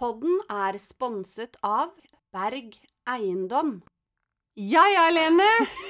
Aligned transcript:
Podden 0.00 0.38
er 0.48 0.78
sponset 0.80 1.58
av 1.60 1.90
Berg 2.32 2.72
Eiendom. 3.04 3.82
Ja 4.56 4.80
ja, 4.88 5.02
Lene. 5.12 5.48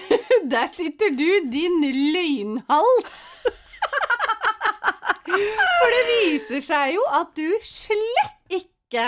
Der 0.50 0.66
sitter 0.74 1.12
du, 1.14 1.28
din 1.46 1.76
løgnhals. 2.10 3.12
For 5.30 5.94
det 5.94 6.00
viser 6.08 6.64
seg 6.64 6.96
jo 6.96 7.04
at 7.20 7.30
du 7.38 7.54
slett 7.62 8.56
ikke 8.58 9.04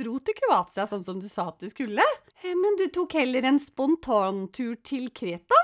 dro 0.00 0.16
til 0.24 0.38
Kroatia 0.38 0.86
sånn 0.88 1.04
som 1.04 1.20
du 1.20 1.26
sa 1.28 1.50
at 1.50 1.60
du 1.60 1.68
skulle. 1.68 2.06
Eh, 2.40 2.54
Men 2.56 2.78
du 2.80 2.86
tok 2.94 3.18
heller 3.18 3.50
en 3.50 3.60
spontantur 3.60 4.78
til 4.80 5.10
Kreta. 5.12 5.58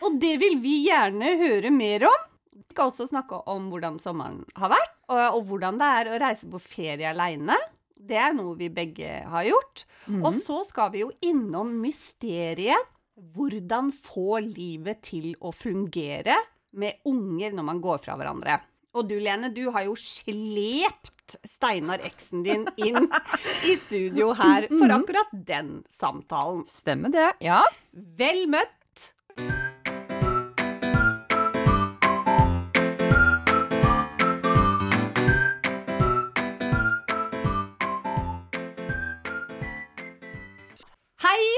Og 0.00 0.16
det 0.22 0.38
vil 0.40 0.56
vi 0.64 0.78
gjerne 0.86 1.34
høre 1.42 1.74
mer 1.76 2.06
om. 2.08 2.24
Vi 2.56 2.64
skal 2.72 2.88
også 2.88 3.10
snakke 3.10 3.42
om 3.52 3.68
hvordan 3.68 4.00
sommeren 4.00 4.40
har 4.56 4.72
vært, 4.72 4.96
og, 5.12 5.44
hvordan 5.50 5.76
det 5.76 5.90
er 5.98 6.10
å 6.14 6.22
reise 6.24 6.48
på 6.48 6.62
ferie 6.62 7.12
aleine. 7.12 7.58
Det 8.00 8.16
er 8.16 8.32
noe 8.36 8.56
vi 8.58 8.70
begge 8.72 9.20
har 9.28 9.44
gjort. 9.48 9.84
Og 10.20 10.32
så 10.40 10.62
skal 10.68 10.90
vi 10.94 11.04
jo 11.04 11.10
innom 11.26 11.74
mysteriet 11.82 12.88
hvordan 13.36 13.90
få 13.92 14.40
livet 14.44 15.02
til 15.04 15.34
å 15.44 15.52
fungere 15.52 16.38
med 16.80 17.02
unger 17.08 17.52
når 17.56 17.66
man 17.66 17.82
går 17.84 18.00
fra 18.04 18.16
hverandre. 18.16 18.60
Og 18.96 19.06
du, 19.06 19.16
Lene, 19.22 19.52
du 19.54 19.68
har 19.70 19.86
jo 19.86 19.94
slept 19.98 21.36
Steinar 21.46 22.02
eksen 22.02 22.42
din 22.46 22.64
inn 22.80 23.06
i 23.70 23.76
studio 23.78 24.32
her 24.38 24.66
for 24.72 24.96
akkurat 24.96 25.30
den 25.30 25.82
samtalen. 25.92 26.64
Stemmer 26.70 27.14
det. 27.14 27.28
Ja. 27.44 27.62
Vel 27.92 28.48
møtt. 28.50 29.12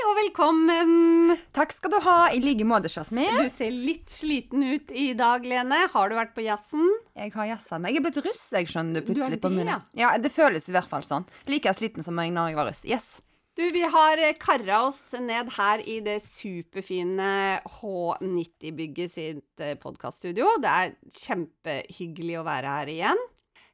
Og 0.02 0.16
velkommen. 0.18 1.34
Takk 1.54 1.72
skal 1.74 1.92
du 1.94 1.98
ha. 2.04 2.16
I 2.34 2.40
like 2.42 2.64
måte, 2.66 2.90
Jasmin. 2.90 3.30
Du 3.38 3.50
ser 3.52 3.72
litt 3.74 4.10
sliten 4.10 4.64
ut 4.66 4.90
i 4.90 5.12
dag, 5.18 5.44
Lene. 5.46 5.84
Har 5.92 6.10
du 6.10 6.16
vært 6.18 6.32
på 6.36 6.44
jazzen? 6.44 6.88
Jeg 7.18 7.34
har 7.36 7.50
jazza 7.52 7.78
meg. 7.78 7.94
Jeg 7.94 8.02
er 8.02 8.06
blitt 8.08 8.22
russ, 8.26 8.44
jeg 8.54 8.70
skjønner 8.72 8.98
du, 9.02 9.06
plutselig 9.10 9.38
på 9.42 9.52
munnen. 9.52 9.70
ja. 9.72 9.80
Ja, 10.02 10.14
det 10.18 10.32
føles 10.34 10.66
i 10.68 10.74
hvert 10.74 10.90
fall 10.90 11.04
sånn. 11.06 11.26
Like 11.50 11.70
sliten 11.76 12.04
som 12.06 12.18
jeg 12.18 12.34
når 12.34 12.50
jeg 12.52 12.58
var 12.58 12.68
russ. 12.72 12.82
Yes. 12.88 13.06
Du, 13.52 13.62
vi 13.68 13.82
har 13.94 14.16
eh, 14.24 14.32
karra 14.40 14.78
oss 14.88 15.00
ned 15.20 15.50
her 15.58 15.82
i 15.84 15.98
det 16.04 16.18
superfine 16.24 17.60
H90-bygget 17.78 19.12
sitt 19.12 19.64
podkaststudio. 19.82 20.56
Det 20.62 20.72
er 20.72 20.94
kjempehyggelig 21.20 22.40
å 22.40 22.46
være 22.48 22.78
her 22.80 22.92
igjen. 22.96 23.22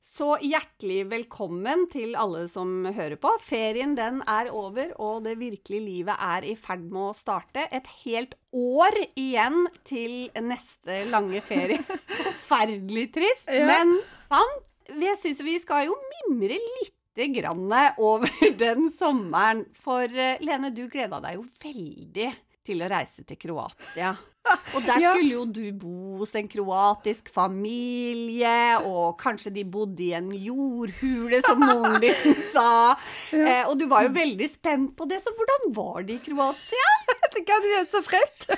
Så 0.05 0.37
hjertelig 0.43 1.05
velkommen 1.11 1.85
til 1.93 2.15
alle 2.19 2.47
som 2.51 2.87
hører 2.95 3.19
på. 3.21 3.31
Ferien 3.45 3.93
den 3.99 4.21
er 4.31 4.49
over, 4.55 4.91
og 5.03 5.25
det 5.27 5.37
virkelige 5.41 5.85
livet 5.85 6.17
er 6.25 6.47
i 6.49 6.55
ferd 6.59 6.87
med 6.91 7.11
å 7.11 7.17
starte. 7.19 7.67
Et 7.75 7.87
helt 8.07 8.35
år 8.57 8.97
igjen 9.19 9.67
til 9.87 10.31
neste 10.43 11.03
lange 11.13 11.43
ferie. 11.45 11.83
Forferdelig 12.49 13.09
trist, 13.19 13.51
Ja. 13.53 13.67
men 13.69 13.99
sant. 14.31 14.65
Jeg 14.89 15.19
syns 15.21 15.43
vi 15.45 15.59
skal 15.61 15.85
jo 15.91 15.97
mimre 16.15 16.57
litt 16.57 16.95
grann 17.37 17.69
over 18.01 18.31
den 18.63 18.87
sommeren. 18.95 19.67
For 19.85 20.07
eh, 20.09 20.39
Lene, 20.41 20.71
du 20.73 20.87
gleda 20.89 21.19
deg 21.21 21.37
jo 21.37 21.45
veldig 21.63 22.31
til 22.69 22.85
å 22.85 22.91
reise 22.91 23.25
til 23.27 23.41
Kroatia. 23.41 24.13
Og 24.77 24.85
der 24.85 25.03
skulle 25.03 25.35
jo 25.35 25.43
du 25.45 25.65
bo 25.77 26.19
hos 26.23 26.33
en 26.39 26.47
kroatisk 26.49 27.29
familie, 27.33 28.79
og 28.81 29.19
kanskje 29.21 29.53
de 29.59 29.65
bodde 29.69 30.07
i 30.07 30.15
en 30.17 30.31
jordhule, 30.33 31.43
som 31.45 31.61
moren 31.61 31.99
din 32.01 32.39
sa. 32.55 32.95
Eh, 33.35 33.65
og 33.69 33.75
du 33.81 33.85
var 33.91 34.07
jo 34.07 34.15
veldig 34.17 34.49
spent 34.49 34.95
på 34.97 35.09
det, 35.11 35.21
så 35.25 35.35
hvordan 35.37 35.69
var 35.77 36.09
det 36.09 36.17
i 36.17 36.25
Kroatia? 36.31 36.95
Vet 37.11 37.29
tenker 37.37 37.59
at 37.59 37.69
du 37.69 37.77
er 37.77 37.87
så 37.89 38.03
frekk. 38.07 38.49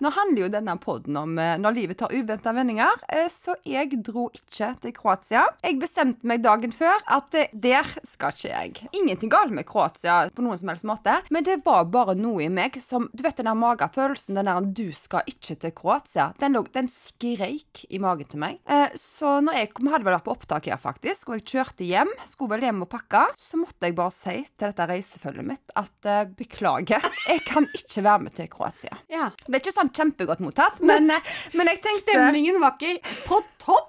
Nå 0.00 0.10
handler 0.10 0.44
jo 0.44 0.50
denne 0.52 0.74
podden 0.80 1.16
om 1.20 1.38
eh, 1.38 1.56
når 1.60 1.76
livet 1.76 1.98
tar 2.00 2.12
uventa 2.14 2.52
vendinger, 2.54 3.02
eh, 3.12 3.28
så 3.32 3.54
jeg 3.68 3.98
dro 4.04 4.28
ikke 4.34 4.72
til 4.82 4.94
Kroatia. 4.96 5.44
Jeg 5.64 5.78
bestemte 5.82 6.26
meg 6.28 6.42
dagen 6.44 6.72
før 6.74 7.02
at 7.12 7.34
eh, 7.38 7.50
der 7.52 7.88
skal 8.08 8.34
ikke 8.34 8.52
jeg. 8.52 8.90
Ingenting 8.96 9.32
galt 9.32 9.54
med 9.54 9.66
Kroatia 9.68 10.28
på 10.32 10.44
noen 10.44 10.60
som 10.60 10.72
helst 10.72 10.86
måte, 10.88 11.18
men 11.34 11.46
det 11.46 11.60
var 11.66 11.88
bare 11.92 12.16
noe 12.18 12.46
i 12.46 12.50
meg 12.52 12.78
som 12.82 13.08
Du 13.12 13.24
vet 13.24 13.36
den 13.38 13.48
der 13.50 13.58
magefølelsen, 13.58 14.36
den 14.38 14.48
der 14.48 14.60
'du 14.62 14.92
skal 14.96 15.26
ikke 15.26 15.56
til 15.60 15.72
Kroatia', 15.76 16.32
den, 16.38 16.54
lå, 16.56 16.64
den 16.72 16.88
skreik 16.88 17.84
i 17.90 17.98
magen 17.98 18.28
til 18.28 18.40
meg. 18.40 18.60
Så 18.98 19.40
når 19.44 19.58
jeg 19.58 19.72
kom, 19.74 19.90
hadde 19.92 20.06
vel 20.06 20.16
vært 20.16 20.26
på 20.26 20.34
opptak 20.34 20.68
her, 20.70 20.80
faktisk, 20.80 21.28
og 21.28 21.38
jeg 21.38 21.46
kjørte 21.52 21.84
hjem, 21.86 22.10
skulle 22.24 22.54
vel 22.54 22.66
hjem 22.66 22.84
og 22.84 22.90
pakke, 22.92 23.24
så 23.36 23.60
måtte 23.60 23.88
jeg 23.88 23.96
bare 23.98 24.14
si 24.14 24.36
til 24.46 24.70
dette 24.70 24.86
reisefølget 24.88 25.46
mitt 25.46 25.74
at 25.76 26.08
beklager, 26.38 27.02
jeg 27.28 27.42
kan 27.46 27.66
ikke 27.74 28.04
være 28.06 28.24
med 28.26 28.36
til 28.38 28.48
Kroatia. 28.52 28.98
Ja. 29.12 29.30
Det 29.46 29.54
er 29.54 29.60
ikke 29.62 29.74
sånn 29.74 29.81
kjempegodt 29.90 30.44
mottatt, 30.44 30.80
men, 30.80 31.10
eh, 31.10 31.32
men 31.56 31.72
jeg 31.72 31.82
tenkte 31.82 32.12
Stemningen 32.12 32.60
var 32.62 32.76
ikke 32.78 33.16
på 33.26 33.40
topp. 33.62 33.88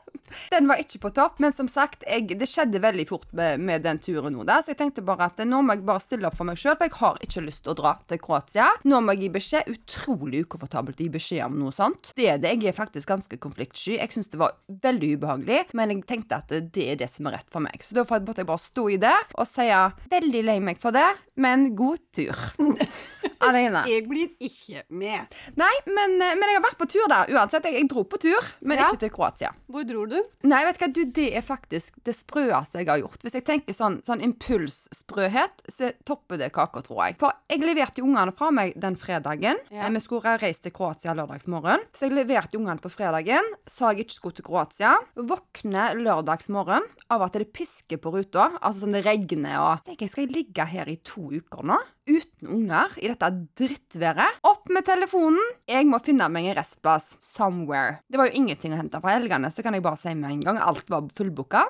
den 0.52 0.68
var 0.68 0.80
ikke 0.81 1.00
på 1.04 1.12
topp. 1.14 1.40
Men 1.44 1.54
som 1.54 1.68
sagt, 1.70 2.04
jeg, 2.08 2.28
det 2.40 2.48
skjedde 2.50 2.81
veldig 2.84 3.06
fort 3.09 3.30
med, 3.38 3.62
med 3.64 3.84
den 3.86 4.00
turen 4.02 4.36
nå, 4.36 4.46
da, 4.48 4.59
så 4.64 4.74
jeg 4.74 4.80
tenkte 4.82 5.06
bare 5.06 5.30
at 5.30 5.42
eh, 5.42 5.50
nå 5.50 5.62
må 5.66 5.78
jeg 5.78 5.86
bare 5.88 6.03
stille 6.03 6.30
opp 6.30 6.38
for 6.40 6.50
meg 6.50 6.59
sjøl, 6.59 6.78
for 6.80 6.88
jeg 6.88 6.98
har 7.00 7.20
ikke 7.28 7.46
lyst 7.46 7.64
til 7.66 7.74
å 7.74 7.78
dra 7.80 7.96
til 8.09 8.22
Kroatia. 8.24 8.70
Nå 8.90 9.02
må 9.03 9.16
jeg 9.16 9.26
gi 9.26 9.32
beskjed. 9.38 9.74
Utrolig 9.74 10.44
ukomfortabelt 10.48 11.00
å 11.00 11.08
gi 11.08 11.12
beskjed 11.14 11.46
om 11.48 11.59
noe 11.62 11.76
sånt. 11.76 12.14
Det 12.18 12.30
er 12.34 12.42
det. 12.42 12.56
Jeg 12.58 12.74
er 12.74 12.78
faktisk 12.78 13.09
ganske 13.14 13.40
konfliktsky. 13.42 13.98
Jeg 13.98 14.16
syns 14.16 14.32
det 14.34 14.42
var 14.42 14.58
veldig 14.84 15.14
ubehagelig, 15.18 15.62
men 15.78 15.96
jeg 15.96 16.08
tenkte 16.09 16.42
at 16.42 16.56
eh, 16.56 16.66
det 16.74 16.90
er 16.94 17.02
det 17.03 17.12
som 17.12 17.30
er 17.30 17.40
rett 17.40 17.53
for 17.53 17.64
meg. 17.66 17.84
Så 17.84 17.98
da 17.98 18.06
måtte 18.08 18.44
jeg 18.44 18.50
bare 18.50 18.64
stå 18.64 18.88
i 18.94 19.00
det 19.02 19.16
og 19.34 19.48
si 19.50 19.70
veldig 20.12 20.42
lei 20.46 20.59
meg 20.64 20.82
for 20.82 20.96
det, 20.96 21.08
men 21.42 21.72
god 21.78 22.02
tur. 22.16 22.38
Alene. 23.50 23.84
Jeg 23.90 24.08
blir 24.08 24.30
ikke 24.40 24.84
med. 24.90 25.36
Nei, 25.59 25.72
men, 25.88 26.16
eh, 26.22 26.36
men 26.36 26.50
jeg 26.50 26.59
har 26.59 26.66
vært 26.70 26.78
på 26.80 26.88
tur, 26.90 27.08
da. 27.09 27.26
Uansett. 27.30 27.64
Jeg, 27.66 27.74
jeg 27.81 27.90
dro 27.90 28.04
på 28.04 28.20
tur, 28.20 28.42
men 28.62 28.78
Ja. 28.80 28.88
ikke 28.90 29.00
til 29.06 29.09
Kroatia. 29.09 29.52
Hvor 29.70 29.84
dro 29.88 30.06
du? 30.06 30.20
Nei, 30.44 30.64
vet 30.66 30.78
du 30.80 30.86
hva, 30.86 30.94
du, 30.94 31.06
det 31.06 31.28
er 31.36 31.42
faktisk 31.46 32.00
det 32.03 32.16
sprøeste 32.16 32.80
jeg 32.82 32.88
har 32.88 33.00
gjort. 33.03 33.22
Hvis 33.24 33.34
jeg 33.40 33.46
tenker 33.46 33.74
sånn, 33.74 34.02
sånn 34.06 34.22
impulssprøhet, 34.22 35.64
så 35.70 35.92
topper 36.06 36.38
det 36.42 36.52
kaka, 36.56 36.82
tror 36.86 37.03
jeg. 37.08 37.18
For 37.22 37.34
jeg 37.50 37.62
leverte 37.64 38.03
ungene 38.03 38.34
fra 38.36 38.50
meg 38.52 38.74
den 38.80 38.96
fredagen. 39.00 39.59
Ja. 39.72 39.86
Eh, 39.88 39.90
Vi 39.94 40.00
skulle 40.02 40.38
reise 40.42 40.62
til 40.64 40.72
Kroatia 40.74 41.14
lørdagsmorgen. 41.14 41.84
Så 41.94 42.08
jeg 42.08 42.16
leverte 42.18 42.58
ungene 42.58 42.80
på 42.82 42.90
fredagen. 42.92 43.44
Sa 43.70 43.92
jeg 43.94 44.06
ikke 44.08 44.18
skulle 44.18 44.36
til 44.40 44.46
Kroatia. 44.48 44.96
Våkner 45.16 45.96
lørdagsmorgen 46.00 46.84
av 47.14 47.22
at 47.28 47.34
det 47.38 47.52
pisker 47.53 47.98
på 48.02 48.12
ruta. 48.14 48.50
Altså 48.62 48.84
sånn 48.86 48.94
det 48.98 49.03
regner 49.06 49.59
og 49.59 49.84
Tenker 49.86 50.06
jeg, 50.08 50.09
skal 50.14 50.26
jeg 50.28 50.34
ligge 50.36 50.66
her 50.66 50.90
i 50.90 50.96
to 51.03 51.30
uker 51.32 51.64
nå? 51.64 51.78
Uten 52.03 52.47
unger 52.52 52.91
i 53.00 53.08
dette 53.08 53.30
drittværet. 53.56 54.41
Opp 54.44 54.68
med 54.74 54.84
telefonen! 54.84 55.40
Jeg 55.69 55.88
må 55.88 56.02
finne 56.03 56.28
meg 56.31 56.50
en 56.50 56.58
restplass. 56.58 57.14
Somewhere. 57.24 58.02
Det 58.12 58.19
var 58.19 58.28
jo 58.28 58.41
ingenting 58.41 58.75
å 58.75 58.80
hente 58.81 59.00
fra 59.00 59.16
Helganes, 59.16 59.56
det 59.56 59.64
kan 59.64 59.78
jeg 59.78 59.86
bare 59.86 60.00
si 60.02 60.12
med 60.19 60.34
en 60.34 60.44
gang. 60.44 60.59
Alt 60.59 60.91
var 60.91 61.08
fullbooka. 61.16 61.64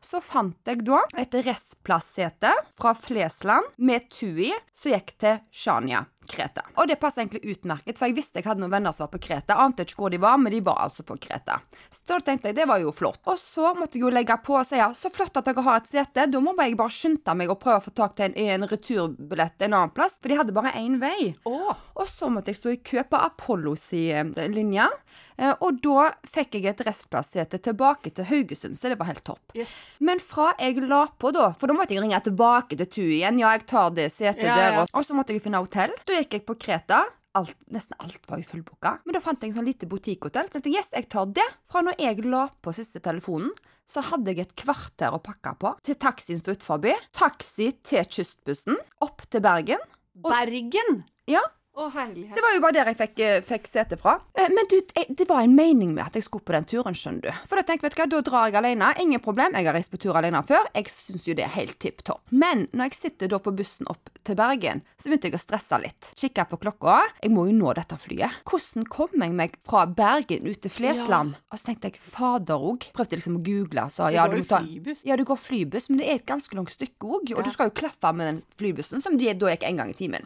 Så 0.00 0.22
fant 0.24 0.56
jeg 0.70 0.86
da 0.88 1.02
et 1.20 1.36
restplassete 1.44 2.54
fra 2.80 2.94
Flesland 2.96 3.74
med 3.76 4.08
Tui 4.08 4.48
som 4.72 4.94
gikk 4.94 5.14
til 5.20 5.42
Shania. 5.52 6.06
Kreta. 6.28 6.62
Og 6.80 6.88
det 6.88 6.96
passet 7.00 7.22
egentlig 7.24 7.54
utmerket, 7.56 7.98
for 7.98 8.06
jeg 8.08 8.16
visste 8.16 8.40
jeg 8.40 8.46
hadde 8.48 8.60
noen 8.62 8.72
venner 8.72 8.92
som 8.94 9.04
var 9.06 9.12
på 9.14 9.20
Kreta. 9.26 9.56
Ante 9.62 9.84
ikke 9.86 9.98
hvor 10.02 10.10
de 10.14 10.18
var, 10.22 10.38
men 10.40 10.52
de 10.52 10.60
var 10.64 10.80
altså 10.84 11.04
på 11.06 11.16
Kreta. 11.20 11.60
Så 11.90 12.00
da 12.10 12.18
tenkte 12.24 12.50
jeg 12.50 12.56
det 12.58 12.66
var 12.70 12.80
jo 12.82 12.92
flott. 12.94 13.20
Og 13.30 13.38
så 13.38 13.74
måtte 13.78 13.98
jeg 13.98 14.06
jo 14.06 14.12
legge 14.14 14.36
på 14.44 14.56
og 14.58 14.66
si 14.68 14.76
ja, 14.80 14.90
så 14.96 15.10
flott 15.12 15.36
at 15.40 15.44
dere 15.50 15.64
har 15.66 15.80
et 15.82 15.90
sete. 15.90 16.26
Da 16.30 16.40
må 16.40 16.54
jeg 16.58 16.76
bare 16.80 16.94
skynde 16.94 17.34
meg 17.38 17.50
og 17.52 17.60
prøve 17.62 17.80
å 17.82 17.84
få 17.86 17.94
tak 17.94 18.16
til 18.18 18.30
en, 18.30 18.36
en 18.60 18.68
returbillett 18.70 19.62
en 19.66 19.74
annen 19.74 19.90
plass, 19.94 20.18
for 20.20 20.28
de 20.32 20.38
hadde 20.40 20.54
bare 20.56 20.72
én 20.78 20.98
vei. 21.02 21.34
Oh. 21.48 21.72
Og 21.94 22.08
så 22.10 22.28
måtte 22.32 22.52
jeg 22.52 22.60
stå 22.60 22.72
i 22.74 22.80
kø 22.84 23.04
på 23.10 23.20
Apollos 23.20 23.86
i 23.96 24.06
eh, 24.14 24.48
linja. 24.52 24.88
Eh, 25.36 25.52
Og 25.60 25.80
da 25.82 26.10
fikk 26.28 26.54
jeg 26.58 26.66
et 26.72 26.82
restplassete 26.86 27.58
tilbake 27.62 28.10
til 28.14 28.26
Haugesund, 28.28 28.78
så 28.78 28.90
det 28.92 28.98
var 29.00 29.08
helt 29.10 29.24
topp. 29.26 29.54
Yes. 29.58 29.74
Men 30.04 30.20
fra 30.22 30.52
jeg 30.60 30.78
la 30.88 31.04
på, 31.18 31.30
da 31.34 31.52
For 31.58 31.70
da 31.70 31.74
måtte 31.76 31.94
jeg 31.94 32.02
ringe 32.04 32.18
tilbake 32.24 32.76
til 32.78 32.86
TU 32.90 33.02
igjen. 33.06 33.38
Ja, 33.42 33.52
jeg 33.56 33.66
tar 33.70 33.90
det 33.94 34.08
setet 34.14 34.44
Ja, 34.46 34.56
der. 34.58 34.78
ja. 34.80 34.84
Og 34.94 35.04
så 35.06 35.14
måtte 35.16 35.34
jeg 35.34 35.42
finne 35.44 35.60
hotell. 35.62 35.92
Da 36.06 36.13
gikk 36.22 36.38
jeg 36.38 36.46
på 36.48 36.56
Kreta. 36.66 37.02
Alt, 37.34 37.56
nesten 37.74 37.98
alt 37.98 38.22
var 38.30 38.38
jo 38.38 38.46
fullbooka. 38.46 38.98
Men 39.02 39.16
da 39.16 39.20
fant 39.22 39.42
jeg 39.42 39.50
en 39.50 39.56
sånn 39.58 39.66
lite 39.66 39.88
butikkhotell. 39.90 40.46
Så 40.46 40.56
tenkte 40.58 40.70
jeg, 40.70 40.78
yes, 40.78 40.92
jeg 40.94 41.08
tar 41.10 41.32
det. 41.34 41.46
Fra 41.66 41.82
når 41.82 41.98
jeg 41.98 42.22
la 42.28 42.44
på 42.62 42.74
siste 42.76 43.02
telefonen, 43.02 43.50
så 43.90 44.04
hadde 44.06 44.32
jeg 44.32 44.46
et 44.46 44.54
kvarter 44.62 45.12
å 45.12 45.20
pakke 45.22 45.56
på 45.60 45.74
til 45.84 45.98
taxien 46.00 46.38
sto 46.40 46.54
utenfor. 46.54 46.86
Taxi 47.16 47.72
til 47.84 48.06
kystbussen. 48.06 48.78
Opp 49.04 49.26
til 49.28 49.42
Bergen. 49.44 49.82
Bergen! 50.14 51.02
Ja, 51.28 51.42
Å, 51.74 51.88
herlighet. 51.90 52.36
det 52.36 52.42
var 52.44 52.52
jo 52.54 52.60
bare 52.62 52.72
der 52.76 52.86
jeg 52.92 52.96
fikk, 53.00 53.18
eh, 53.18 53.40
fikk 53.42 53.66
sete 53.66 53.96
fra. 53.98 54.20
Eh, 54.38 54.46
Men 54.54 54.64
du, 54.70 54.76
det 55.10 55.24
var 55.26 55.40
en 55.42 55.56
mening 55.56 55.92
med 55.94 56.04
at 56.06 56.14
jeg 56.14 56.22
skulle 56.22 56.44
på 56.46 56.52
den 56.54 56.64
turen, 56.70 56.94
skjønner 56.94 57.20
du. 57.26 57.30
For 57.50 57.56
da 57.58 57.64
tenkte 57.66 57.88
jeg, 57.88 57.90
vet 57.90 57.96
du 57.96 58.00
hva, 58.02 58.06
da 58.12 58.20
drar 58.28 58.44
jeg 58.46 58.58
alene. 58.60 58.92
Ingen 59.02 59.20
problem. 59.24 59.56
Jeg 59.58 59.66
har 59.66 59.74
reist 59.74 59.90
på 59.90 59.98
tur 59.98 60.14
alene 60.14 60.38
før. 60.46 60.68
Jeg 60.74 60.86
syns 60.92 61.26
jo 61.26 61.34
det 61.34 61.42
er 61.48 61.54
helt 61.56 61.78
tipp 61.82 62.04
topp. 62.06 62.22
Men 62.30 62.68
når 62.72 62.92
jeg 62.92 62.94
sitter 63.00 63.26
da 63.28 63.40
på 63.42 63.50
bussen 63.58 63.90
opp 63.90 64.08
til 64.24 64.36
Bergen, 64.38 64.84
så 65.02 65.10
begynte 65.10 65.26
jeg 65.32 65.34
å 65.34 65.42
stresse 65.42 65.80
litt. 65.82 66.12
Kikka 66.14 66.46
på 66.48 66.60
klokka. 66.62 67.00
Jeg 67.24 67.34
må 67.34 67.48
jo 67.50 67.56
nå 67.58 67.74
dette 67.74 67.98
flyet. 67.98 68.38
Hvordan 68.46 68.86
kom 68.94 69.08
jeg 69.26 69.34
meg 69.34 69.58
fra 69.66 69.82
Bergen 69.90 70.46
ut 70.46 70.60
til 70.62 70.70
Flesland? 70.70 71.34
Og 71.50 71.58
så 71.58 71.72
tenkte 71.72 71.90
jeg 71.90 71.98
fader 71.98 72.54
òg. 72.70 72.86
Prøvde 72.94 73.18
liksom 73.18 73.40
å 73.40 73.44
google. 73.50 73.88
Så 73.90 74.06
Det 74.06 74.14
ja, 74.20 74.28
går 74.28 74.30
du 74.30 74.38
jo 74.38 74.46
må 74.46 74.48
ta 74.54 74.62
flybuss. 74.62 75.02
ja, 75.10 75.16
du 75.18 75.24
går 75.26 75.42
flybuss, 75.42 75.90
men 75.90 75.98
det 75.98 76.06
er 76.08 76.14
et 76.22 76.26
ganske 76.30 76.54
langt 76.54 76.70
stykke 76.70 77.02
òg. 77.18 77.34
Og 77.34 77.38
Ja. 77.38 77.42
du 77.42 77.50
skal 77.50 77.66
jo 77.72 77.74
klaffe 77.82 78.14
med 78.14 78.26
den 78.30 78.42
flybussen, 78.56 79.02
som 79.02 79.18
de 79.18 79.32
da 79.34 79.46
gikk 79.56 79.66
en 79.66 79.76
gang 79.82 79.90
i 79.90 79.98
timen. 79.98 80.24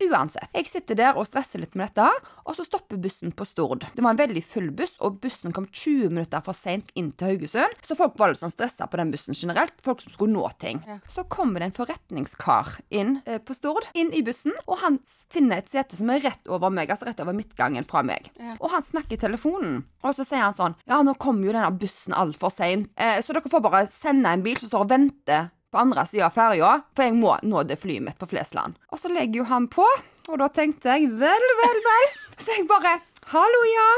Uansett. 0.00 0.48
Jeg 0.54 0.64
sitter 0.66 0.89
der 0.98 1.18
og 1.18 1.26
stresser 1.28 1.62
litt 1.62 1.76
med 1.78 1.90
dette, 1.90 2.06
og 2.44 2.56
så 2.56 2.64
stopper 2.66 3.00
bussen 3.00 3.32
på 3.36 3.46
Stord. 3.48 3.86
Det 3.94 4.04
var 4.04 4.14
en 4.14 4.20
veldig 4.20 4.42
full 4.44 4.70
buss, 4.76 4.96
og 5.04 5.20
bussen 5.22 5.54
kom 5.56 5.68
20 5.68 6.10
minutter 6.12 6.42
for 6.46 6.56
seint 6.56 6.90
inn 6.98 7.12
til 7.12 7.32
Haugesund. 7.32 7.76
Så 7.86 7.96
folk 7.98 8.16
var 8.20 8.32
litt 8.32 8.42
sånn 8.42 8.52
stressa 8.52 8.88
på 8.90 9.00
den 9.00 9.12
bussen 9.14 9.36
generelt. 9.36 9.76
Folk 9.86 10.02
som 10.04 10.14
skulle 10.14 10.34
nå 10.34 10.46
ting. 10.62 10.82
Ja. 10.88 10.98
Så 11.10 11.24
kommer 11.30 11.62
det 11.62 11.70
en 11.70 11.76
forretningskar 11.78 12.80
inn 12.88 13.18
eh, 13.26 13.38
på 13.42 13.56
Stord, 13.56 13.90
inn 13.94 14.12
i 14.16 14.24
bussen, 14.26 14.56
og 14.66 14.80
han 14.84 14.98
finner 15.32 15.60
et 15.60 15.70
sete 15.72 15.98
som 15.98 16.10
er 16.12 16.24
rett 16.24 16.50
over 16.50 16.72
meg, 16.74 16.90
altså 16.90 17.08
rett 17.10 17.22
over 17.22 17.36
midtgangen 17.36 17.86
fra 17.88 18.02
meg. 18.06 18.32
Ja. 18.40 18.56
Og 18.58 18.70
han 18.74 18.86
snakker 18.86 19.16
i 19.16 19.22
telefonen, 19.22 19.84
og 20.02 20.16
så 20.16 20.26
sier 20.26 20.46
han 20.46 20.56
sånn 20.56 20.76
Ja, 20.88 21.00
nå 21.04 21.14
kommer 21.20 21.48
jo 21.48 21.54
denne 21.54 21.70
bussen 21.80 22.16
altfor 22.16 22.52
seint, 22.54 22.90
eh, 23.00 23.20
så 23.22 23.36
dere 23.36 23.50
får 23.50 23.64
bare 23.64 23.86
sende 23.90 24.32
en 24.32 24.44
bil 24.44 24.58
som 24.60 24.72
står 24.72 24.86
og 24.86 24.92
venter 24.94 25.50
på 25.70 25.78
andre 25.78 26.04
sida 26.06 26.26
av 26.26 26.34
ferja, 26.34 26.70
for 26.96 27.06
jeg 27.06 27.16
må 27.18 27.36
nå 27.46 27.62
det 27.66 27.78
flyet 27.80 28.02
mitt 28.02 28.18
på 28.18 28.28
Flesland. 28.30 28.78
Og 28.90 28.98
så 28.98 29.10
legger 29.12 29.42
jo 29.42 29.50
han 29.50 29.68
på, 29.70 29.86
og 30.30 30.38
da 30.42 30.50
tenkte 30.54 30.96
jeg 30.96 31.10
vel, 31.20 31.48
vel, 31.62 31.80
vel. 31.90 32.10
Så 32.40 32.56
jeg 32.56 32.68
bare 32.70 32.98
Hallo, 33.30 33.58
ja. 33.68 33.88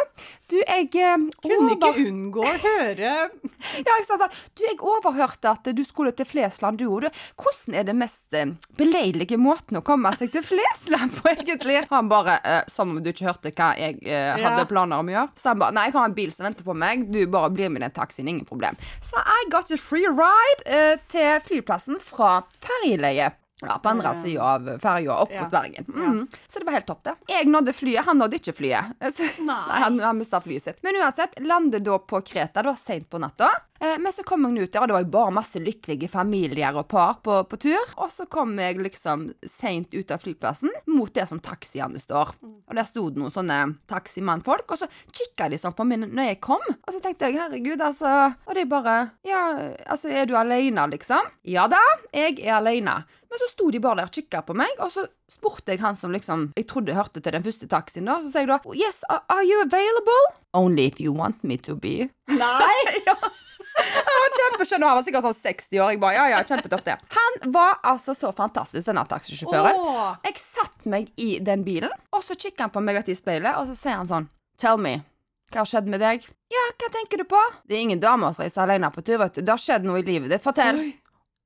Du, 0.50 0.58
jeg 0.58 0.88
eh, 0.98 1.22
Kunne 1.40 1.70
ikke 1.72 1.90
unngå 2.02 2.42
å 2.44 2.50
høre 2.60 3.12
ja, 3.86 3.94
jeg 3.94 4.04
sa 4.04 4.18
sånn 4.20 4.34
Du, 4.52 4.64
jeg 4.66 4.76
overhørte 4.82 5.52
at 5.54 5.70
du 5.72 5.80
skulle 5.88 6.12
til 6.12 6.26
Flesland, 6.28 6.82
du 6.82 6.90
òg. 6.92 7.06
Hvordan 7.40 7.78
er 7.78 7.86
det 7.88 7.94
mest 7.96 8.36
eh, 8.36 8.50
beleilige 8.76 9.38
måten 9.40 9.78
å 9.78 9.84
komme 9.86 10.12
seg 10.18 10.34
til 10.34 10.44
Flesland 10.44 11.14
på, 11.16 11.30
egentlig? 11.32 11.78
Han 11.94 12.10
bare 12.12 12.36
eh, 12.44 12.60
Som 12.72 12.92
om 12.96 13.00
du 13.00 13.08
ikke 13.14 13.30
hørte 13.30 13.54
hva 13.54 13.70
jeg 13.80 14.02
eh, 14.04 14.34
hadde 14.36 14.66
Ja. 14.66 14.68
planer 14.68 15.00
om 15.00 15.08
å 15.08 15.14
gjøre. 15.16 15.32
Så 15.38 15.52
han 15.54 15.62
bare 15.62 15.78
Nei, 15.78 15.86
jeg 15.88 15.96
har 15.96 16.10
en 16.10 16.18
bil 16.18 16.34
som 16.34 16.48
venter 16.50 16.66
på 16.66 16.76
meg. 16.76 17.06
Du 17.14 17.22
bare 17.32 17.52
blir 17.54 17.72
med 17.72 17.80
i 17.80 17.86
den 17.86 17.94
taxien, 17.96 18.28
ingen 18.28 18.44
problem. 18.48 18.76
Så 19.00 19.22
I 19.22 19.46
got 19.54 19.72
a 19.72 19.78
free 19.80 20.10
ride 20.10 20.66
eh, 20.66 20.98
til 21.14 21.38
flyplassen 21.46 22.02
fra 22.04 22.42
ferjeleie. 22.60 23.30
Ja, 23.62 23.78
på 23.82 23.92
andre 23.92 24.14
sida 24.18 24.42
av 24.42 24.70
ferja 24.82 25.16
opp 25.24 25.32
mot 25.40 25.50
Bergen. 25.50 25.86
Mhm. 25.88 26.22
Så 26.48 26.58
det 26.58 26.66
var 26.68 26.78
helt 26.78 26.86
topp, 26.86 27.02
det. 27.04 27.16
Jeg 27.30 27.46
nådde 27.46 27.72
flyet, 27.72 28.04
han 28.04 28.18
nådde 28.18 28.40
ikke 28.40 28.56
flyet. 28.56 28.94
Så, 29.16 29.28
Nei. 29.46 29.60
Han, 29.84 30.00
han 30.02 30.18
mista 30.18 30.40
flyet 30.42 30.62
sitt. 30.66 30.82
Men 30.82 30.98
uansett, 31.02 31.38
lander 31.40 31.80
da 31.80 31.98
på 31.98 32.20
Kreta. 32.26 32.62
Det 32.62 32.72
var 32.72 32.80
seint 32.80 33.10
på 33.10 33.20
natta. 33.22 33.50
Eh, 33.82 33.98
men 33.98 34.12
så 34.14 34.22
kom 34.22 34.44
jeg 34.46 34.62
ut 34.68 34.72
der, 34.72 34.82
og 34.84 34.88
det 34.90 34.94
var 34.94 35.02
jo 35.02 35.10
bare 35.10 35.34
masse 35.34 35.58
lykkelige 35.58 36.10
familier 36.10 36.76
og 36.78 36.86
par 36.92 37.16
på, 37.24 37.40
på 37.50 37.58
tur. 37.64 37.94
Og 37.98 38.12
så 38.14 38.28
kom 38.30 38.54
jeg 38.62 38.78
liksom 38.78 39.28
seint 39.48 39.94
ut 39.94 40.12
av 40.14 40.22
flyplassen 40.22 40.70
mot 40.92 41.10
der 41.14 41.26
som 41.30 41.40
taxiene 41.42 41.98
står. 42.02 42.30
Og 42.42 42.76
der 42.78 42.86
sto 42.86 43.08
det 43.10 43.18
noen 43.18 43.34
sånne 43.34 43.58
taximannfolk, 43.90 44.70
og 44.70 44.82
så 44.84 44.88
kikka 45.10 45.50
de 45.50 45.58
sånn 45.58 45.74
på 45.74 45.86
meg 45.88 46.04
når 46.06 46.30
jeg 46.30 46.40
kom. 46.46 46.62
Og 46.62 46.94
så 46.94 47.02
tenkte 47.02 47.30
jeg 47.30 47.40
herregud, 47.40 47.82
altså 47.82 48.12
Og 48.46 48.54
de 48.56 48.64
bare 48.70 48.96
Ja, 49.26 49.42
altså, 49.90 50.12
er 50.12 50.30
du 50.30 50.36
aleine, 50.38 50.86
liksom? 50.92 51.26
Ja 51.48 51.66
da, 51.70 51.80
jeg 52.14 52.38
er 52.42 52.60
aleine. 52.60 53.00
Men 53.32 53.40
så 53.40 53.48
sto 53.52 53.68
de 53.72 53.80
bare 53.82 54.02
der 54.02 54.10
og 54.10 54.16
kikka 54.16 54.42
på 54.48 54.56
meg, 54.58 54.72
og 54.82 54.90
så 54.94 55.06
spurte 55.30 55.74
jeg 55.74 55.82
han 55.82 55.96
som 55.98 56.12
liksom 56.14 56.50
Jeg 56.58 56.66
trodde 56.70 56.96
hørte 56.96 57.20
til 57.20 57.34
den 57.34 57.44
første 57.44 57.68
taxien, 57.70 58.08
da. 58.08 58.18
Så 58.24 58.32
sier 58.32 58.46
jeg 58.46 58.52
da 58.52 58.76
Yes, 58.76 59.02
are, 59.12 59.44
you 59.44 59.60
available? 59.62 60.24
Only 60.56 60.88
if 60.90 61.00
you 61.00 61.14
want 61.16 61.44
me 61.44 61.56
to 61.68 61.76
be. 61.76 62.10
Nei! 62.32 62.74
Han 63.72 64.18
var 64.20 64.34
kjempeskjønn, 64.36 64.82
og 64.84 64.90
han 64.90 64.98
var 64.98 65.04
sikkert 65.06 65.24
sånn 65.24 65.38
60 65.38 65.78
år. 65.80 65.92
Jeg 65.94 66.00
bare, 66.02 66.16
ja, 66.18 66.24
ja, 66.34 66.40
kjempetopp 66.44 66.82
det. 66.84 66.96
Han 67.16 67.38
var 67.54 67.78
altså 67.88 68.12
så 68.16 68.28
fantastisk, 68.36 68.84
denne 68.84 69.04
taxisjåføren. 69.08 69.80
Jeg 70.26 70.42
satt 70.42 70.84
meg 70.92 71.08
i 71.16 71.30
den 71.40 71.64
bilen, 71.64 71.94
og 72.12 72.20
så 72.26 72.36
kikker 72.36 72.66
han 72.66 72.74
på 72.74 72.82
meg 72.84 73.00
i 73.08 73.16
speilet, 73.16 73.56
og 73.56 73.70
så 73.70 73.78
sier 73.78 73.96
han 74.02 74.10
sånn 74.10 74.28
Tell 74.60 74.76
me, 74.78 74.98
hva 75.52 75.62
har 75.62 75.68
skjedd 75.68 75.88
med 75.90 76.00
deg? 76.04 76.28
Ja, 76.52 76.66
hva 76.80 76.90
tenker 76.92 77.20
du 77.22 77.26
på? 77.28 77.40
Det 77.68 77.76
er 77.76 77.86
ingen 77.86 78.00
damer 78.02 78.36
som 78.36 78.44
reiser 78.44 78.62
alene 78.66 78.92
på 78.92 79.02
tur, 79.04 79.18
vet 79.20 79.36
du. 79.36 79.42
Det 79.42 79.52
har 79.52 79.60
skjedd 79.60 79.88
noe 79.88 80.00
i 80.00 80.06
livet 80.06 80.30
ditt. 80.32 80.44
Fortell. 80.44 80.78
Oi. 80.80 80.92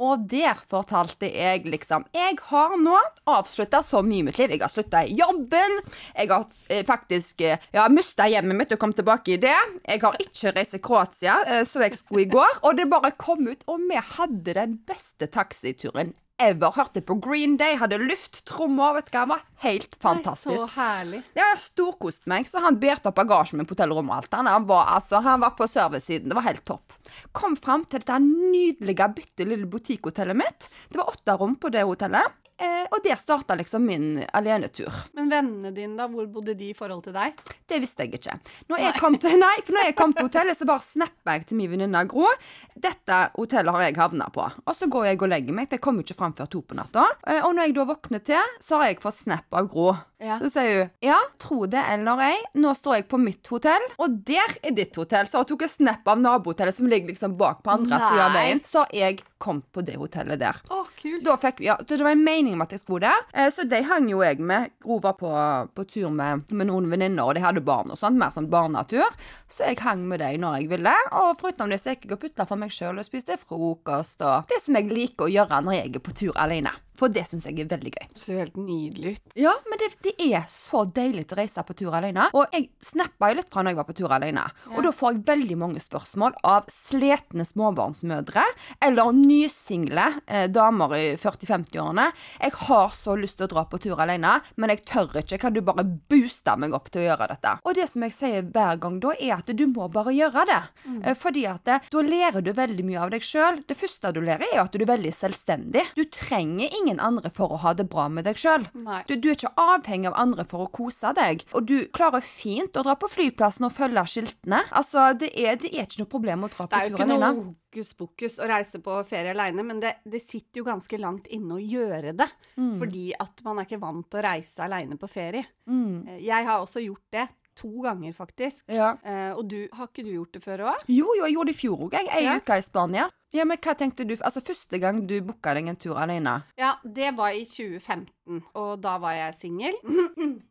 Og 0.03 0.27
der 0.29 0.59
fortalte 0.69 1.29
jeg 1.31 1.65
liksom 1.65 2.05
Jeg 2.13 2.37
har 2.51 2.75
nå 2.81 2.97
avslutta 3.33 3.81
så 3.85 4.03
mye 4.05 4.21
i 4.21 4.27
mitt 4.27 4.41
liv. 4.41 4.53
Jeg 4.53 4.65
har 4.65 4.73
slutta 4.73 5.03
i 5.07 5.17
jobben. 5.17 5.79
Jeg 6.13 6.29
har 6.33 6.45
eh, 6.69 6.85
faktisk 6.87 7.41
eh, 7.41 7.65
Jeg 7.73 7.95
mista 7.95 8.29
hjemmet 8.29 8.61
mitt 8.61 8.77
og 8.77 8.83
kom 8.83 8.93
tilbake 8.97 9.37
i 9.37 9.41
det. 9.41 9.57
Jeg 9.87 10.05
har 10.05 10.21
ikke 10.21 10.53
reist 10.57 10.77
til 10.77 10.85
Kroatia, 10.85 11.39
eh, 11.47 11.65
så 11.69 11.87
jeg 11.87 11.97
skulle 11.97 12.27
i 12.27 12.31
går. 12.37 12.61
Og 12.69 12.77
det 12.77 12.91
bare 12.93 13.15
kom 13.17 13.49
ut, 13.49 13.65
og 13.67 13.89
vi 13.89 14.01
hadde 14.19 14.59
den 14.61 14.79
beste 14.87 15.31
taxituren 15.33 16.13
ever. 16.43 16.73
Hørte 16.77 17.03
på 17.05 17.17
Green 17.23 17.57
Day, 17.61 17.77
hadde 17.81 17.99
lufttrommer. 18.03 18.97
Vet 18.99 19.11
du 19.11 19.17
hva, 19.17 19.25
det 19.25 19.33
var 19.35 19.45
helt 19.65 19.99
fantastisk. 20.03 20.63
Så 20.63 20.69
herlig. 20.77 21.23
Ja, 21.39 21.49
storkost 21.61 22.27
meg, 22.31 22.49
så 22.51 22.63
han 22.65 22.81
bærte 22.83 23.11
opp 23.11 23.19
bagasjen 23.19 23.61
min 23.61 23.69
på 23.69 23.77
hotellrommet. 23.77 24.13
og 24.13 24.25
alt. 24.25 24.39
Han, 24.39 24.51
han, 24.53 24.67
var, 24.69 24.91
altså, 24.97 25.21
han 25.25 25.45
var 25.45 25.57
på 25.59 25.69
servicesiden. 25.71 26.31
Det 26.31 26.39
var 26.39 26.49
helt 26.49 26.65
topp. 26.69 26.97
Kom 27.37 27.57
fram 27.61 27.87
til 27.89 28.03
dette 28.03 28.19
nydelige, 28.23 29.13
bitte 29.17 29.49
lille 29.49 29.69
butikkhotellet 29.71 30.39
mitt. 30.39 30.69
Det 30.91 31.01
var 31.01 31.13
åtte 31.15 31.39
rom 31.41 31.57
på 31.61 31.73
det 31.75 31.87
hotellet. 31.87 32.43
Eh, 32.59 32.87
og 32.89 33.03
der 33.05 33.19
starta 33.21 33.53
liksom 33.59 33.85
min 33.85 34.23
alenetur. 34.33 34.93
Men 35.19 35.29
vennene 35.29 35.73
dine, 35.77 35.97
da? 35.99 36.07
Hvor 36.09 36.25
bodde 36.33 36.55
de 36.57 36.71
i 36.71 36.77
forhold 36.77 37.03
til 37.05 37.13
deg? 37.13 37.35
Det 37.69 37.81
visste 37.83 38.07
jeg 38.07 38.17
ikke. 38.17 38.39
Når 38.71 38.81
jeg 38.81 38.95
kom 39.01 39.19
til, 39.21 39.35
nei, 39.43 39.55
for 39.67 39.77
når 39.77 39.89
jeg 39.91 39.97
kom 39.99 40.15
til 40.17 40.25
hotellet, 40.29 40.57
så 40.57 40.69
bare 40.69 40.85
snappa 40.87 41.35
jeg 41.37 41.47
til 41.51 41.61
min 41.61 41.71
venninne 41.75 42.05
Gro. 42.09 42.25
Dette 42.73 43.19
hotellet 43.37 43.77
har 43.77 43.85
jeg 43.89 43.99
havna 44.01 44.31
på. 44.33 44.47
Og 44.65 44.77
så 44.79 44.89
går 44.89 45.11
jeg 45.11 45.21
og 45.21 45.29
legger 45.35 45.57
meg, 45.59 45.69
for 45.69 45.77
jeg 45.77 45.85
jo 46.01 46.07
ikke 46.07 46.19
fram 46.23 46.37
før 46.39 46.49
to 46.57 46.63
på 46.65 46.79
natta. 46.81 47.05
Eh, 47.27 47.43
Og 47.45 47.53
når 47.59 47.69
jeg 47.69 47.77
da 47.77 47.85
våkner 47.93 48.25
til, 48.25 48.55
så 48.65 48.81
har 48.81 48.89
jeg 48.93 49.03
fått 49.05 49.21
snap 49.21 49.53
av 49.53 49.69
Gro. 49.69 49.91
Ja. 50.23 50.39
Så 50.41 50.49
sier 50.55 50.79
hun 50.79 50.93
ja, 51.05 51.17
tro 51.43 51.67
det 51.69 51.83
eller 51.93 52.23
ei, 52.25 52.37
nå 52.57 52.73
står 52.77 53.01
jeg 53.01 53.07
på 53.11 53.19
mitt 53.21 53.47
hotell, 53.53 53.83
og 54.01 54.15
der 54.27 54.55
er 54.65 54.73
ditt 54.77 54.97
hotell. 54.97 55.29
Så 55.29 55.43
hun 55.43 55.49
tok 55.51 55.67
en 55.67 55.73
snap 55.73 56.09
av 56.09 56.21
nabohotellet 56.23 56.77
som 56.77 56.89
ligger 56.89 57.13
liksom 57.13 57.37
bak 57.37 57.63
på 57.65 57.75
andre 57.75 57.99
siden 58.01 58.15
sida 58.15 58.27
av 58.29 58.37
veien. 58.37 58.63
Så 58.65 58.85
jeg 58.97 59.21
kom 59.43 59.61
på 59.61 59.85
det 59.85 59.99
hotellet 60.01 60.41
der. 60.41 60.61
Å, 60.73 60.81
kult. 60.97 61.21
Da 61.27 61.37
fikk 61.41 61.61
ja, 61.67 61.77
så 61.83 61.99
Det 61.99 62.05
var 62.07 62.17
en 62.17 62.25
mening 62.25 62.57
om 62.57 62.65
at 62.65 62.73
jeg 62.73 62.81
skulle 62.83 63.11
der. 63.11 63.27
Eh, 63.37 63.51
så 63.53 63.67
de 63.69 63.83
hang 63.85 64.09
jo 64.11 64.23
jeg 64.25 64.41
med. 64.41 64.73
Gro 64.83 64.99
var 65.05 65.19
på, 65.21 65.33
på 65.77 65.87
tur 65.91 66.09
med, 66.15 66.47
med 66.51 66.71
noen 66.71 66.89
venninner, 66.93 67.27
og 67.27 67.37
de 67.37 67.45
hadde 67.45 67.65
barn 67.67 67.93
og 67.93 68.01
sånt. 68.01 68.17
Mer 68.17 68.33
sånn 68.33 68.49
barnetur. 68.53 69.05
Så 69.53 69.69
jeg 69.69 69.83
hang 69.85 70.07
med 70.09 70.25
dem 70.25 70.41
når 70.45 70.63
jeg 70.63 70.73
ville. 70.73 70.97
Og 71.21 71.37
foruten 71.41 71.73
det 71.73 71.83
så 71.83 71.93
gikk 71.93 72.09
jeg 72.09 72.17
og 72.17 72.25
putla 72.25 72.49
for 72.49 72.61
meg 72.61 72.73
sjøl 72.73 72.97
og 72.97 73.07
spiste 73.07 73.37
frokost 73.41 74.25
og 74.25 74.49
det 74.51 74.63
som 74.65 74.77
jeg 74.79 74.89
liker 74.93 75.29
å 75.29 75.33
gjøre 75.33 75.63
når 75.67 75.81
jeg 75.81 75.95
er 75.99 76.05
på 76.09 76.17
tur 76.17 76.37
alene. 76.41 76.73
For 76.97 77.13
det 77.13 77.27
syns 77.29 77.45
jeg 77.45 77.61
er 77.61 77.69
veldig 77.69 77.93
gøy. 77.93 78.07
Det 78.15 78.21
ser 78.23 78.39
helt 78.41 78.57
nydelig 78.57 79.17
ut. 79.17 79.35
Ja, 79.37 79.53
men 79.69 79.81
det, 79.83 79.91
det 80.07 80.15
er 80.23 80.45
så 80.51 80.85
deilig 80.87 81.27
å 81.33 81.39
reise 81.41 81.63
på 81.67 81.75
tur 81.79 81.95
alene. 81.97 82.29
Og 82.37 82.53
jeg 82.55 82.69
snappa 82.85 83.31
jo 83.31 83.39
litt 83.41 83.51
fra 83.53 83.65
når 83.65 83.75
jeg 83.75 83.79
var 83.81 83.89
på 83.89 83.97
tur 83.99 84.15
alene. 84.15 84.45
Og 84.75 84.83
da 84.87 84.93
får 84.95 85.15
jeg 85.15 85.25
veldig 85.27 85.59
mange 85.59 85.83
spørsmål 85.83 86.37
av 86.47 86.69
sletne 86.73 87.47
småbarnsmødre 87.47 88.45
eller 88.87 89.15
nysingle 89.17 90.07
eh, 90.27 90.47
damer 90.53 90.95
i 90.97 91.05
40-50-årene. 91.19 92.07
Jeg 92.41 92.55
har 92.69 92.95
så 92.95 93.17
lyst 93.19 93.41
til 93.41 93.49
å 93.49 93.53
dra 93.55 93.67
på 93.67 93.81
tur 93.83 94.03
alene, 94.03 94.37
men 94.57 94.75
jeg 94.75 94.85
tør 94.87 95.19
ikke. 95.23 95.41
Kan 95.43 95.57
du 95.57 95.63
bare 95.67 95.85
booste 95.85 96.55
meg 96.61 96.77
opp 96.77 96.91
til 96.93 97.03
å 97.03 97.09
gjøre 97.09 97.31
dette? 97.33 97.57
Og 97.67 97.77
det 97.79 97.89
som 97.91 98.07
jeg 98.07 98.15
sier 98.15 98.47
hver 98.47 98.79
gang 98.83 99.01
da, 99.03 99.15
er 99.17 99.37
at 99.41 99.51
du 99.57 99.67
må 99.73 99.89
bare 99.93 100.15
gjøre 100.15 100.47
det. 100.49 100.63
Mm. 100.87 101.01
Fordi 101.19 101.47
at 101.51 101.67
det, 101.67 101.81
da 101.93 102.05
lærer 102.07 102.45
du 102.45 102.53
veldig 102.55 102.87
mye 102.87 103.03
av 103.07 103.15
deg 103.15 103.27
sjøl. 103.27 103.63
Det 103.67 103.79
første 103.79 104.15
du 104.15 104.23
lærer, 104.23 104.47
er 104.53 104.63
at 104.63 104.75
du 104.75 104.85
er 104.85 104.93
veldig 104.93 105.15
selvstendig. 105.17 105.87
Du 105.99 106.05
trenger 106.13 106.71
ingen 106.81 107.03
andre 107.03 107.33
for 107.35 107.55
å 107.55 107.61
ha 107.65 107.75
det 107.77 107.89
bra 107.91 108.07
med 108.13 108.29
deg 108.29 108.39
sjøl. 108.39 108.69
Du, 109.09 109.17
du 109.17 109.31
er 109.33 109.39
ikke 109.39 109.55
avhengig 109.59 109.96
av 110.05 110.13
andre 110.21 110.45
for 110.45 110.67
å 110.67 110.69
kose 110.69 111.15
deg. 111.17 111.47
Og 111.57 111.65
du 111.65 111.87
klarer 111.97 112.21
fint 112.21 112.77
å 112.77 112.83
dra 112.85 112.93
på 113.01 113.09
flyplassen 113.09 113.65
og 113.65 113.73
følge 113.73 114.03
skiltene. 114.13 114.61
Altså, 114.77 115.07
det 115.17 115.31
er, 115.33 115.57
det 115.57 115.71
er 115.73 115.87
ikke 115.87 116.03
noe 116.03 116.11
problem 116.13 116.45
å 116.45 116.51
dra 116.53 116.67
på 116.67 116.75
turen 116.75 116.77
alene. 116.77 116.91
Det 116.93 117.01
er 117.01 117.09
jo 117.09 117.17
ikke 117.17 117.23
noe 117.25 117.55
hokus 117.77 117.95
pokus 117.97 118.39
å 118.41 118.51
reise 118.53 118.79
på 118.85 118.99
ferie 119.09 119.33
alene, 119.33 119.65
men 119.65 119.81
det, 119.81 119.95
det 120.05 120.21
sitter 120.25 120.61
jo 120.61 120.67
ganske 120.69 121.01
langt 121.01 121.27
inne 121.33 121.57
å 121.57 121.63
gjøre 121.63 122.13
det. 122.21 122.29
Fordi 122.57 123.07
at 123.17 123.43
man 123.49 123.59
er 123.63 123.67
ikke 123.71 123.81
vant 123.83 124.07
til 124.11 124.21
å 124.21 124.27
reise 124.29 124.63
alene 124.69 124.97
på 125.01 125.09
ferie. 125.09 125.45
Mm. 125.69 126.07
Eh, 126.09 126.21
Jeg 126.29 126.45
har 126.45 126.61
også 126.61 126.85
gjort 126.85 127.05
det. 127.17 127.27
To 127.57 127.71
ganger, 127.83 128.13
faktisk. 128.13 128.65
Ja. 128.69 128.91
Eh, 129.03 129.31
og 129.37 129.47
du, 129.49 129.69
har 129.73 129.87
ikke 129.89 130.05
du 130.05 130.11
gjort 130.13 130.33
det 130.37 130.43
før 130.45 130.59
òg? 130.73 130.83
Jo, 130.93 131.15
jo, 131.17 131.25
jeg 131.25 131.33
gjorde 131.37 131.49
det 131.53 131.55
i 131.57 131.61
fjor 131.61 131.85
òg, 131.87 131.93
jeg. 131.97 132.09
Ei 132.13 132.25
Ja. 132.27 132.37
uke 132.37 132.59
i 132.59 132.65
Spania. 132.67 133.07
Ja, 133.33 133.45
men 133.45 133.59
hva 133.59 133.75
tenkte 133.75 134.05
du 134.07 134.15
Altså, 134.21 134.41
første 134.41 134.79
gang 134.81 135.01
du 135.09 135.21
booka 135.23 135.55
deg 135.55 135.69
en 135.69 135.77
tur 135.77 135.97
alene? 135.97 136.43
Ja, 136.59 136.75
det 136.85 137.15
var 137.17 137.31
i 137.33 137.45
2015, 137.45 138.43
og 138.55 138.81
da 138.83 138.99
var 138.99 139.13
jeg 139.13 139.35
singel. 139.35 139.75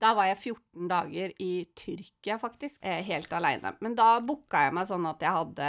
Da 0.00 0.14
var 0.16 0.30
jeg 0.30 0.38
14 0.38 0.86
dager 0.88 1.32
i 1.44 1.50
Tyrkia, 1.76 2.38
faktisk. 2.40 2.78
Eh, 2.80 3.02
helt 3.04 3.32
aleine. 3.36 3.74
Men 3.84 3.92
da 3.98 4.14
booka 4.24 4.62
jeg 4.64 4.72
meg 4.78 4.88
sånn 4.88 5.04
at 5.10 5.20
jeg 5.20 5.34
hadde 5.34 5.68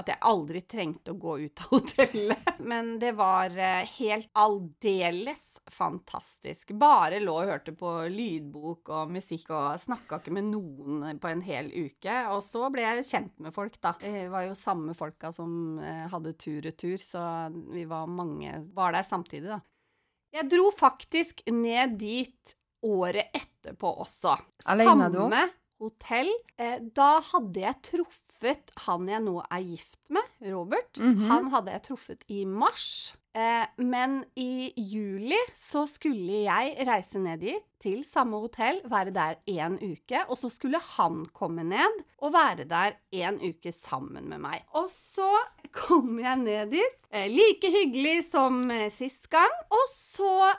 At 0.00 0.08
jeg 0.08 0.22
aldri 0.30 0.62
trengte 0.64 1.12
å 1.12 1.18
gå 1.20 1.34
ut 1.44 1.62
av 1.66 1.72
hotellet. 1.74 2.50
Men 2.64 2.94
det 3.02 3.12
var 3.18 3.52
eh, 3.52 3.84
helt 3.98 4.32
aldeles 4.32 5.44
fantastisk. 5.68 6.72
Bare 6.80 7.20
lå 7.20 7.36
og 7.36 7.52
hørte 7.52 7.76
på 7.76 7.92
lydbok 8.12 8.94
og 8.96 9.14
musikk 9.18 9.52
og 9.52 9.76
snakka 9.84 10.22
ikke 10.22 10.36
med 10.38 10.48
noen 10.54 11.20
på 11.20 11.34
en 11.34 11.44
hel 11.44 11.68
uke. 11.68 12.18
Og 12.32 12.40
så 12.48 12.70
ble 12.72 12.88
jeg 12.88 13.08
kjent 13.12 13.36
med 13.44 13.52
folk, 13.56 13.76
da. 13.84 13.92
Det 14.00 14.28
var 14.32 14.48
jo 14.48 14.56
samme 14.56 14.96
folka 14.96 15.34
som 15.36 15.76
eh, 15.84 16.06
hadde 16.08 16.36
tur-retur, 16.40 16.96
så 17.02 17.28
vi 17.52 17.84
var 17.88 18.08
mange 18.08 18.62
Var 18.76 18.94
der 18.96 19.04
samtidig, 19.04 19.50
da. 19.52 19.60
Jeg 20.32 20.48
dro 20.48 20.70
faktisk 20.74 21.44
ned 21.52 21.98
dit 22.00 22.56
året 22.86 23.34
etterpå 23.36 23.92
også. 24.04 24.36
Alene? 24.72 24.90
Samme 24.90 25.44
hotell. 25.82 26.30
Eh, 26.58 26.78
da 26.96 27.16
hadde 27.32 27.62
jeg 27.66 27.80
truffet 27.90 28.72
han 28.86 29.06
jeg 29.08 29.22
nå 29.24 29.38
er 29.48 29.62
gift 29.64 29.98
med, 30.12 30.26
Robert. 30.52 30.98
Mhm. 31.00 31.26
Han 31.30 31.50
hadde 31.54 31.72
jeg 31.76 31.86
truffet 31.90 32.26
i 32.32 32.44
mars. 32.44 33.14
Eh, 33.36 33.68
men 33.76 34.22
i 34.34 34.72
juli 34.80 35.36
så 35.56 35.82
skulle 35.90 36.44
jeg 36.46 36.86
reise 36.88 37.20
ned 37.20 37.42
dit, 37.44 37.64
til 37.76 38.00
samme 38.08 38.38
hotell, 38.40 38.78
være 38.88 39.12
der 39.12 39.36
en 39.52 39.76
uke. 39.76 40.22
Og 40.32 40.38
så 40.40 40.48
skulle 40.50 40.80
han 40.96 41.26
komme 41.36 41.66
ned 41.68 42.00
og 42.24 42.32
være 42.34 42.64
der 42.66 42.96
en 43.12 43.36
uke 43.44 43.70
sammen 43.76 44.30
med 44.30 44.40
meg. 44.42 44.64
Og 44.80 44.88
så 44.90 45.28
kom 45.76 46.16
jeg 46.22 46.40
ned 46.40 46.72
dit, 46.72 46.96
eh, 47.12 47.28
like 47.28 47.70
hyggelig 47.70 48.24
som 48.30 48.62
eh, 48.72 48.88
sist 48.90 49.28
gang. 49.32 49.52
Og 49.68 49.84
så, 49.92 50.54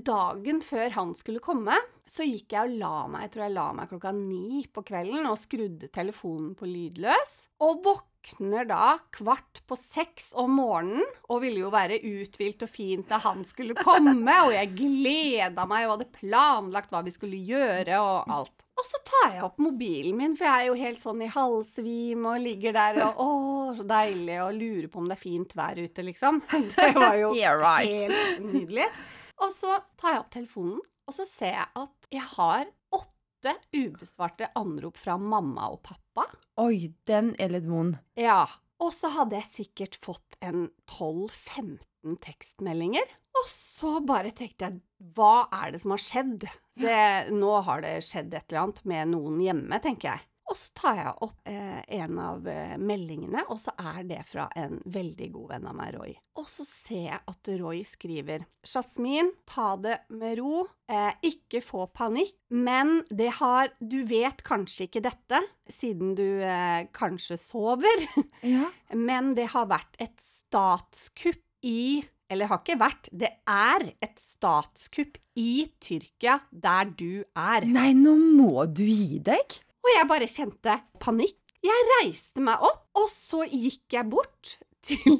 dagen 0.00 0.62
før 0.64 0.96
han 0.96 1.12
skulle 1.18 1.44
komme, 1.44 1.76
så 2.08 2.24
gikk 2.26 2.56
jeg 2.56 2.70
og 2.70 2.80
la 2.80 2.94
meg. 3.12 3.26
Jeg 3.26 3.34
tror 3.34 3.44
jeg 3.44 3.56
la 3.58 3.66
meg 3.76 3.92
klokka 3.92 4.14
ni 4.16 4.64
på 4.72 4.84
kvelden 4.88 5.28
og 5.28 5.38
skrudde 5.40 5.92
telefonen 5.92 6.56
på 6.56 6.68
lydløs. 6.68 7.36
Og 7.68 7.84
våkner 8.22 8.64
da 8.64 8.98
kvart 9.10 9.62
på 9.66 9.76
seks 9.76 10.32
om 10.34 10.52
morgenen 10.56 11.04
og 11.28 11.40
ville 11.42 11.60
jo 11.64 11.70
være 11.72 11.98
uthvilt 12.02 12.62
og 12.62 12.70
fint 12.70 13.08
da 13.08 13.18
han 13.18 13.44
skulle 13.44 13.74
komme. 13.74 14.14
Og 14.46 14.52
jeg 14.54 14.74
gleda 14.76 15.64
meg 15.66 15.86
og 15.86 15.96
hadde 15.96 16.10
planlagt 16.14 16.90
hva 16.92 17.02
vi 17.02 17.10
skulle 17.10 17.36
gjøre 17.36 17.98
og 18.00 18.30
alt. 18.30 18.52
Og 18.78 18.86
så 18.88 18.98
tar 19.04 19.34
jeg 19.36 19.44
opp 19.44 19.58
mobilen 19.62 20.16
min, 20.16 20.36
for 20.36 20.46
jeg 20.48 20.62
er 20.62 20.70
jo 20.70 20.78
helt 20.80 20.98
sånn 20.98 21.22
i 21.22 21.28
halvsvime 21.30 22.30
og 22.32 22.40
ligger 22.42 22.72
der 22.72 23.00
og 23.04 23.20
Å, 23.22 23.74
så 23.76 23.84
deilig, 23.86 24.38
og 24.42 24.56
lurer 24.56 24.88
på 24.90 25.02
om 25.02 25.10
det 25.10 25.18
er 25.18 25.22
fint 25.22 25.52
vær 25.58 25.78
ute, 25.78 26.02
liksom. 26.06 26.40
Det 26.78 26.92
var 26.96 27.18
jo 27.20 27.34
Yeah, 27.36 27.58
right. 27.60 27.90
helt 27.92 28.46
nydelig. 28.46 28.88
Og 29.42 29.52
så 29.54 29.76
tar 30.00 30.16
jeg 30.16 30.22
opp 30.24 30.32
telefonen, 30.34 30.80
og 31.06 31.14
så 31.14 31.26
ser 31.28 31.54
jeg 31.58 31.68
at 31.82 32.10
jeg 32.12 32.26
har 32.36 32.64
åtte 33.42 33.54
ubesvarte 33.72 34.48
anrop 34.54 34.96
fra 34.96 35.18
mamma 35.18 35.70
og 35.72 35.82
pappa. 35.82 36.26
Oi, 36.62 36.92
den 37.06 37.34
er 37.38 37.50
litt 37.50 37.66
vond. 37.66 37.98
Ja. 38.14 38.46
Og 38.82 38.92
så 38.94 39.12
hadde 39.14 39.38
jeg 39.38 39.48
sikkert 39.50 39.98
fått 40.02 40.36
en 40.42 40.70
12-15 40.90 42.18
tekstmeldinger. 42.22 43.06
Og 43.38 43.46
så 43.48 44.00
bare 44.04 44.32
tenkte 44.34 44.66
jeg, 44.68 44.80
hva 45.16 45.48
er 45.54 45.72
det 45.72 45.80
som 45.82 45.94
har 45.94 46.02
skjedd? 46.02 46.46
Det, 46.78 46.98
nå 47.32 47.52
har 47.66 47.82
det 47.84 47.94
skjedd 48.06 48.34
et 48.34 48.50
eller 48.50 48.62
annet 48.64 48.82
med 48.90 49.12
noen 49.14 49.40
hjemme, 49.42 49.78
tenker 49.82 50.12
jeg. 50.12 50.26
Og 50.52 50.58
så 50.60 50.68
tar 50.76 50.98
jeg 50.98 51.12
opp 51.24 51.48
eh, 51.48 51.78
en 51.96 52.18
av 52.20 52.48
eh, 52.50 52.74
meldingene, 52.76 53.40
og 53.48 53.56
så 53.62 53.72
er 53.80 54.02
det 54.10 54.18
fra 54.28 54.44
en 54.60 54.74
veldig 54.92 55.28
god 55.32 55.46
venn 55.54 55.68
av 55.70 55.76
meg, 55.78 55.94
Roy. 55.96 56.10
Og 56.36 56.44
så 56.48 56.66
ser 56.68 57.06
jeg 57.06 57.20
at 57.32 57.50
Roy 57.62 57.80
skriver 57.88 58.44
Jasmin, 58.68 59.30
ta 59.48 59.70
det 59.80 59.96
med 60.12 60.36
ro, 60.42 60.66
eh, 60.92 61.14
ikke 61.24 61.62
få 61.64 61.86
panikk, 61.96 62.34
men 62.52 62.98
det 63.08 63.30
har 63.40 63.72
Du 63.80 64.02
vet 64.08 64.44
kanskje 64.44 64.90
ikke 64.90 65.02
dette, 65.08 65.40
siden 65.72 66.12
du 66.20 66.26
eh, 66.44 66.84
kanskje 66.92 67.40
sover, 67.40 68.04
Ja. 68.54 68.68
men 68.92 69.32
det 69.38 69.48
har 69.56 69.70
vært 69.72 69.96
et 70.04 70.20
statskupp 70.20 71.40
i 71.64 72.02
Eller 72.32 72.48
har 72.48 72.60
ikke 72.62 72.78
vært, 72.80 73.08
det 73.12 73.28
er 73.48 73.88
et 74.04 74.20
statskupp 74.20 75.16
i 75.36 75.66
Tyrkia, 75.80 76.38
der 76.52 76.88
du 76.96 77.24
er. 77.36 77.64
Nei, 77.68 77.90
nå 77.96 78.14
må 78.20 78.64
du 78.68 78.84
gi 78.84 79.18
deg. 79.24 79.58
Og 79.82 79.90
jeg 79.96 80.08
bare 80.10 80.28
kjente 80.30 80.76
panikk. 81.02 81.38
Jeg 81.62 81.86
reiste 81.96 82.42
meg 82.42 82.62
opp, 82.66 82.84
og 82.98 83.08
så 83.10 83.44
gikk 83.46 83.94
jeg 83.94 84.08
bort 84.10 84.56
til, 84.86 85.18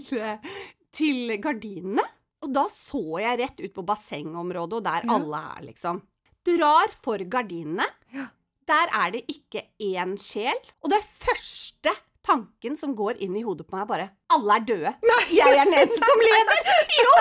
til 0.95 1.35
gardinene. 1.43 2.05
Og 2.43 2.51
da 2.55 2.65
så 2.73 3.03
jeg 3.23 3.39
rett 3.39 3.61
ut 3.63 3.75
på 3.77 3.85
bassengområdet, 3.87 4.81
og 4.81 4.87
der 4.87 5.05
Ja. 5.07 5.15
alle 5.19 5.43
er, 5.57 5.67
liksom. 5.71 6.01
Drar 6.47 6.91
for 7.05 7.23
gardinene. 7.31 7.87
Ja. 8.15 8.27
Der 8.67 8.91
er 8.99 9.13
det 9.15 9.25
ikke 9.31 9.63
én 9.83 10.17
sjel. 10.19 10.59
Og 10.83 10.91
det 10.91 11.03
første 11.07 11.93
tanken 12.27 12.77
som 12.79 12.95
går 12.99 13.19
inn 13.23 13.35
i 13.39 13.43
hodet 13.47 13.67
på 13.67 13.75
meg, 13.77 13.83
er 13.85 13.91
bare 13.93 14.09
Alle 14.35 14.57
er 14.59 14.67
døde. 14.67 14.93
Jeg 15.31 15.55
er 15.59 15.65
den 15.65 15.75
eneste 15.79 16.07
som 16.07 16.23
lever! 16.27 16.67
Jo! 16.99 17.15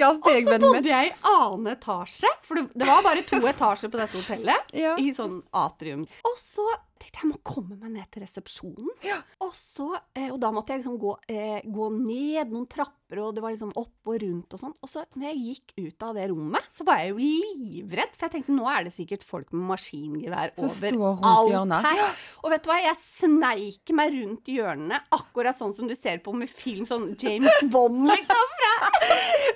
Stakkars 0.00 0.20
Og 0.20 0.28
deg, 0.32 0.44
så 0.44 0.50
vennen 0.54 0.66
min. 0.66 0.76
bodde 0.80 0.92
jeg 0.92 1.10
i 1.10 1.14
annen 1.30 1.72
etasje, 1.74 2.30
for 2.46 2.60
det, 2.60 2.64
det 2.80 2.88
var 2.88 3.02
bare 3.06 3.22
to 3.28 3.40
etasjer 3.52 3.92
på 3.92 4.00
dette 4.00 4.16
hotellet. 4.20 4.72
Ja. 4.76 4.94
I 4.98 5.12
sånn 5.16 5.40
atrium. 5.52 6.06
Og 6.24 6.38
så 6.40 6.66
tenkte 7.00 7.22
jeg 7.24 7.30
må 7.30 7.40
komme 7.46 7.76
meg 7.80 7.94
ned 7.96 8.08
til 8.12 8.24
resepsjonen. 8.24 8.90
Ja. 9.06 9.18
Og, 9.44 9.52
så, 9.56 9.88
eh, 10.14 10.28
og 10.30 10.38
da 10.42 10.50
måtte 10.54 10.74
jeg 10.74 10.82
liksom 10.82 10.98
gå, 11.00 11.14
eh, 11.32 11.60
gå 11.64 11.90
ned 11.96 12.52
noen 12.52 12.68
trapper, 12.70 13.18
og 13.24 13.34
det 13.34 13.42
var 13.42 13.50
liksom 13.54 13.72
opp 13.74 14.10
og 14.10 14.18
rundt 14.22 14.54
og 14.54 14.60
sånn. 14.62 14.74
Og 14.84 14.90
så 14.92 15.02
når 15.18 15.30
jeg 15.32 15.40
gikk 15.46 15.72
ut 15.88 16.04
av 16.06 16.14
det 16.18 16.28
rommet, 16.30 16.68
så 16.70 16.84
var 16.86 17.00
jeg 17.02 17.10
jo 17.10 17.24
livredd, 17.24 18.12
for 18.14 18.28
jeg 18.28 18.34
tenkte 18.36 18.54
nå 18.54 18.68
er 18.70 18.86
det 18.86 18.92
sikkert 18.94 19.24
folk 19.26 19.50
med 19.56 19.64
maskingevær 19.72 20.52
overalt 20.60 21.00
over 21.00 21.56
alt 21.72 21.88
her. 21.88 22.20
Og 22.44 22.52
vet 22.54 22.62
du 22.64 22.70
hva, 22.70 22.78
jeg 22.84 22.98
sneik 23.00 23.94
meg 23.98 24.14
rundt 24.14 24.52
hjørnene, 24.54 25.00
akkurat 25.16 25.58
sånn 25.58 25.74
som 25.74 25.90
du 25.90 25.96
ser 25.98 26.20
på 26.22 26.34
med 26.36 26.50
film, 26.52 26.86
sånn 26.86 27.10
James 27.18 27.64
Bond, 27.72 28.04
liksom, 28.12 28.54
fra, 28.60 28.72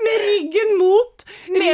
med 0.02 0.24
ryggen 0.26 0.74
mot. 0.80 1.24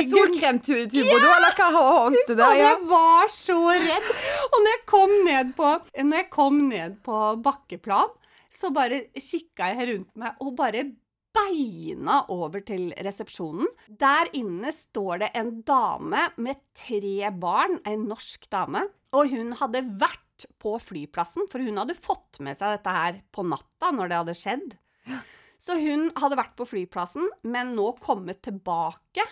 Med 0.00 0.14
ryggen 0.16 0.61
solkremtuber, 0.61 1.26
eller 1.37 1.59
hva 1.59 1.69
holdt 1.76 2.33
og 2.33 2.40
der? 2.40 2.54
Ja. 2.57 2.71
jeg 2.71 2.88
var 2.90 3.35
så 3.35 3.59
redd. 3.75 4.09
Og 4.49 4.57
når 4.57 4.73
jeg 4.73 4.83
kom 4.95 5.14
ned 5.28 5.52
på, 5.61 5.75
når 6.00 6.23
jeg 6.23 6.30
kom 6.33 6.59
ned 6.71 6.97
på 7.07 7.21
bakkeplan, 7.45 8.16
så 8.50 8.73
bare 8.75 9.04
kikka 9.14 9.71
jeg 9.75 9.88
rundt 9.92 10.11
meg 10.19 10.40
og 10.42 10.57
bare 10.59 10.88
beina 11.30 12.25
over 12.35 12.62
til 12.66 12.90
resepsjonen. 13.07 13.69
Der 14.00 14.30
inne 14.37 14.73
står 14.75 15.23
det 15.23 15.30
en 15.38 15.61
dame 15.66 16.26
med 16.42 16.59
tre 16.76 17.30
barn, 17.30 17.78
en 17.87 18.09
norsk 18.11 18.49
dame. 18.50 18.88
Og 19.14 19.30
hun 19.33 19.54
hadde 19.59 19.85
vært 20.00 20.47
på 20.62 20.76
flyplassen, 20.83 21.47
for 21.52 21.62
hun 21.62 21.78
hadde 21.80 21.99
fått 21.99 22.40
med 22.42 22.59
seg 22.59 22.76
dette 22.78 22.95
her 22.95 23.21
på 23.35 23.45
natta 23.47 23.90
når 23.95 24.11
det 24.11 24.21
hadde 24.23 24.38
skjedd. 24.38 24.75
Så 25.61 25.76
hun 25.76 26.09
hadde 26.16 26.38
vært 26.40 26.54
på 26.57 26.66
flyplassen, 26.69 27.26
men 27.45 27.75
nå 27.76 27.92
kommet 28.00 28.40
tilbake. 28.47 29.26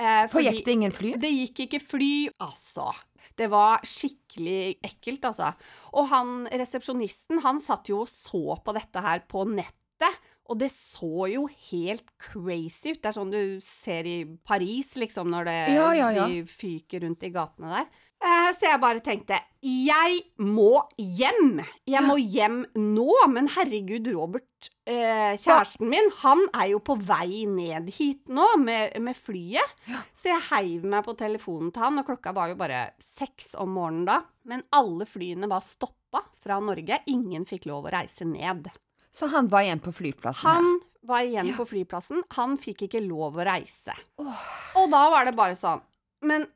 Eh, 0.00 0.26
For 0.32 0.40
gikk 0.44 0.64
det 0.64 0.72
ingen 0.78 0.92
fly? 0.94 1.14
det 1.20 1.30
gikk 1.30 1.66
ikke 1.66 1.80
fly, 1.82 2.12
altså. 2.40 2.90
Det 3.36 3.48
var 3.50 3.80
skikkelig 3.86 4.76
ekkelt, 4.84 5.24
altså. 5.24 5.52
Og 5.96 6.08
han 6.12 6.46
resepsjonisten, 6.52 7.40
han 7.44 7.60
satt 7.64 7.88
jo 7.88 8.02
og 8.04 8.10
så 8.10 8.58
på 8.64 8.74
dette 8.76 9.00
her 9.00 9.24
på 9.28 9.46
nettet. 9.48 10.18
Og 10.50 10.58
det 10.58 10.72
så 10.74 11.28
jo 11.30 11.46
helt 11.70 12.04
crazy 12.20 12.92
ut. 12.92 12.98
Det 13.00 13.08
er 13.08 13.14
sånn 13.16 13.30
du 13.32 13.60
ser 13.64 14.04
i 14.10 14.16
Paris, 14.44 14.96
liksom, 14.98 15.30
når 15.30 15.46
det, 15.48 15.54
Ja, 15.76 15.92
ja, 15.94 16.08
ja. 16.12 16.26
de 16.28 16.42
fyker 16.50 17.06
rundt 17.06 17.22
i 17.22 17.30
gatene 17.32 17.70
der. 17.70 17.86
Eh, 18.22 18.50
så 18.54 18.68
jeg 18.68 18.80
bare 18.82 19.00
tenkte 19.02 19.38
jeg 19.62 20.20
må 20.42 20.80
hjem! 20.98 21.60
Jeg 21.90 22.02
må 22.06 22.16
hjem 22.18 22.60
nå! 22.78 23.06
Men 23.30 23.48
herregud, 23.54 24.06
Robert, 24.14 24.68
eh, 24.90 25.34
kjæresten 25.38 25.86
min, 25.90 26.08
han 26.22 26.44
er 26.54 26.68
jo 26.72 26.80
på 26.82 26.96
vei 26.98 27.44
ned 27.50 27.90
hit 27.94 28.26
nå 28.30 28.46
med, 28.62 28.96
med 29.02 29.14
flyet. 29.18 29.74
Så 30.18 30.30
jeg 30.32 30.44
heiv 30.50 30.86
meg 30.90 31.04
på 31.06 31.14
telefonen 31.18 31.70
til 31.74 31.82
han, 31.84 31.98
og 32.02 32.06
klokka 32.10 32.34
var 32.34 32.50
jo 32.52 32.58
bare 32.58 32.84
seks 33.06 33.52
om 33.62 33.74
morgenen 33.78 34.06
da. 34.10 34.20
Men 34.50 34.64
alle 34.74 35.06
flyene 35.06 35.50
var 35.50 35.62
stoppa 35.66 36.24
fra 36.42 36.58
Norge. 36.62 36.98
Ingen 37.10 37.46
fikk 37.46 37.66
lov 37.70 37.86
å 37.86 37.94
reise 37.94 38.26
ned. 38.26 38.66
Så 39.14 39.28
han 39.30 39.50
var 39.52 39.66
igjen 39.66 39.82
på 39.84 39.92
flyplassen? 39.94 40.46
Han 40.48 40.80
var 41.06 41.22
igjen 41.26 41.50
Ja. 41.52 41.56
på 41.58 41.66
flyplassen. 41.70 42.22
Han 42.38 42.58
fikk 42.58 42.86
ikke 42.88 43.02
lov 43.06 43.38
å 43.38 43.46
reise. 43.46 43.94
Og 44.18 44.90
da 44.90 45.04
var 45.10 45.26
det 45.26 45.34
bare 45.38 45.54
sånn 45.58 45.82
Men 46.22 46.46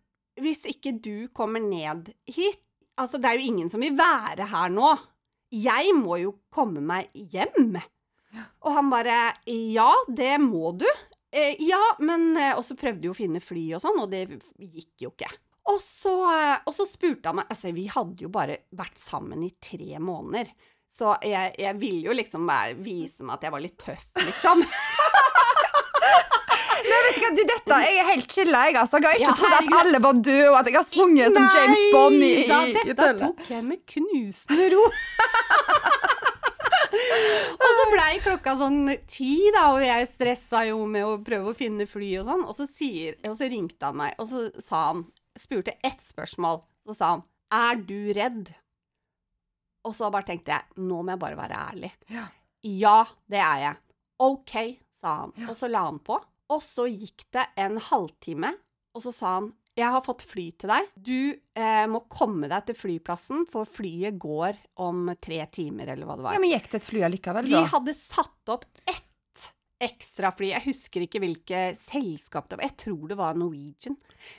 hvis 0.43 0.67
ikke 0.71 0.95
du 1.03 1.29
kommer 1.37 1.63
ned 1.63 2.13
hit 2.29 2.63
Altså, 2.97 3.19
det 3.21 3.29
er 3.29 3.37
jo 3.37 3.51
ingen 3.51 3.69
som 3.69 3.83
vil 3.85 3.93
være 3.93 4.47
her 4.49 4.71
nå. 4.73 4.95
Jeg 5.53 5.93
må 5.93 6.17
jo 6.17 6.31
komme 6.49 6.81
meg 6.81 7.11
hjem. 7.13 7.77
Og 8.65 8.71
han 8.73 8.89
bare 8.89 9.19
Ja, 9.53 9.91
det 10.09 10.39
må 10.41 10.71
du. 10.81 10.87
Eh, 11.29 11.61
ja, 11.61 11.83
men 12.01 12.31
eh, 12.41 12.55
Og 12.57 12.65
så 12.65 12.77
prøvde 12.79 13.05
vi 13.05 13.11
å 13.13 13.17
finne 13.19 13.43
fly 13.45 13.67
og 13.77 13.83
sånn, 13.85 14.01
og 14.01 14.09
det 14.15 14.23
gikk 14.57 15.05
jo 15.05 15.13
ikke. 15.13 15.29
Og 15.69 15.81
så, 15.83 16.15
eh, 16.33 16.65
og 16.65 16.73
så 16.73 16.87
spurte 16.89 17.29
han 17.29 17.41
meg 17.43 17.53
Altså, 17.53 17.75
vi 17.77 17.85
hadde 17.93 18.25
jo 18.25 18.33
bare 18.33 18.63
vært 18.81 18.97
sammen 19.01 19.45
i 19.45 19.53
tre 19.61 20.01
måneder. 20.01 20.55
Så 20.97 21.13
jeg, 21.27 21.53
jeg 21.61 21.77
ville 21.83 22.09
jo 22.09 22.17
liksom 22.17 22.47
bare 22.49 22.79
vise 22.81 23.27
meg 23.27 23.37
at 23.37 23.45
jeg 23.45 23.53
var 23.53 23.65
litt 23.65 23.77
tøff, 23.83 24.09
liksom. 24.23 24.65
Hva, 27.27 27.35
du, 27.35 27.43
dette 27.49 27.77
jeg 27.83 27.99
er 27.99 28.07
helt 28.07 28.33
chilla, 28.33 28.61
jeg. 28.69 28.77
Altså. 28.79 29.01
Jeg 29.03 29.09
har 29.09 29.17
ikke 29.19 29.27
Ja, 29.27 29.35
trodd 29.41 29.55
at 29.57 29.79
alle 29.81 30.01
var 30.05 30.19
døde, 30.21 30.51
og 30.53 30.59
at 30.61 30.69
jeg 30.71 30.77
har 30.79 30.85
sprunget 30.87 31.35
som 31.35 31.47
James 31.57 31.85
Bond 31.95 32.15
i, 32.23 32.29
i, 32.29 32.45
da, 32.47 32.59
i 32.67 32.75
dette 32.93 33.09
tok 33.23 33.51
jeg 33.51 33.65
med 33.67 33.83
knusende 33.91 34.69
ro. 34.77 34.85
og 37.57 37.67
så 37.79 37.87
blei 37.91 38.13
klokka 38.23 38.55
sånn 38.61 38.79
ti, 39.11 39.33
da, 39.55 39.65
og 39.75 39.83
jeg 39.83 40.07
stressa 40.11 40.63
jo 40.69 40.85
med 40.91 41.07
å 41.07 41.17
prøve 41.27 41.51
å 41.53 41.57
finne 41.59 41.89
fly 41.91 42.13
og 42.21 42.31
sånn. 42.31 42.45
Og 42.47 42.55
så, 42.59 42.69
sier, 42.71 43.19
og 43.27 43.35
så 43.39 43.51
ringte 43.51 43.91
han 43.91 43.99
meg, 43.99 44.15
og 44.23 44.31
så 44.31 44.47
sa 44.63 44.89
han 44.93 45.07
Spurte 45.37 45.75
ett 45.85 46.01
spørsmål. 46.01 46.63
Så 46.89 46.95
sa 46.97 47.09
han 47.11 47.23
'Er 47.53 47.77
du 47.77 48.13
redd?' 48.17 48.55
Og 49.85 49.93
så 49.95 50.09
bare 50.11 50.25
tenkte 50.25 50.49
jeg 50.49 50.65
'Nå 50.81 51.03
må 51.05 51.13
jeg 51.13 51.19
bare 51.21 51.37
være 51.37 51.59
ærlig'. 51.73 51.93
Ja. 52.09 52.25
Ja, 52.65 53.05
det 53.29 53.39
er 53.39 53.59
jeg. 53.59 53.77
OK, 54.19 54.81
sa 54.99 55.17
han. 55.21 55.33
Og 55.49 55.55
så 55.57 55.69
la 55.69 55.85
han 55.85 55.99
på. 55.99 56.17
Og 56.53 56.63
så 56.63 56.87
gikk 56.89 57.27
det 57.35 57.49
en 57.59 57.81
halvtime, 57.83 58.53
og 58.97 59.05
så 59.05 59.13
sa 59.15 59.39
han 59.41 59.55
jeg 59.77 59.93
har 59.93 60.01
fått 60.01 60.23
fly 60.25 60.47
til 60.57 60.71
deg. 60.73 60.87
Du 60.97 61.19
eh, 61.37 61.83
må 61.93 62.01
komme 62.09 62.49
deg 62.49 62.65
til 62.71 62.79
flyplassen, 62.79 63.43
for 63.51 63.69
flyet 63.69 64.17
går 64.17 64.57
om 64.81 65.11
tre 65.21 65.43
timer, 65.53 65.91
eller 65.93 66.09
hva 66.09 66.17
det 66.17 66.25
var. 66.25 66.37
Ja, 66.37 66.41
Men 66.41 66.55
gikk 66.55 66.71
det 66.73 66.81
et 66.81 66.87
fly 66.87 67.03
allikevel, 67.05 67.51
De 67.53 67.61
hadde 67.75 67.95
satt 67.99 68.55
opp 68.55 68.65
ett 68.89 69.05
ekstrafly. 69.85 70.51
Jeg 70.55 70.65
husker 70.71 71.05
ikke 71.05 71.21
hvilket 71.21 71.77
selskap 71.77 72.49
det 72.49 72.57
var. 72.57 72.71
Jeg 72.71 72.79
tror 72.87 73.11
det 73.11 73.19
var 73.21 73.37
Norwegian. 73.37 73.99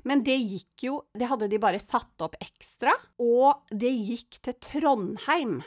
Men 0.09 0.23
det 0.25 0.39
gikk 0.41 0.87
jo 0.87 0.95
Det 1.13 1.29
hadde 1.29 1.49
de 1.51 1.61
bare 1.61 1.81
satt 1.81 2.25
opp 2.25 2.33
ekstra, 2.41 2.95
og 3.21 3.69
det 3.69 3.93
gikk 3.93 4.41
til 4.41 4.57
Trondheim. 4.63 5.59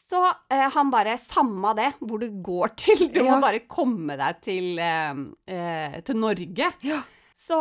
Så 0.00 0.20
eh, 0.50 0.68
han 0.74 0.90
bare 0.92 1.16
Samma 1.20 1.74
det, 1.76 1.90
hvor 2.00 2.20
du 2.22 2.28
går 2.42 2.74
til. 2.84 3.08
Du 3.12 3.20
Ja. 3.24 3.34
må 3.36 3.40
bare 3.42 3.60
komme 3.68 4.16
deg 4.20 4.40
til, 4.44 4.78
eh, 4.78 5.22
eh, 5.50 6.00
til 6.06 6.16
Norge. 6.22 6.70
Ja. 6.86 7.00
Så 7.40 7.58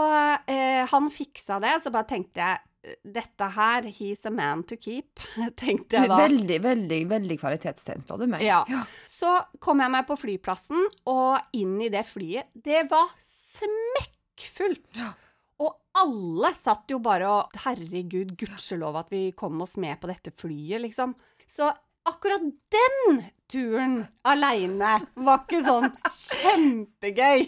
eh, 0.47 0.85
han 0.91 1.09
fiksa 1.13 1.59
det. 1.63 1.77
Så 1.83 1.91
bare 1.93 2.07
tenkte 2.09 2.41
jeg 2.43 2.59
eh, 2.83 2.95
dette 3.03 3.47
her, 3.55 3.87
he's 3.95 4.25
a 4.27 4.31
man 4.31 4.63
to 4.69 4.77
keep, 4.77 5.19
tenkte 5.59 5.97
jeg 6.01 6.09
da. 6.11 6.17
Veldig, 6.25 6.59
veldig, 6.63 6.99
veldig 7.11 7.37
kvalitetstegn, 7.41 8.03
spør 8.05 8.21
du 8.23 8.27
meg. 8.35 8.43
Ja. 8.47 8.61
Så 9.09 9.33
kom 9.63 9.81
jeg 9.83 9.91
meg 9.95 10.05
på 10.07 10.17
flyplassen, 10.19 10.85
og 11.11 11.39
inn 11.57 11.77
i 11.81 11.89
det 11.93 12.05
flyet. 12.07 12.51
Det 12.53 12.85
var 12.91 13.09
smekkfullt! 13.23 15.01
Ja. 15.01 15.11
Og 15.59 15.73
alle 15.99 16.53
satt 16.55 16.87
jo 16.93 17.01
bare 17.03 17.27
og 17.27 17.57
Herregud, 17.65 18.35
gudskjelov 18.39 18.95
at 19.01 19.09
vi 19.11 19.25
kom 19.35 19.59
oss 19.65 19.73
med 19.81 19.99
på 19.99 20.07
dette 20.07 20.31
flyet, 20.39 20.79
liksom. 20.85 21.15
Så 21.49 21.73
akkurat 22.03 22.41
den 22.41 23.23
turen 23.49 24.03
aleine 24.29 24.91
var 25.25 25.39
ikke 25.41 25.59
sånn 25.65 25.87
kjempegøy. 26.13 27.47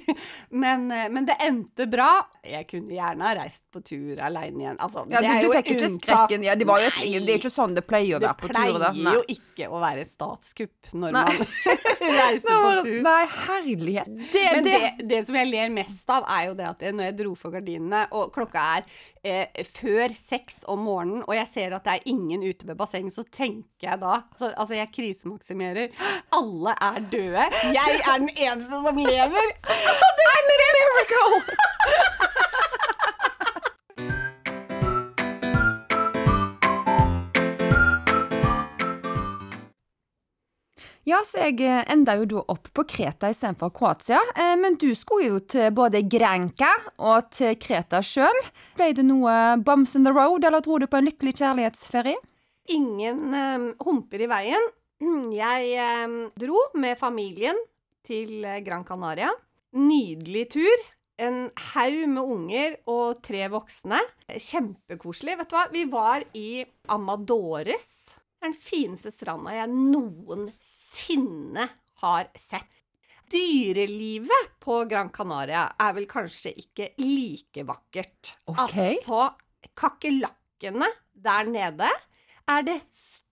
Men, 0.49 0.87
eh, 0.91 1.09
men 1.13 1.27
det 1.27 1.35
endte 1.45 1.85
bra. 1.91 2.09
Jeg 2.45 2.65
kunne 2.71 2.95
gjerne 2.95 3.27
ha 3.27 3.33
reist 3.37 3.63
på 3.73 3.83
tur 3.85 4.19
aleine 4.25 4.63
igjen. 4.63 4.79
Altså, 4.81 5.05
Ja, 5.11 5.21
det 5.21 5.29
er 5.35 5.45
jo 5.45 5.51
fikk 5.53 5.71
unntak. 5.77 6.33
ja, 6.41 6.55
det, 6.57 6.67
var 6.67 6.81
jo 6.81 6.89
et, 6.89 6.97
det 7.25 7.35
er 7.35 7.37
ikke 7.41 7.53
sånn 7.53 7.75
det 7.77 7.85
pleier 7.87 8.17
å 8.17 8.23
være 8.23 8.33
på 8.39 8.49
tur. 8.49 8.55
Det 8.55 8.57
pleier 8.57 8.97
Nei. 9.03 9.13
jo 9.19 9.23
ikke 9.35 9.69
å 9.69 9.83
være 9.83 10.07
statskupp 10.09 10.91
når 10.97 11.15
Nei. 11.17 11.23
man 11.29 11.45
reiser 12.17 12.65
på 12.65 12.73
tur. 12.87 12.99
Nei, 13.05 13.21
herlighet. 13.45 14.11
Det, 14.33 14.45
Men 14.57 14.67
det, 14.67 14.75
det, 14.81 15.07
det 15.13 15.21
som 15.29 15.37
jeg 15.37 15.51
ler 15.51 15.69
mest 15.77 16.09
av, 16.17 16.25
er 16.25 16.49
jo 16.49 16.57
det 16.57 16.69
at 16.71 16.85
når 16.89 17.09
jeg 17.11 17.17
dro 17.21 17.35
for 17.37 17.53
gardinene, 17.53 18.07
og 18.17 18.33
klokka 18.33 18.65
er 18.79 18.89
eh, 19.23 19.63
før 19.77 20.15
seks 20.17 20.63
om 20.71 20.81
morgenen, 20.87 21.21
og 21.27 21.35
jeg 21.37 21.47
ser 21.51 21.77
at 21.77 21.85
det 21.85 21.99
er 21.99 22.09
ingen 22.09 22.41
ute 22.41 22.65
ved 22.67 22.79
bassenget, 22.79 23.13
så 23.13 23.25
tenker 23.29 23.91
jeg 23.91 24.01
da 24.01 24.23
så, 24.39 24.49
Altså, 24.61 24.75
jeg 24.77 24.91
krisemaksimerer. 24.93 25.90
Alle 26.33 26.75
er 26.81 26.99
døde. 27.11 27.45
Jeg 27.75 28.01
er 28.05 28.17
den 28.17 28.29
eneste 28.35 28.81
som 28.85 28.97
lever. 28.97 29.47
I'm 30.31 30.49
a 30.55 30.69
miracle! 30.77 31.41
Ja, 41.03 41.17
så 41.25 41.39
jeg 41.41 41.57
eh, 41.65 41.81
enda 41.89 42.13
jo 42.19 42.27
da 42.29 42.41
opp 42.53 42.67
på 42.77 42.83
Kreta 42.85 43.31
istedenfor 43.33 43.71
Kroatia. 43.73 44.19
Eh, 44.37 44.53
men 44.61 44.77
du 44.79 44.91
skulle 44.95 45.31
jo 45.31 45.39
til 45.49 45.71
både 45.73 46.03
Grenka 46.05 46.69
og 47.01 47.31
til 47.33 47.57
Kreta 47.59 48.03
sjøl. 48.05 48.37
Ble 48.77 48.91
det 48.95 49.07
noe 49.07 49.57
bumps 49.65 49.95
in 49.97 50.05
the 50.05 50.13
road, 50.13 50.45
eller 50.45 50.61
dro 50.61 50.77
du 50.77 50.85
på 50.87 51.01
en 51.01 51.09
lykkelig 51.09 51.33
kjærlighetsferie? 51.41 52.21
Ingen 52.71 53.33
um, 53.33 53.65
humper 53.81 54.21
i 54.21 54.29
veien. 54.29 54.69
Jeg 55.41 55.75
eh, 55.81 56.15
dro 56.37 56.63
med 56.79 56.99
familien 56.99 57.57
til 58.05 58.43
eh, 58.45 58.61
Gran 58.65 58.85
Canaria. 58.87 59.31
Nydelig 59.77 60.47
tur. 60.57 60.83
En 61.21 61.43
haug 61.73 61.99
med 62.09 62.21
unger 62.33 62.75
og 62.89 63.21
tre 63.25 63.45
voksne. 63.51 63.99
Kjempekoselig. 64.29 65.37
Vet 65.41 65.51
du 65.51 65.57
hva? 65.57 65.65
Vi 65.73 65.85
var 65.91 66.25
i 66.37 66.63
Amadores. 66.93 67.91
Den 68.41 68.55
fineste 68.57 69.11
stranda 69.13 69.53
jeg 69.53 69.69
noensinne 69.69 71.67
har 72.01 72.31
sett. 72.37 72.69
Dyrelivet 73.31 74.57
på 74.59 74.81
Gran 74.91 75.11
Canaria 75.13 75.67
er 75.79 75.93
vel 75.95 76.07
kanskje 76.09 76.51
ikke 76.57 76.89
like 76.99 77.63
vakkert. 77.69 78.33
Okay. 78.49 78.97
Altså, 78.97 79.29
kakerlakkene 79.77 80.89
der 81.13 81.47
nede 81.53 81.91
er 82.49 82.65
det 82.67 82.81
største 82.81 83.30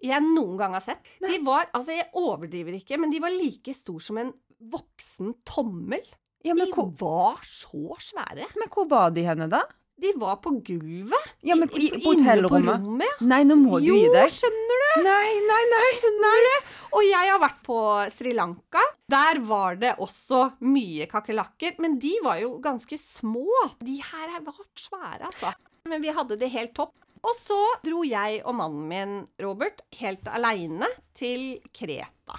jeg 0.00 0.22
noen 0.22 0.56
gang 0.60 0.74
har 0.76 0.84
sett. 0.84 1.02
De 1.20 1.38
var, 1.44 1.66
altså 1.74 1.94
jeg 1.96 2.06
overdriver 2.18 2.76
ikke, 2.78 2.98
men 3.02 3.10
de 3.10 3.18
var 3.22 3.34
like 3.34 3.74
stor 3.74 3.98
som 4.02 4.18
en 4.22 4.32
voksen 4.70 5.34
tommel. 5.48 6.04
Ja, 6.46 6.54
men, 6.54 6.68
De 6.70 6.72
hvor, 6.72 6.92
var 7.00 7.40
så 7.42 7.96
svære. 7.98 8.46
men 8.56 8.68
hvor 8.70 8.86
var 8.88 9.10
de 9.10 9.24
henne, 9.26 9.48
da? 9.50 9.64
De 9.98 10.12
var 10.14 10.36
på 10.38 10.52
gulvet. 10.62 11.32
Ja, 11.42 11.56
men 11.58 11.68
i- 11.74 11.88
i- 11.88 11.98
på 12.04 12.12
inne 12.14 12.46
på 12.46 12.60
rommet. 12.62 13.20
Nei, 13.20 13.42
nå 13.42 13.56
må 13.58 13.80
du 13.80 13.86
jo, 13.88 13.96
gi 13.98 14.12
deg. 14.14 14.30
skjønner 14.30 14.78
du? 14.84 15.02
Nei, 15.02 15.32
nei, 15.48 15.62
nei. 15.72 15.88
Skjønner 15.98 16.44
du? 16.46 16.68
Og 16.94 17.02
jeg 17.02 17.30
har 17.32 17.40
vært 17.42 17.62
på 17.66 17.78
Sri 18.12 18.32
Lanka. 18.32 18.78
Der 19.10 19.40
var 19.40 19.74
det 19.74 19.96
også 19.98 20.52
mye 20.62 21.08
kakerlakker, 21.10 21.74
men 21.80 21.98
de 21.98 22.14
var 22.22 22.38
jo 22.38 22.60
ganske 22.60 22.96
små. 22.96 23.48
De 23.82 23.96
her 23.96 24.36
er- 24.36 24.44
var 24.46 24.54
svære, 24.76 25.24
altså. 25.26 25.52
Men 25.86 26.00
vi 26.00 26.08
hadde 26.14 26.38
det 26.38 26.52
helt 26.52 26.74
topp. 26.74 26.94
Og 27.24 27.34
så 27.38 27.58
dro 27.84 28.04
jeg 28.06 28.42
og 28.44 28.54
mannen 28.58 28.86
min, 28.90 29.16
Robert, 29.42 29.82
helt 29.98 30.28
aleine 30.30 30.88
til 31.18 31.58
Kreta. 31.74 32.38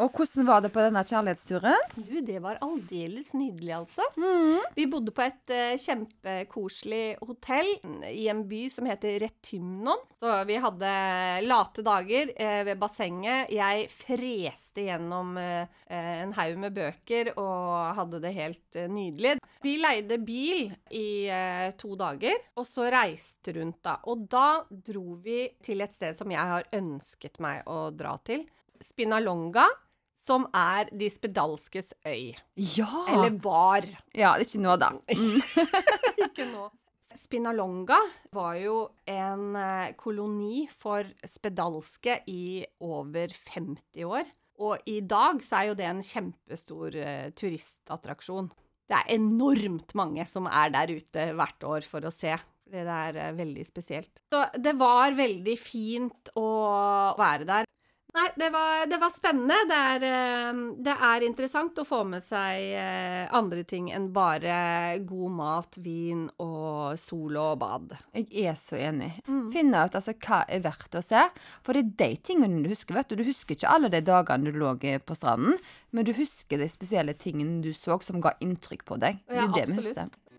Og 0.00 0.08
hvordan 0.16 0.46
var 0.48 0.62
det 0.64 0.70
på 0.72 0.80
denne 0.80 1.02
kjærlighetsturen? 1.04 1.90
Du, 1.98 2.14
det 2.24 2.38
var 2.40 2.60
aldeles 2.64 3.34
nydelig, 3.36 3.74
altså. 3.76 4.06
Mm. 4.16 4.62
Vi 4.72 4.86
bodde 4.88 5.12
på 5.12 5.24
et 5.26 5.52
uh, 5.52 5.74
kjempekoselig 5.76 7.18
hotell 7.20 7.68
i 8.08 8.24
en 8.32 8.40
by 8.48 8.62
som 8.72 8.88
heter 8.88 9.18
Retymnon. 9.20 10.00
Så 10.16 10.38
vi 10.48 10.56
hadde 10.64 10.92
late 11.44 11.84
dager 11.84 12.32
uh, 12.32 12.62
ved 12.70 12.80
bassenget. 12.80 13.52
Jeg 13.52 13.90
freste 13.92 14.86
gjennom 14.86 15.36
uh, 15.36 15.68
en 15.92 16.32
haug 16.38 16.56
med 16.62 16.72
bøker 16.78 17.34
og 17.36 17.92
hadde 17.98 18.22
det 18.24 18.32
helt 18.38 18.80
nydelig. 18.88 19.36
Vi 19.62 19.76
leide 19.76 20.16
bil 20.24 20.72
i 20.96 21.28
to 21.78 21.92
dager, 21.98 22.40
og 22.58 22.64
så 22.66 22.88
reiste 22.90 23.52
rundt 23.54 23.82
da. 23.84 23.98
Og 24.10 24.24
da 24.30 24.64
dro 24.72 25.18
vi 25.22 25.44
til 25.62 25.84
et 25.84 25.94
sted 25.94 26.16
som 26.16 26.32
jeg 26.32 26.42
har 26.54 26.66
ønsket 26.80 27.38
meg 27.44 27.68
å 27.70 27.84
dra 27.94 28.16
til. 28.24 28.46
Spinalonga, 28.84 29.66
som 30.22 30.46
er 30.54 30.90
de 30.94 31.08
spedalskes 31.10 31.92
øy. 32.06 32.34
Ja. 32.54 33.06
Eller 33.10 33.34
var. 33.42 33.88
ja, 34.14 34.36
det 34.38 34.46
er 34.46 34.48
ikke 34.48 34.62
nå, 34.62 34.76
da. 34.78 34.92
Ikke 36.28 36.46
nå. 36.50 36.68
Spinalonga 37.18 37.98
var 38.32 38.54
jo 38.56 38.76
en 39.10 39.56
eh, 39.58 39.92
koloni 40.00 40.64
for 40.80 41.08
spedalske 41.28 42.22
i 42.30 42.62
over 42.80 43.34
50 43.34 44.06
år. 44.06 44.30
Og 44.62 44.88
i 44.88 45.00
dag 45.04 45.42
så 45.44 45.60
er 45.60 45.70
jo 45.70 45.78
det 45.78 45.88
en 45.88 46.02
kjempestor 46.06 46.96
eh, 46.96 47.28
turistattraksjon. 47.36 48.50
Det 48.88 48.98
er 48.98 49.14
enormt 49.16 49.94
mange 49.98 50.24
som 50.28 50.48
er 50.50 50.72
der 50.74 50.92
ute 50.92 51.28
hvert 51.36 51.68
år 51.68 51.86
for 51.88 52.04
å 52.04 52.14
se. 52.14 52.34
Det 52.72 52.84
er 52.86 53.18
eh, 53.18 53.34
veldig 53.36 53.64
spesielt. 53.68 54.22
Så 54.32 54.44
det 54.60 54.74
var 54.80 55.16
veldig 55.18 55.56
fint 55.60 56.32
å 56.38 56.48
være 57.18 57.48
der. 57.48 57.68
Nei, 58.12 58.26
det 58.36 58.50
var, 58.52 58.82
det 58.86 58.98
var 59.00 59.12
spennende. 59.12 59.56
Det 59.68 59.76
er, 59.76 60.02
eh, 60.04 60.58
det 60.84 60.94
er 61.08 61.24
interessant 61.24 61.78
å 61.80 61.84
få 61.88 62.02
med 62.04 62.20
seg 62.20 62.66
eh, 62.76 63.22
andre 63.32 63.62
ting 63.64 63.86
enn 63.94 64.10
bare 64.12 64.98
god 65.08 65.32
mat, 65.38 65.78
vin 65.80 66.26
og 66.42 66.98
sol 67.00 67.38
og 67.40 67.54
bad. 67.62 67.94
Jeg 68.12 68.28
er 68.52 68.58
så 68.60 68.76
enig. 68.76 69.14
Mm. 69.24 69.46
Finne 69.54 69.86
ut 69.86 69.96
altså, 69.96 70.12
hva 70.26 70.42
er 70.44 70.60
verdt 70.66 70.98
å 71.00 71.04
se. 71.04 71.24
For 71.64 71.72
det 71.72 71.86
er 71.86 71.94
de 72.02 72.20
tingene 72.28 72.60
du 72.60 72.68
husker. 72.74 72.98
vet 72.98 73.08
Du 73.08 73.16
Du 73.22 73.24
husker 73.24 73.56
ikke 73.56 73.72
alle 73.72 73.88
de 73.88 74.02
dagene 74.04 74.52
du 74.52 74.60
lå 74.60 74.74
på 75.06 75.16
stranden, 75.16 75.56
men 75.92 76.04
du 76.04 76.12
husker 76.12 76.58
de 76.60 76.68
spesielle 76.68 77.14
tingene 77.14 77.62
du 77.64 77.72
så 77.72 77.96
som 78.02 78.20
ga 78.20 78.34
inntrykk 78.44 78.84
på 78.84 79.00
deg. 79.00 79.24
Det 79.28 79.36
Ja, 79.36 79.46
det 79.46 79.66
vi 79.70 79.78
absolutt. 79.78 79.96
husker. 79.96 80.31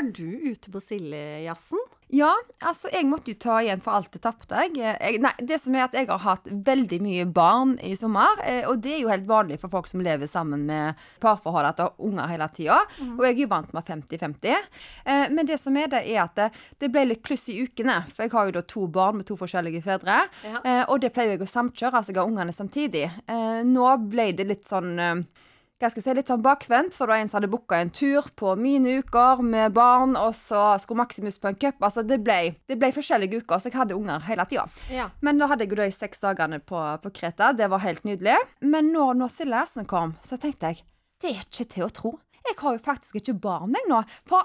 Var 0.00 0.12
du 0.16 0.50
ute 0.50 0.70
på 0.72 0.80
Sildejazzen? 0.80 1.80
Ja, 2.08 2.30
altså 2.64 2.88
jeg 2.88 3.04
måtte 3.06 3.34
jo 3.34 3.36
ta 3.38 3.58
igjen 3.60 3.82
for 3.84 3.98
alt 3.98 4.08
det 4.14 4.22
tapte. 4.24 4.62
Nei, 4.72 5.32
det 5.44 5.58
som 5.60 5.74
er 5.76 5.82
at 5.84 5.92
jeg 5.94 6.08
har 6.08 6.22
hatt 6.24 6.46
veldig 6.48 6.98
mye 7.04 7.26
barn 7.28 7.74
i 7.84 7.92
sommer, 8.00 8.40
eh, 8.40 8.64
og 8.64 8.80
det 8.80 8.94
er 8.94 9.02
jo 9.02 9.10
helt 9.12 9.28
vanlig 9.28 9.58
for 9.60 9.70
folk 9.70 9.90
som 9.90 10.00
lever 10.00 10.30
sammen 10.30 10.64
med 10.70 11.02
parforhold 11.20 11.68
at 11.68 11.76
de 11.76 11.84
har 11.84 12.08
unger 12.08 12.32
hele 12.32 12.48
tida. 12.56 12.78
Og 13.10 13.20
jeg 13.26 13.34
er 13.34 13.42
jo 13.42 13.50
vant 13.52 13.76
med 13.76 13.92
50-50. 13.92 14.72
Eh, 15.04 15.26
men 15.36 15.50
det 15.52 15.60
som 15.60 15.76
er 15.76 15.92
det, 15.92 16.02
er 16.08 16.22
at 16.24 16.40
det, 16.40 16.48
det 16.80 16.90
ble 16.96 17.04
litt 17.10 17.22
kluss 17.26 17.44
i 17.52 17.58
ukene. 17.60 18.00
For 18.08 18.24
jeg 18.24 18.34
har 18.38 18.48
jo 18.48 18.56
da 18.56 18.64
to 18.72 18.86
barn 18.88 19.20
med 19.20 19.28
to 19.28 19.36
forskjellige 19.36 19.84
fedre. 19.84 20.22
Ja. 20.48 20.64
Eh, 20.64 20.82
og 20.86 21.04
det 21.04 21.12
pleier 21.12 21.36
jeg 21.36 21.44
å 21.44 21.52
samkjøre, 21.52 22.00
altså 22.00 22.16
jeg 22.16 22.22
har 22.22 22.32
ungene 22.32 22.56
samtidig. 22.56 23.04
Eh, 23.28 23.60
nå 23.68 23.92
ble 24.08 24.30
det 24.40 24.48
litt 24.48 24.64
sånn 24.72 24.96
eh, 24.96 25.46
hva 25.80 25.88
skal 25.88 26.02
jeg 26.02 26.04
si, 26.04 26.14
litt 26.18 26.28
sånn 26.28 26.42
bakvendt, 26.44 26.92
for 26.92 27.08
det 27.08 27.14
var 27.14 27.22
en 27.22 27.30
som 27.32 27.38
hadde 27.38 27.48
booka 27.54 27.78
en 27.80 27.92
tur 27.96 28.26
på 28.36 28.52
mine 28.60 28.98
uker 29.00 29.40
med 29.40 29.72
barn, 29.72 30.12
og 30.20 30.34
så 30.36 30.74
skulle 30.82 31.00
Maximus 31.00 31.40
på 31.40 31.48
en 31.48 31.56
cup. 31.56 31.80
Altså, 31.80 32.04
det 32.04 32.20
ble, 32.24 32.52
det 32.68 32.76
ble 32.80 32.92
forskjellige 32.92 33.40
uker, 33.40 33.56
så 33.56 33.70
jeg 33.70 33.78
hadde 33.78 33.96
unger 33.96 34.20
hele 34.28 34.44
tida. 34.50 34.66
Ja. 34.92 35.08
Men 35.24 35.40
da 35.40 35.48
hadde 35.48 35.64
jeg 35.64 35.72
jo 35.72 35.80
de 35.80 35.88
seks 35.94 36.20
dagene 36.20 36.60
på, 36.60 36.82
på 37.00 37.14
Kreta. 37.16 37.54
Det 37.56 37.70
var 37.72 37.80
helt 37.86 38.04
nydelig. 38.04 38.36
Men 38.60 38.92
når, 38.92 39.16
når 39.22 39.32
Sildejassen 39.32 39.88
kom, 39.88 40.18
så 40.26 40.36
tenkte 40.40 40.74
jeg 40.74 40.84
det 41.20 41.34
er 41.34 41.44
ikke 41.44 41.68
til 41.68 41.84
å 41.84 41.92
tro. 41.92 42.14
Jeg 42.44 42.56
har 42.60 42.76
jo 42.76 42.80
faktisk 42.84 43.18
ikke 43.20 43.36
barn 43.40 43.74
jeg 43.76 43.88
nå. 43.88 43.98
For 44.28 44.44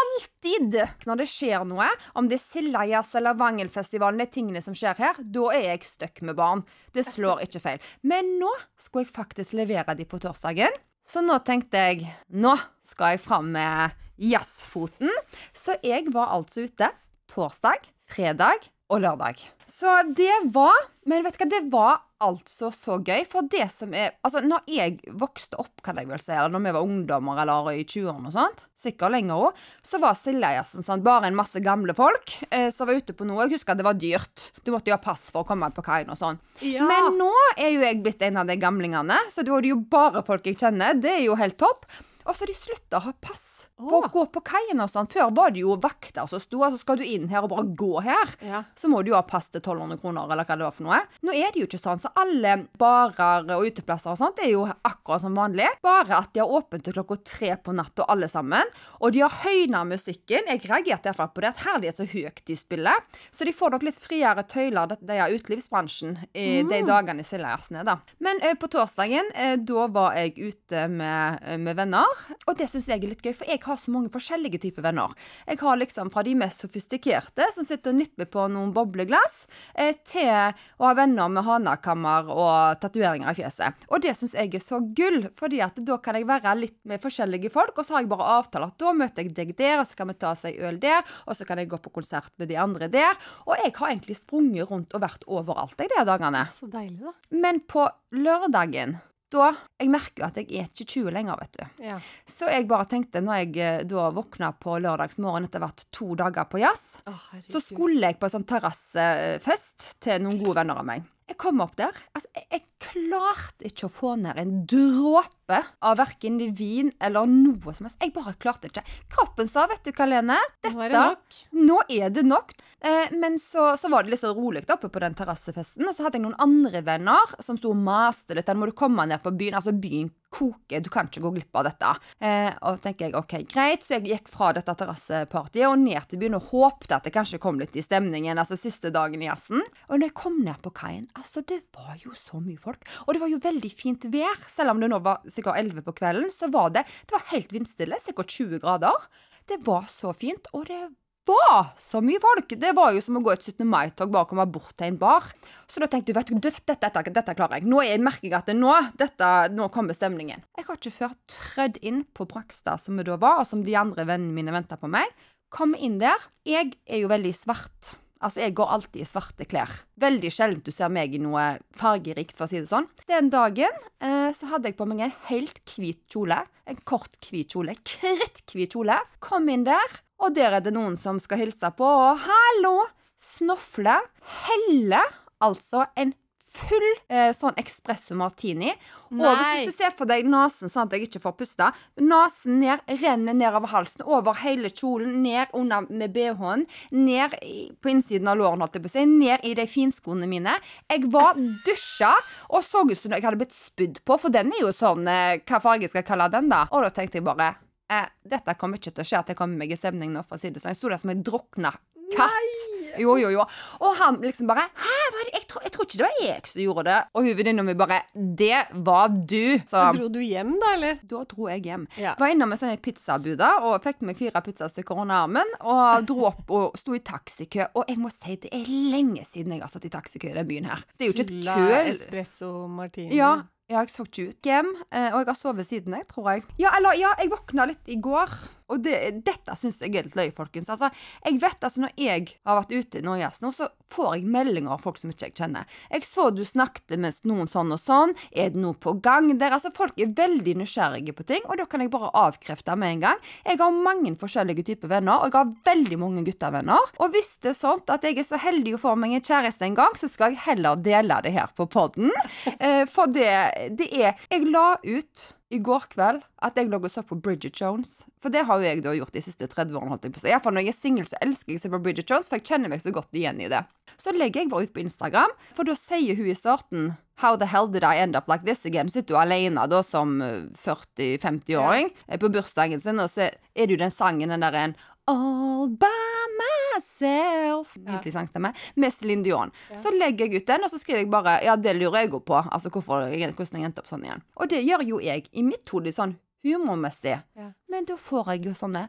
alltid 0.00 0.76
når 1.06 1.22
det 1.22 1.28
skjer 1.30 1.64
noe, 1.68 1.88
om 2.18 2.28
det 2.28 2.38
er 2.38 2.44
Sildajazz 2.44 3.14
eller 3.18 3.38
Vangelfestivalen, 3.38 4.20
de 4.22 4.28
tingene 4.30 4.62
som 4.64 4.76
skjer 4.76 4.98
her, 5.00 5.20
da 5.20 5.46
er 5.54 5.70
jeg 5.70 5.88
stuck 5.88 6.22
med 6.26 6.38
barn. 6.38 6.64
Det 6.94 7.06
slår 7.06 7.44
ikke 7.46 7.62
feil. 7.62 7.88
Men 8.06 8.36
nå 8.40 8.52
skulle 8.80 9.06
jeg 9.06 9.16
faktisk 9.16 9.56
levere 9.58 9.96
de 9.98 10.06
på 10.08 10.20
torsdagen. 10.22 10.74
Så 11.06 11.22
nå 11.22 11.38
tenkte 11.46 11.82
jeg 11.88 12.08
nå 12.34 12.56
skal 12.86 13.14
jeg 13.14 13.22
fram 13.22 13.52
med 13.54 13.94
jazzfoten. 14.18 15.12
Så 15.54 15.76
jeg 15.84 16.08
var 16.14 16.32
altså 16.34 16.66
ute 16.66 16.90
torsdag, 17.30 17.86
fredag 18.10 18.66
og 18.90 19.02
lørdag. 19.02 19.42
Så 19.66 20.00
det 20.16 20.52
var 20.54 20.74
Men 21.06 21.22
vet 21.22 21.38
du 21.38 21.44
hva, 21.44 21.50
det 21.50 21.62
var 21.70 22.05
altså 22.24 22.70
så 22.74 22.98
gøy. 23.04 23.24
For 23.28 23.46
det 23.50 23.66
som 23.72 23.94
er 23.94 24.14
Altså, 24.24 24.40
når 24.44 24.64
jeg 24.70 24.96
vokste 25.20 25.58
opp, 25.60 25.82
kan 25.84 25.98
jeg 26.00 26.08
vel 26.10 26.20
si, 26.22 26.32
eller 26.34 26.52
når 26.54 26.64
vi 26.64 26.72
var 26.76 26.86
ungdommer 26.86 27.40
eller 27.42 27.70
i 27.74 27.84
20-årene 27.84 28.30
og 28.30 28.34
sånt, 28.34 28.62
sikkert 28.76 29.14
lenger 29.14 29.46
òg, 29.48 29.60
så 29.86 30.00
var 30.02 30.16
Sildajazzen 30.18 30.84
sånn 30.86 31.04
bare 31.06 31.30
en 31.30 31.38
masse 31.38 31.60
gamle 31.64 31.94
folk 31.96 32.34
eh, 32.50 32.68
som 32.74 32.88
var 32.88 32.98
ute 32.98 33.14
på 33.16 33.28
noe. 33.28 33.46
Jeg 33.46 33.58
husker 33.58 33.76
at 33.76 33.80
det 33.82 33.86
var 33.86 34.00
dyrt. 34.00 34.48
Du 34.64 34.72
måtte 34.74 34.90
jo 34.90 34.96
ha 34.96 35.02
pass 35.02 35.26
for 35.30 35.44
å 35.44 35.48
komme 35.48 35.70
på 35.74 35.84
kaien 35.86 36.10
og 36.12 36.18
sånn. 36.18 36.40
Ja. 36.64 36.86
Men 36.88 37.16
nå 37.20 37.30
er 37.54 37.70
jo 37.72 37.84
jeg 37.84 38.02
blitt 38.04 38.24
en 38.26 38.42
av 38.42 38.50
de 38.50 38.58
gamlingene, 38.60 39.20
så 39.32 39.46
da 39.46 39.56
er 39.56 39.66
det 39.66 39.74
jo 39.74 39.80
bare 39.96 40.24
folk 40.26 40.46
jeg 40.48 40.58
kjenner. 40.60 40.98
Det 40.98 41.14
er 41.18 41.24
jo 41.28 41.38
helt 41.38 41.58
topp. 41.60 41.86
Og 42.26 42.34
så 42.34 42.42
har 42.44 42.50
de 42.50 42.54
slutta 42.58 42.98
å 42.98 43.04
ha 43.06 43.12
pass 43.22 43.68
for 43.76 44.02
å 44.06 44.10
gå 44.10 44.22
på 44.34 44.40
kaien 44.48 44.80
og 44.82 44.88
sånn. 44.90 45.06
Før 45.12 45.30
var 45.36 45.50
det 45.54 45.60
jo 45.62 45.76
vakter 45.78 46.26
som 46.26 46.40
sto. 46.42 46.58
Altså 46.64 46.80
skal 46.80 46.96
du 46.98 47.04
inn 47.04 47.28
her 47.30 47.44
og 47.44 47.50
bare 47.52 47.66
gå 47.76 48.02
her, 48.02 48.32
Ja. 48.42 48.62
så 48.74 48.88
må 48.90 49.02
du 49.04 49.10
jo 49.12 49.16
ha 49.18 49.22
pass 49.22 49.48
til 49.48 49.60
1200 49.60 50.00
kroner, 50.00 50.24
eller 50.32 50.44
hva 50.44 50.56
det 50.56 50.64
var 50.66 50.72
for 50.74 50.84
noe. 50.88 50.98
Nå 51.22 51.32
er 51.36 51.52
det 51.52 51.60
jo 51.62 51.66
ikke 51.68 51.78
sånn, 51.82 52.00
så 52.02 52.10
alle 52.16 52.66
barer 52.80 53.46
og 53.56 53.66
uteplasser 53.68 54.10
og 54.10 54.18
sånt 54.18 54.38
er 54.42 54.50
jo 54.50 54.64
akkurat 54.66 55.20
som 55.22 55.34
vanlig. 55.38 55.68
Bare 55.82 56.18
at 56.18 56.32
de 56.34 56.40
har 56.40 56.48
åpent 56.48 56.82
til 56.84 56.96
klokka 56.96 57.18
tre 57.24 57.52
på 57.62 57.74
natta, 57.76 58.06
alle 58.08 58.28
sammen. 58.32 58.64
Og 59.00 59.12
de 59.12 59.20
har 59.20 59.30
høyna 59.44 59.84
musikken. 59.86 60.48
Jeg 60.50 60.64
reagerte 60.66 61.06
i 61.06 61.12
hvert 61.12 61.16
fall 61.20 61.32
på 61.36 61.40
det. 61.44 61.52
at 61.54 61.64
Herlighet 61.66 61.96
så 62.00 62.08
høyt 62.10 62.42
de 62.46 62.56
spiller. 62.56 62.96
Så 63.30 63.44
de 63.44 63.52
får 63.52 63.70
nok 63.76 63.82
litt 63.86 64.00
friere 64.00 64.42
tøyler, 64.48 64.88
Dette 64.88 65.10
er 65.10 65.30
utelivsbransjen, 65.36 66.16
i 66.34 66.62
de 66.66 66.82
dagene 66.86 67.22
Sildajazzen 67.26 67.76
er, 67.80 67.84
da. 67.84 67.98
Men 68.20 68.40
eh, 68.42 68.54
på 68.54 68.68
torsdagen, 68.72 69.30
eh, 69.34 69.56
da 69.56 69.86
var 69.92 70.14
jeg 70.18 70.34
ute 70.38 70.88
med, 70.88 71.38
eh, 71.42 71.56
med 71.58 71.76
venner. 71.76 72.06
Og 72.46 72.56
det 72.58 72.68
syns 72.70 72.88
jeg 72.90 73.02
er 73.02 73.10
litt 73.10 73.24
gøy, 73.24 73.34
for 73.36 73.50
jeg 73.50 73.62
har 73.64 73.80
så 73.80 73.92
mange 73.94 74.12
forskjellige 74.14 74.60
typer 74.62 74.84
venner. 74.86 75.12
Jeg 75.46 75.60
har 75.62 75.80
liksom 75.80 76.10
fra 76.14 76.24
de 76.26 76.34
mest 76.38 76.64
sofistikerte, 76.64 77.48
som 77.54 77.66
sitter 77.66 77.92
og 77.92 78.00
nipper 78.00 78.28
på 78.30 78.46
noen 78.52 78.72
bobleglass, 78.76 79.46
eh, 79.74 79.94
til 80.06 80.30
å 80.30 80.88
ha 80.88 80.94
venner 80.98 81.30
med 81.32 81.46
hanakammer 81.46 82.30
og 82.32 82.80
tatoveringer 82.82 83.32
i 83.32 83.40
fjeset. 83.40 83.86
Og 83.90 84.02
det 84.04 84.16
syns 84.18 84.36
jeg 84.38 84.54
er 84.54 84.64
så 84.64 84.80
gull, 84.96 85.28
fordi 85.38 85.62
at 85.64 85.78
da 85.86 85.98
kan 86.02 86.18
jeg 86.18 86.28
være 86.28 86.54
litt 86.60 86.78
med 86.88 87.02
forskjellige 87.02 87.52
folk, 87.54 87.76
og 87.76 87.86
så 87.86 87.96
har 87.96 88.04
jeg 88.04 88.12
bare 88.12 88.30
avtaler 88.38 88.72
at 88.72 88.78
da 88.82 88.94
møter 88.96 89.26
jeg 89.26 89.34
deg 89.36 89.54
der, 89.58 89.80
og 89.80 89.88
så 89.88 89.98
kan 89.98 90.12
vi 90.12 90.18
ta 90.20 90.34
seg 90.38 90.60
øl 90.62 90.80
der, 90.82 91.02
og 91.26 91.38
så 91.38 91.48
kan 91.48 91.60
jeg 91.62 91.70
gå 91.72 91.80
på 91.82 91.94
konsert 91.98 92.32
med 92.40 92.50
de 92.52 92.60
andre 92.60 92.90
der. 92.92 93.18
Og 93.46 93.56
jeg 93.62 93.74
har 93.76 93.92
egentlig 93.92 94.18
sprunget 94.20 94.70
rundt 94.70 94.94
og 94.96 95.04
vært 95.04 95.26
overalt 95.26 95.76
jeg, 95.80 95.92
de 95.92 96.06
dagene. 96.08 96.46
Så 96.56 96.70
deilig, 96.70 97.02
da. 97.04 97.14
Men 97.36 97.60
på 97.68 97.86
lørdagen 98.16 98.98
da, 99.32 99.48
Jeg 99.82 99.90
merker 99.90 100.22
jo 100.22 100.26
at 100.28 100.36
jeg 100.38 100.60
er 100.60 100.68
ikke 100.70 100.86
20 100.86 101.14
lenger, 101.16 101.40
vet 101.40 101.58
du. 101.58 101.82
Ja. 101.86 101.96
Så 102.30 102.50
jeg 102.52 102.68
bare 102.70 102.86
tenkte, 102.90 103.22
når 103.24 103.42
jeg 103.42 103.56
eh, 103.58 103.82
da 103.88 104.06
våkna 104.14 104.52
på 104.62 104.78
lørdagsmorgen 104.84 105.48
etter 105.48 105.62
hvert 105.64 105.82
to 105.94 106.14
dager 106.18 106.46
på 106.50 106.62
jazz, 106.62 106.96
oh, 107.10 107.26
så 107.50 107.62
skulle 107.64 108.06
jeg 108.06 108.20
på 108.20 108.28
en 108.28 108.36
sånn 108.36 108.48
terrassefest 108.48 109.92
til 110.04 110.22
noen 110.24 110.38
gode 110.42 110.60
venner 110.62 110.82
av 110.82 110.88
meg. 110.88 111.04
Jeg 111.26 111.38
kom 111.42 111.58
opp 111.64 111.74
der. 111.78 111.96
Altså, 112.14 112.28
jeg, 112.36 112.46
jeg 112.54 112.62
klarte 112.86 113.66
ikke 113.66 113.88
å 113.88 113.90
få 113.90 114.12
ned 114.20 114.38
en 114.38 114.52
dråpe 114.68 115.58
av 115.82 115.96
verken 115.98 116.36
vin 116.58 116.92
eller 117.02 117.26
noe 117.30 117.74
som 117.74 117.86
helst. 117.88 117.98
Jeg 118.02 118.12
bare 118.14 118.34
klarte 118.38 118.70
ikke. 118.70 118.84
Kroppen 119.12 119.50
sa, 119.50 119.64
vet 119.70 119.82
du 119.86 119.90
hva, 119.96 120.06
Lene, 120.10 120.36
Nå 120.68 120.84
er 120.84 120.92
det 120.92 121.00
nok. 121.02 121.40
nå 121.66 121.78
er 121.96 122.14
det 122.14 122.24
nok. 122.26 122.54
Eh, 122.78 123.14
men 123.18 123.40
så, 123.42 123.72
så 123.80 123.90
var 123.90 124.04
det 124.06 124.14
litt 124.14 124.22
så 124.22 124.30
rolig 124.36 124.62
oppe 124.70 124.90
på 124.92 125.02
den 125.02 125.16
terrassefesten. 125.18 125.86
Og 125.88 125.96
så 125.96 126.06
hadde 126.06 126.20
jeg 126.20 126.26
noen 126.28 126.38
andre 126.42 126.82
venner 126.86 127.34
som 127.42 127.58
sto 127.58 127.72
og 127.74 127.82
maste 127.82 128.36
litt. 128.38 128.46
Nå 128.52 128.62
må 128.62 128.70
du 128.70 128.76
komme 128.78 129.08
ned 129.10 129.22
på 129.24 129.34
byen. 129.34 129.58
Altså, 129.58 129.74
byen 129.74 130.12
koker. 130.36 130.82
Du 130.82 130.90
kan 130.92 131.06
ikke 131.08 131.22
gå 131.24 131.30
glipp 131.38 131.58
av 131.58 131.68
dette. 131.68 131.92
Eh, 132.22 132.52
og 132.68 132.80
tenker 132.84 133.08
jeg, 133.08 133.16
ok, 133.18 133.36
greit. 133.50 133.86
Så 133.86 133.96
jeg 133.96 134.10
gikk 134.12 134.30
fra 134.30 134.52
dette 134.56 134.74
terrassepartiet 134.78 135.66
og 135.70 135.78
ned 135.82 136.06
til 136.10 136.20
byen 136.22 136.38
og 136.38 136.50
håpte 136.52 136.98
at 136.98 137.06
det 137.06 137.14
kanskje 137.14 137.40
kom 137.42 137.58
litt 137.62 137.74
i 137.78 137.84
stemningen. 137.84 138.38
Altså 138.38 138.58
siste 138.58 138.92
dagen 138.94 139.22
i 139.22 139.30
jazzen. 139.30 139.62
Og 139.88 139.96
når 139.98 140.10
jeg 140.10 140.18
kom 140.18 140.42
ned 140.44 140.60
på 140.62 140.74
kaien, 140.76 141.06
altså, 141.16 141.42
det 141.46 141.62
var 141.76 141.96
jo 142.02 142.14
så 142.16 142.40
mye 142.42 142.60
folk. 142.60 142.84
Og 143.06 143.14
det 143.14 143.22
var 143.22 143.32
jo 143.32 143.40
veldig 143.42 143.72
fint 143.72 144.06
vær. 144.12 144.44
Selv 144.50 144.74
om 144.74 144.82
det 144.82 144.90
nå 144.92 145.00
var 145.04 145.24
sikkert 145.30 145.58
11 145.62 145.86
på 145.86 145.96
kvelden, 146.02 146.30
så 146.34 146.50
var 146.52 146.70
det, 146.76 146.86
det 147.06 147.16
var 147.16 147.26
helt 147.32 147.56
vindstille. 147.56 147.98
Sikkert 148.02 148.36
20 148.36 148.62
grader. 148.62 149.10
Det 149.46 149.60
var 149.66 149.90
så 149.90 150.12
fint. 150.16 150.48
Og 150.56 150.66
det 150.70 150.84
var 151.26 151.72
så 151.80 152.00
mye 152.04 152.20
folk! 152.22 152.54
Det 152.60 152.72
var 152.76 152.94
jo 152.94 153.02
som 153.02 153.18
å 153.18 153.22
gå 153.24 153.32
et 153.34 153.42
17. 153.42 153.66
mai-tog, 153.66 154.12
bare 154.14 154.28
komme 154.30 154.46
bort 154.50 154.76
til 154.78 154.92
en 154.92 154.98
bar. 155.00 155.26
Så 155.66 155.82
da 155.82 155.88
tenkte 155.90 156.12
jeg 156.12 156.18
vet 156.20 156.30
du, 156.30 156.38
dette, 156.38 156.76
dette, 156.78 157.04
dette, 157.10 157.36
klarer 157.38 157.58
jeg. 157.58 157.68
Nå 157.70 157.82
jeg 157.82 158.02
merker 158.02 158.28
jeg 158.28 158.38
at 158.38 158.50
det 158.50 158.56
nå, 158.58 158.72
dette, 158.98 159.32
nå 159.56 159.68
kommer 159.74 159.96
stemningen. 159.96 160.44
Jeg 160.58 160.68
har 160.68 160.80
ikke 160.80 160.94
før 160.94 161.16
trødd 161.32 161.80
inn 161.82 162.04
på 162.14 162.28
Brakstad, 162.30 162.82
som 162.82 162.98
vi 162.98 163.06
da 163.06 163.18
var, 163.20 163.42
og 163.42 163.50
som 163.50 163.66
de 163.66 163.74
andre 163.78 164.06
vennene 164.06 164.36
mine 164.36 164.54
venta 164.54 164.78
på 164.78 164.90
meg. 164.90 165.10
Kom 165.52 165.74
inn 165.78 165.98
der. 166.02 166.30
Jeg 166.46 166.76
er 166.86 167.02
jo 167.02 167.10
veldig 167.10 167.34
svart. 167.34 167.96
Altså, 168.20 168.40
Jeg 168.40 168.54
går 168.56 168.72
alltid 168.72 169.00
i 169.02 169.06
svarte 169.08 169.44
klær. 169.48 169.72
Veldig 170.00 170.30
sjelden 170.32 170.62
du 170.64 170.70
ser 170.72 170.88
meg 170.92 171.14
i 171.14 171.20
noe 171.20 171.58
fargerikt, 171.76 172.36
for 172.36 172.46
å 172.46 172.50
si 172.50 172.60
det 172.62 172.70
sånn. 172.70 172.88
Den 173.10 173.28
dagen 173.32 173.76
eh, 174.00 174.30
så 174.32 174.48
hadde 174.52 174.70
jeg 174.70 174.78
på 174.78 174.86
meg 174.88 175.04
en 175.04 175.16
helt 175.28 175.60
hvit 175.76 176.00
kjole. 176.12 176.38
En 176.66 176.80
kort, 176.88 177.18
hvit 177.28 177.52
kjole. 177.52 177.76
Kritthvit 177.86 178.72
kjole. 178.72 178.98
Kom 179.20 179.48
inn 179.52 179.66
der, 179.68 179.98
og 180.22 180.36
der 180.36 180.56
er 180.58 180.64
det 180.64 180.72
noen 180.76 180.96
som 181.00 181.20
skal 181.22 181.44
hilse 181.44 181.70
på. 181.76 181.84
Og 181.86 182.24
hallo! 182.24 182.76
Snofle. 183.20 183.96
Helle. 184.44 185.00
Altså 185.44 185.84
en 185.96 186.14
full 186.56 186.86
eh, 187.12 187.30
sånn 187.36 187.56
espresso 187.60 188.16
martini. 188.18 188.72
Og 189.12 189.20
Nei. 189.20 189.34
hvis 189.36 189.70
du 189.70 189.76
ser 189.76 189.94
for 189.96 190.08
deg 190.08 190.26
nesen 190.28 190.70
sånn 190.72 190.88
at 190.88 190.96
jeg 190.96 191.06
ikke 191.06 191.22
får 191.22 191.36
puste 191.38 191.68
Nesen 192.02 192.60
ned, 192.62 192.82
renner 193.02 193.36
nedover 193.36 193.70
halsen, 193.72 194.04
over 194.06 194.36
hele 194.42 194.70
kjolen, 194.72 195.20
ned 195.24 195.52
under 195.56 195.86
med 195.88 196.14
BH-en, 196.14 196.66
ned 196.96 197.36
i, 197.42 197.68
på 197.80 197.92
innsiden 197.92 198.30
av 198.30 198.38
låren, 198.40 198.62
holdt 198.64 198.78
jeg 198.78 198.86
på 198.86 198.92
å 198.92 198.94
si, 198.96 199.04
ned 199.10 199.46
i 199.46 199.54
de 199.58 199.66
finskoene 199.70 200.28
mine. 200.30 200.56
Jeg 200.92 201.10
var 201.12 201.38
dusja 201.66 202.14
og 202.50 202.64
så 202.66 202.84
ut 202.86 202.98
som 202.98 203.14
jeg 203.14 203.24
hadde 203.24 203.40
blitt 203.40 203.56
spydd 203.56 204.02
på, 204.06 204.18
for 204.20 204.34
den 204.34 204.52
er 204.54 204.64
jo 204.64 204.72
sånn 204.74 205.06
eh, 205.10 205.38
Hva 205.46 205.60
farge 205.62 205.88
skal 205.90 206.02
jeg 206.02 206.10
kalle 206.10 206.30
den, 206.32 206.50
da? 206.52 206.66
Og 206.72 206.84
da 206.86 206.92
tenkte 206.94 207.20
jeg 207.20 207.26
bare 207.26 207.54
eh, 207.92 208.08
dette 208.26 208.56
kommer 208.60 208.80
ikke 208.80 208.94
til 208.94 209.04
å 209.04 209.08
skje 209.08 209.20
at 209.22 209.32
jeg 209.32 209.38
kommer 209.38 209.62
meg 209.62 209.74
i 209.74 209.78
stemning 209.78 210.14
nå, 210.14 210.24
for 210.26 210.38
å 210.38 210.42
si 210.42 210.50
det 210.50 210.62
sånn. 210.62 210.74
Jeg 210.74 210.80
sto 210.80 210.92
der 210.92 211.02
som 211.02 211.12
jeg 211.12 211.24
drukna 211.26 211.74
katt. 212.14 212.64
Jo, 213.00 213.16
jo, 213.20 213.30
jo. 213.34 213.44
Og 213.84 213.96
han 213.98 214.20
liksom 214.22 214.48
bare 214.48 214.66
Hæ? 214.72 214.94
Jeg, 215.32 215.44
tro, 215.50 215.60
jeg 215.64 215.72
tror 215.74 215.86
ikke 215.86 215.98
det 215.98 216.06
var 216.06 216.18
jeg 216.22 216.48
som 216.50 216.62
gjorde 216.62 216.84
det. 216.88 216.98
Og 217.12 217.26
hovedvenninna 217.26 217.64
venninna 217.64 217.64
mi 217.66 217.74
bare 217.78 217.98
Det 218.14 218.82
var 218.86 219.08
du. 219.08 219.58
Så 219.68 219.82
Dro 219.96 220.08
du 220.12 220.20
hjem, 220.22 220.54
da, 220.60 220.72
eller? 220.76 221.00
da 221.02 221.22
dro 221.28 221.48
jeg 221.50 221.64
hjem. 221.66 221.86
Ja. 222.00 222.14
Var 222.18 222.32
innom 222.34 222.54
en 222.54 222.60
sånn 222.60 222.76
pizzabud 222.82 223.42
og 223.46 223.74
fikk 223.84 224.04
meg 224.06 224.18
fire 224.18 224.42
pizzastykker 224.44 225.02
under 225.02 225.26
armen. 225.26 225.56
Og 225.64 226.06
dro 226.08 226.28
opp 226.30 226.54
og 226.54 226.78
sto 226.80 226.96
i 226.96 227.02
taxikø. 227.04 227.68
Og 227.74 227.90
jeg 227.90 228.00
må 228.00 228.12
si 228.12 228.38
det 228.42 228.52
er 228.54 228.64
lenge 228.66 229.26
siden 229.26 229.56
jeg 229.56 229.64
har 229.64 229.72
stått 229.72 229.88
i 229.90 229.92
taxikø 229.92 230.30
i 230.30 230.38
den 230.38 230.48
byen 230.48 230.70
her. 230.72 230.86
Det 230.96 231.06
er 231.06 231.12
jo 231.12 231.16
ikke 231.16 231.28
et 231.28 231.36
kø. 231.44 231.82
Espresso 231.92 232.54
martini. 232.70 233.14
Ja, 233.16 233.34
ja, 233.66 233.80
jeg 233.80 233.90
så 233.90 234.04
ikke 234.06 234.28
ut 234.30 234.46
hjem, 234.46 234.68
eh, 234.94 235.08
og 235.10 235.24
jeg 235.24 235.26
har 235.26 235.34
sovet 235.34 235.66
siden 235.66 235.94
jeg, 235.96 236.06
tror 236.06 236.28
jeg. 236.30 236.44
Ja, 236.62 236.70
eller 236.78 236.94
ja, 236.94 237.10
jeg 237.18 237.32
våkna 237.32 237.64
litt 237.66 237.88
i 237.90 237.96
går, 237.98 238.30
og 238.72 238.82
det, 238.82 238.96
dette 239.26 239.54
syns 239.58 239.78
jeg 239.82 239.94
er 239.94 240.08
litt 240.08 240.16
løy, 240.18 240.30
folkens. 240.34 240.70
Altså, 240.72 240.90
jeg 241.24 241.38
vet 241.42 241.66
altså, 241.66 241.84
når 241.84 241.92
jeg 242.00 242.26
har 242.46 242.58
vært 242.60 242.74
ute 242.74 243.00
i 243.00 243.18
jazz 243.20 243.42
nå, 243.44 243.52
så 243.54 243.68
får 243.92 244.16
jeg 244.16 244.30
meldinger 244.36 244.74
av 244.74 244.82
folk 244.82 244.98
som 244.98 245.12
ikke 245.12 245.28
jeg 245.28 245.36
kjenner. 245.38 245.68
Jeg 245.92 246.06
så 246.06 246.28
du 246.34 246.42
snakket 246.46 246.96
med 247.00 247.20
noen 247.28 247.50
sånn 247.50 247.70
og 247.74 247.80
sånn, 247.80 248.16
er 248.32 248.50
det 248.54 248.62
noe 248.62 248.74
på 248.74 248.96
gang 249.04 249.30
der? 249.38 249.54
Altså, 249.54 249.70
folk 249.74 249.98
er 250.02 250.14
veldig 250.16 250.56
nysgjerrige 250.62 251.14
på 251.16 251.26
ting, 251.28 251.46
og 251.46 251.60
da 251.60 251.68
kan 251.70 251.84
jeg 251.84 251.92
bare 251.94 252.10
avkrefte 252.26 252.76
med 252.78 252.96
en 252.96 253.04
gang. 253.06 253.22
Jeg 253.46 253.60
har 253.62 253.78
mange 253.86 254.16
forskjellige 254.18 254.66
typer 254.72 254.90
venner, 254.96 255.20
og 255.20 255.30
jeg 255.30 255.38
har 255.38 255.54
veldig 255.70 256.00
mange 256.02 256.26
guttevenner. 256.26 256.92
Og 256.98 257.14
hvis 257.14 257.36
det 257.44 257.52
er 257.54 257.58
sånn 257.60 257.84
at 257.92 258.04
jeg 258.06 258.18
er 258.18 258.26
så 258.26 258.40
heldig 258.42 258.76
å 258.76 258.82
få 258.82 258.96
meg 258.98 259.14
en 259.16 259.26
kjæreste 259.26 259.68
en 259.68 259.78
gang, 259.78 259.94
så 260.00 260.10
skal 260.10 260.34
jeg 260.34 260.42
heller 260.48 260.78
dele 260.80 261.20
det 261.24 261.36
her 261.36 261.52
på 261.56 261.68
podden. 261.70 262.12
Eh, 262.56 262.84
for 262.88 263.10
det, 263.12 263.28
det 263.76 263.86
er 263.92 264.14
Jeg 264.30 264.46
la 264.48 264.76
ut 264.80 265.24
i 265.54 265.60
går 265.62 265.84
kveld 265.92 266.24
at 266.42 266.56
jeg 266.58 266.66
lå 266.70 266.80
og 266.80 266.90
så 266.90 267.04
på 267.06 267.18
Bridget 267.22 267.60
Jones. 267.60 268.00
For 268.22 268.34
det 268.34 268.44
har 268.48 268.58
jo 268.58 268.66
jeg 268.66 268.82
da 268.82 268.94
gjort 268.96 269.14
de 269.14 269.22
siste 269.22 269.46
30 269.46 269.78
årene. 269.78 269.94
holdt 269.94 270.06
jeg 270.08 270.14
på. 270.16 270.22
Iallfall 270.26 270.56
når 270.56 270.66
jeg 270.66 270.74
er 270.74 270.78
singel, 270.78 271.06
så 271.06 271.20
elsker 271.22 271.54
jeg 271.54 271.60
å 271.60 271.64
se 271.64 271.70
på 271.70 271.82
Bridget 271.84 272.10
Jones, 272.10 272.30
for 272.30 272.40
jeg 272.40 272.48
kjenner 272.50 272.72
meg 272.72 272.82
så 272.82 272.92
godt 272.94 273.14
igjen 273.14 273.38
i 273.40 273.50
det. 273.52 273.62
Så 273.96 274.14
legger 274.16 274.42
jeg 274.42 274.50
bare 274.50 274.66
ut 274.66 274.74
på 274.74 274.82
Instagram, 274.82 275.34
for 275.54 275.68
da 275.68 275.76
sier 275.78 276.18
hun 276.18 276.30
i 276.30 276.36
starten 276.36 276.94
How 277.22 277.38
the 277.40 277.46
hell 277.48 277.70
did 277.72 277.86
I 277.86 277.96
end 277.96 278.16
up 278.18 278.26
like 278.28 278.44
this 278.44 278.66
again? 278.66 278.90
Sitter 278.92 279.16
hun 279.16 279.22
alene 279.22 279.62
da 279.70 279.80
som 279.86 280.18
eh, 280.20 280.50
40-50-åring 280.60 281.88
eh, 282.08 282.18
på 282.20 282.28
bursdagen 282.28 282.82
sin, 282.82 283.00
og 283.00 283.08
så 283.14 283.30
er 283.30 283.62
det 283.62 283.78
jo 283.78 283.80
den 283.80 283.94
sangen, 283.94 284.34
den 284.34 284.44
der 284.44 284.58
en 284.60 284.76
All 285.06 285.68
by 285.70 286.26
myself 286.40 287.76
Nydelig 287.76 288.12
sangstemme. 288.12 288.52
Med 288.74 288.92
Céline 288.92 289.22
Dion. 289.22 289.52
Så 289.78 289.92
legger 289.94 290.26
jeg 290.26 290.42
ut 290.42 290.46
den, 290.46 290.64
og 290.66 290.72
så 290.72 290.80
skriver 290.82 291.04
jeg 291.04 291.10
bare 291.12 291.38
Ja, 291.46 291.56
det 291.56 291.76
lurer 291.78 292.04
jeg 292.04 292.12
jo 292.14 292.20
på. 292.20 292.38
Altså 292.42 292.72
hvorfor, 292.74 293.06
hvordan 293.06 293.60
jeg 293.60 293.68
endte 293.70 293.84
opp 293.84 293.90
sånn 293.90 294.06
igjen. 294.06 294.24
Og 294.36 294.50
det 294.50 294.64
gjør 294.66 294.82
jo 294.86 295.02
jeg 295.04 295.28
i 295.32 295.44
mitt 295.46 295.68
hode 295.70 295.92
sånn 295.94 296.16
humormessig. 296.46 297.20
Ja. 297.38 297.52
Men 297.70 297.86
da 297.88 297.96
får 298.00 298.34
jeg 298.34 298.50
jo 298.50 298.56
sånne 298.56 298.86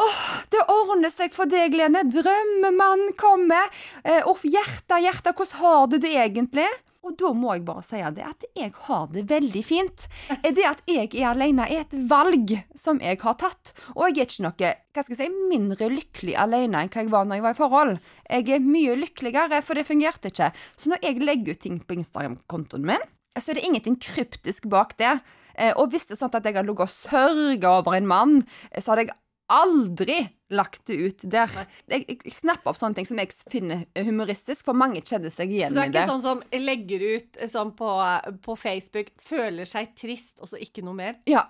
Åh, 0.00 0.20
det 0.48 0.62
ordner 0.72 1.12
seg 1.12 1.34
for 1.36 1.44
deg, 1.52 1.74
Lene. 1.76 2.00
Drømmemannen 2.08 3.12
kommer. 3.20 3.68
Eh, 4.00 4.24
Uff, 4.24 4.40
hjerte, 4.48 4.96
hjerte, 5.04 5.34
hvordan 5.36 5.58
har 5.60 5.90
du 5.92 5.98
det 6.00 6.14
egentlig? 6.16 6.64
Og 7.02 7.16
da 7.18 7.32
må 7.34 7.50
jeg 7.56 7.64
bare 7.66 7.82
si 7.82 7.98
det 8.14 8.22
at 8.22 8.44
jeg 8.54 8.72
har 8.86 9.08
det 9.10 9.24
veldig 9.30 9.62
fint. 9.66 10.04
Det 10.42 10.62
at 10.68 10.82
jeg 10.86 11.08
er 11.18 11.32
alene 11.32 11.64
er 11.66 11.80
et 11.82 11.96
valg 12.10 12.52
som 12.78 13.00
jeg 13.02 13.18
har 13.24 13.34
tatt. 13.40 13.72
Og 13.96 14.04
jeg 14.06 14.22
er 14.22 14.28
ikke 14.30 14.44
noe 14.46 14.54
hva 14.92 15.02
skal 15.02 15.16
jeg 15.16 15.20
si, 15.24 15.48
mindre 15.50 15.88
lykkelig 15.90 16.36
alene 16.38 16.84
enn 16.84 16.92
hva 16.92 17.02
jeg 17.02 17.10
var 17.10 17.26
når 17.26 17.40
jeg 17.40 17.46
var 17.48 17.56
i 17.56 17.58
forhold. 17.58 17.92
Jeg 18.30 18.48
er 18.54 18.62
mye 18.66 18.94
lykkeligere, 19.02 19.62
for 19.66 19.74
det 19.74 19.86
fungerte 19.88 20.30
ikke. 20.30 20.52
Så 20.78 20.92
når 20.92 21.02
jeg 21.02 21.22
legger 21.26 21.56
ut 21.56 21.62
ting 21.66 21.80
på 21.82 21.96
Instagram-kontoen 21.98 22.86
min, 22.86 23.06
så 23.34 23.50
er 23.50 23.58
det 23.58 23.66
ingenting 23.66 23.96
kryptisk 23.98 24.68
bak 24.70 24.94
det. 25.00 25.16
Eh, 25.56 25.72
Og 25.76 25.90
hvis 25.90 26.06
det 26.06 26.14
er 26.14 26.22
sånn 26.22 26.34
at 26.38 26.44
jeg 26.46 26.54
har 26.54 26.64
ligget 26.68 26.86
og 26.86 26.94
sørga 26.94 27.78
over 27.80 27.96
en 27.98 28.06
mann, 28.06 28.38
eh, 28.70 28.78
så 28.80 28.92
hadde 28.94 29.08
jeg 29.08 29.16
aldri 29.52 30.18
lagt 30.52 30.86
det 30.86 30.98
ut 31.00 31.24
der. 31.32 31.52
Jeg, 31.88 32.04
jeg, 32.08 32.32
snapper 32.34 32.72
opp 32.72 32.80
sånne 32.80 32.98
ting 32.98 33.08
som 33.08 33.20
jeg 33.20 33.32
finner 33.52 33.84
humoristisk, 33.96 34.64
for 34.66 34.76
mange 34.76 35.00
kjenner 35.00 35.32
seg 35.32 35.52
igjen 35.52 35.72
Så 35.72 35.78
igjen 35.78 35.78
du 35.78 35.82
er 35.82 35.90
ikke 35.90 36.00
det. 36.00 36.10
sånn 36.10 36.24
som 36.24 36.42
legger 36.66 37.06
ut 37.16 37.40
eh, 37.40 37.52
sånn 37.52 37.72
på, 37.78 37.94
på 38.44 38.58
Facebook, 38.60 39.12
føler 39.22 39.68
seg 39.68 39.94
trist, 39.98 40.36
og 40.40 40.52
så 40.52 40.60
ikke 40.60 40.84
noe 40.84 40.98
mer? 40.98 41.18
Ja. 41.30 41.46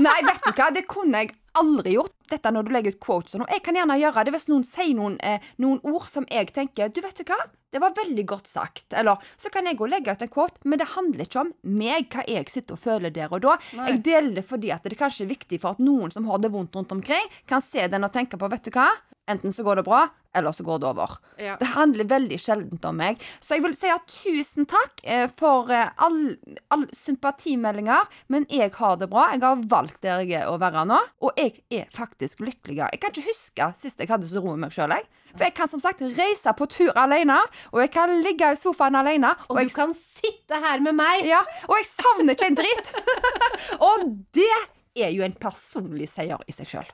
Nei, 0.00 0.18
vet 0.26 0.42
du 0.46 0.50
hva, 0.54 0.70
det 0.74 0.86
kunne 0.90 1.22
jeg 1.22 1.34
aldri 1.60 1.96
gjort. 1.96 2.16
Dette 2.30 2.52
når 2.54 2.66
du 2.66 2.74
legger 2.74 2.94
ut 2.94 3.00
quotes 3.02 3.34
og 3.34 3.42
noe. 3.42 3.50
Jeg 3.50 3.64
kan 3.66 3.74
gjerne 3.74 3.96
gjøre 3.98 4.22
det 4.26 4.34
hvis 4.36 4.46
noen 4.50 4.66
sier 4.66 4.92
noen, 4.94 5.16
eh, 5.26 5.42
noen 5.58 5.80
ord 5.82 6.06
som 6.06 6.28
jeg 6.30 6.52
tenker 6.54 6.92
Du, 6.94 7.00
vet 7.02 7.18
du 7.18 7.24
hva, 7.26 7.40
det 7.74 7.82
var 7.82 7.96
veldig 7.96 8.24
godt 8.30 8.50
sagt. 8.50 8.94
Eller 8.94 9.18
så 9.36 9.50
kan 9.50 9.66
jeg 9.66 9.78
gå 9.78 9.86
og 9.86 9.90
legge 9.90 10.14
ut 10.14 10.22
en 10.22 10.30
quote, 10.30 10.62
men 10.64 10.78
det 10.78 10.92
handler 10.94 11.26
ikke 11.26 11.42
om 11.42 11.52
meg, 11.66 12.06
hva 12.14 12.22
jeg 12.30 12.46
sitter 12.52 12.78
og 12.78 12.82
føler 12.82 13.14
der 13.14 13.34
og 13.34 13.42
da. 13.42 13.56
Nei. 13.78 13.90
Jeg 13.90 14.02
deler 14.06 14.32
det 14.38 14.46
fordi 14.46 14.70
at 14.74 14.86
det 14.86 14.98
kanskje 15.00 15.26
er 15.26 15.34
viktig 15.34 15.60
for 15.62 15.74
at 15.74 15.82
noen 15.82 16.14
som 16.14 16.28
har 16.30 16.42
det 16.42 16.52
vondt 16.54 16.78
rundt 16.78 16.94
omkring, 16.94 17.30
kan 17.50 17.62
se 17.64 17.86
den 17.90 18.06
og 18.06 18.14
tenke 18.14 18.38
på, 18.38 18.50
vet 18.50 18.70
du 18.70 18.74
hva, 18.74 18.88
enten 19.30 19.54
så 19.54 19.64
går 19.66 19.80
det 19.80 19.86
bra, 19.86 20.06
eller 20.36 20.54
så 20.54 20.64
går 20.66 20.78
det 20.82 20.88
over. 20.90 21.16
Ja. 21.42 21.56
Det 21.58 21.72
handler 21.74 22.08
veldig 22.10 22.38
sjeldent 22.40 22.84
om 22.86 22.98
meg. 23.00 23.22
Så 23.42 23.56
jeg 23.56 23.64
vil 23.64 23.74
si 23.74 23.90
at 23.90 24.06
tusen 24.10 24.68
takk 24.70 25.02
eh, 25.02 25.26
for 25.26 25.70
alle 25.70 26.10
all, 26.10 26.20
all 26.74 26.86
sympatimeldinger, 26.94 28.06
men 28.32 28.46
jeg 28.50 28.72
har 28.76 28.98
det 29.00 29.10
bra. 29.10 29.28
Jeg 29.34 29.42
har 29.44 29.64
valgt 29.70 30.00
der 30.06 30.22
jeg 30.24 30.42
er 30.42 30.50
å 30.50 30.58
være 30.60 30.84
nå, 30.90 30.98
og 31.24 31.40
jeg 31.40 31.62
er 31.74 31.90
faktisk 31.96 32.42
lykkeligere. 32.44 32.90
Jeg 32.94 33.02
kan 33.02 33.14
ikke 33.14 33.28
huske 33.30 33.70
sist 33.78 34.00
jeg 34.02 34.10
hadde 34.10 34.30
så 34.30 34.42
ro 34.42 34.54
med 34.54 34.66
meg 34.66 34.74
sjøl. 34.74 34.94
For 35.34 35.46
jeg 35.46 35.54
kan 35.54 35.70
som 35.70 35.82
sagt 35.82 36.02
reise 36.02 36.54
på 36.58 36.66
tur 36.70 36.96
alene, 36.98 37.38
og 37.70 37.82
jeg 37.84 37.92
kan 37.94 38.12
ligge 38.24 38.52
i 38.54 38.58
sofaen 38.58 38.98
alene. 38.98 39.32
Og 39.48 39.60
jeg 39.62 39.70
du 39.70 39.76
kan 39.76 39.94
sitte 39.96 40.62
her 40.62 40.82
med 40.82 40.98
meg! 40.98 41.26
ja, 41.30 41.42
og 41.68 41.76
jeg 41.78 41.90
savner 41.90 42.34
ikke 42.34 42.50
en 42.50 42.58
dritt. 42.58 42.90
og 43.88 44.06
det 44.34 44.50
er 44.98 45.12
jo 45.14 45.22
en 45.26 45.36
personlig 45.38 46.10
seier 46.10 46.42
i 46.50 46.54
seg 46.54 46.70
sjøl. 46.70 46.88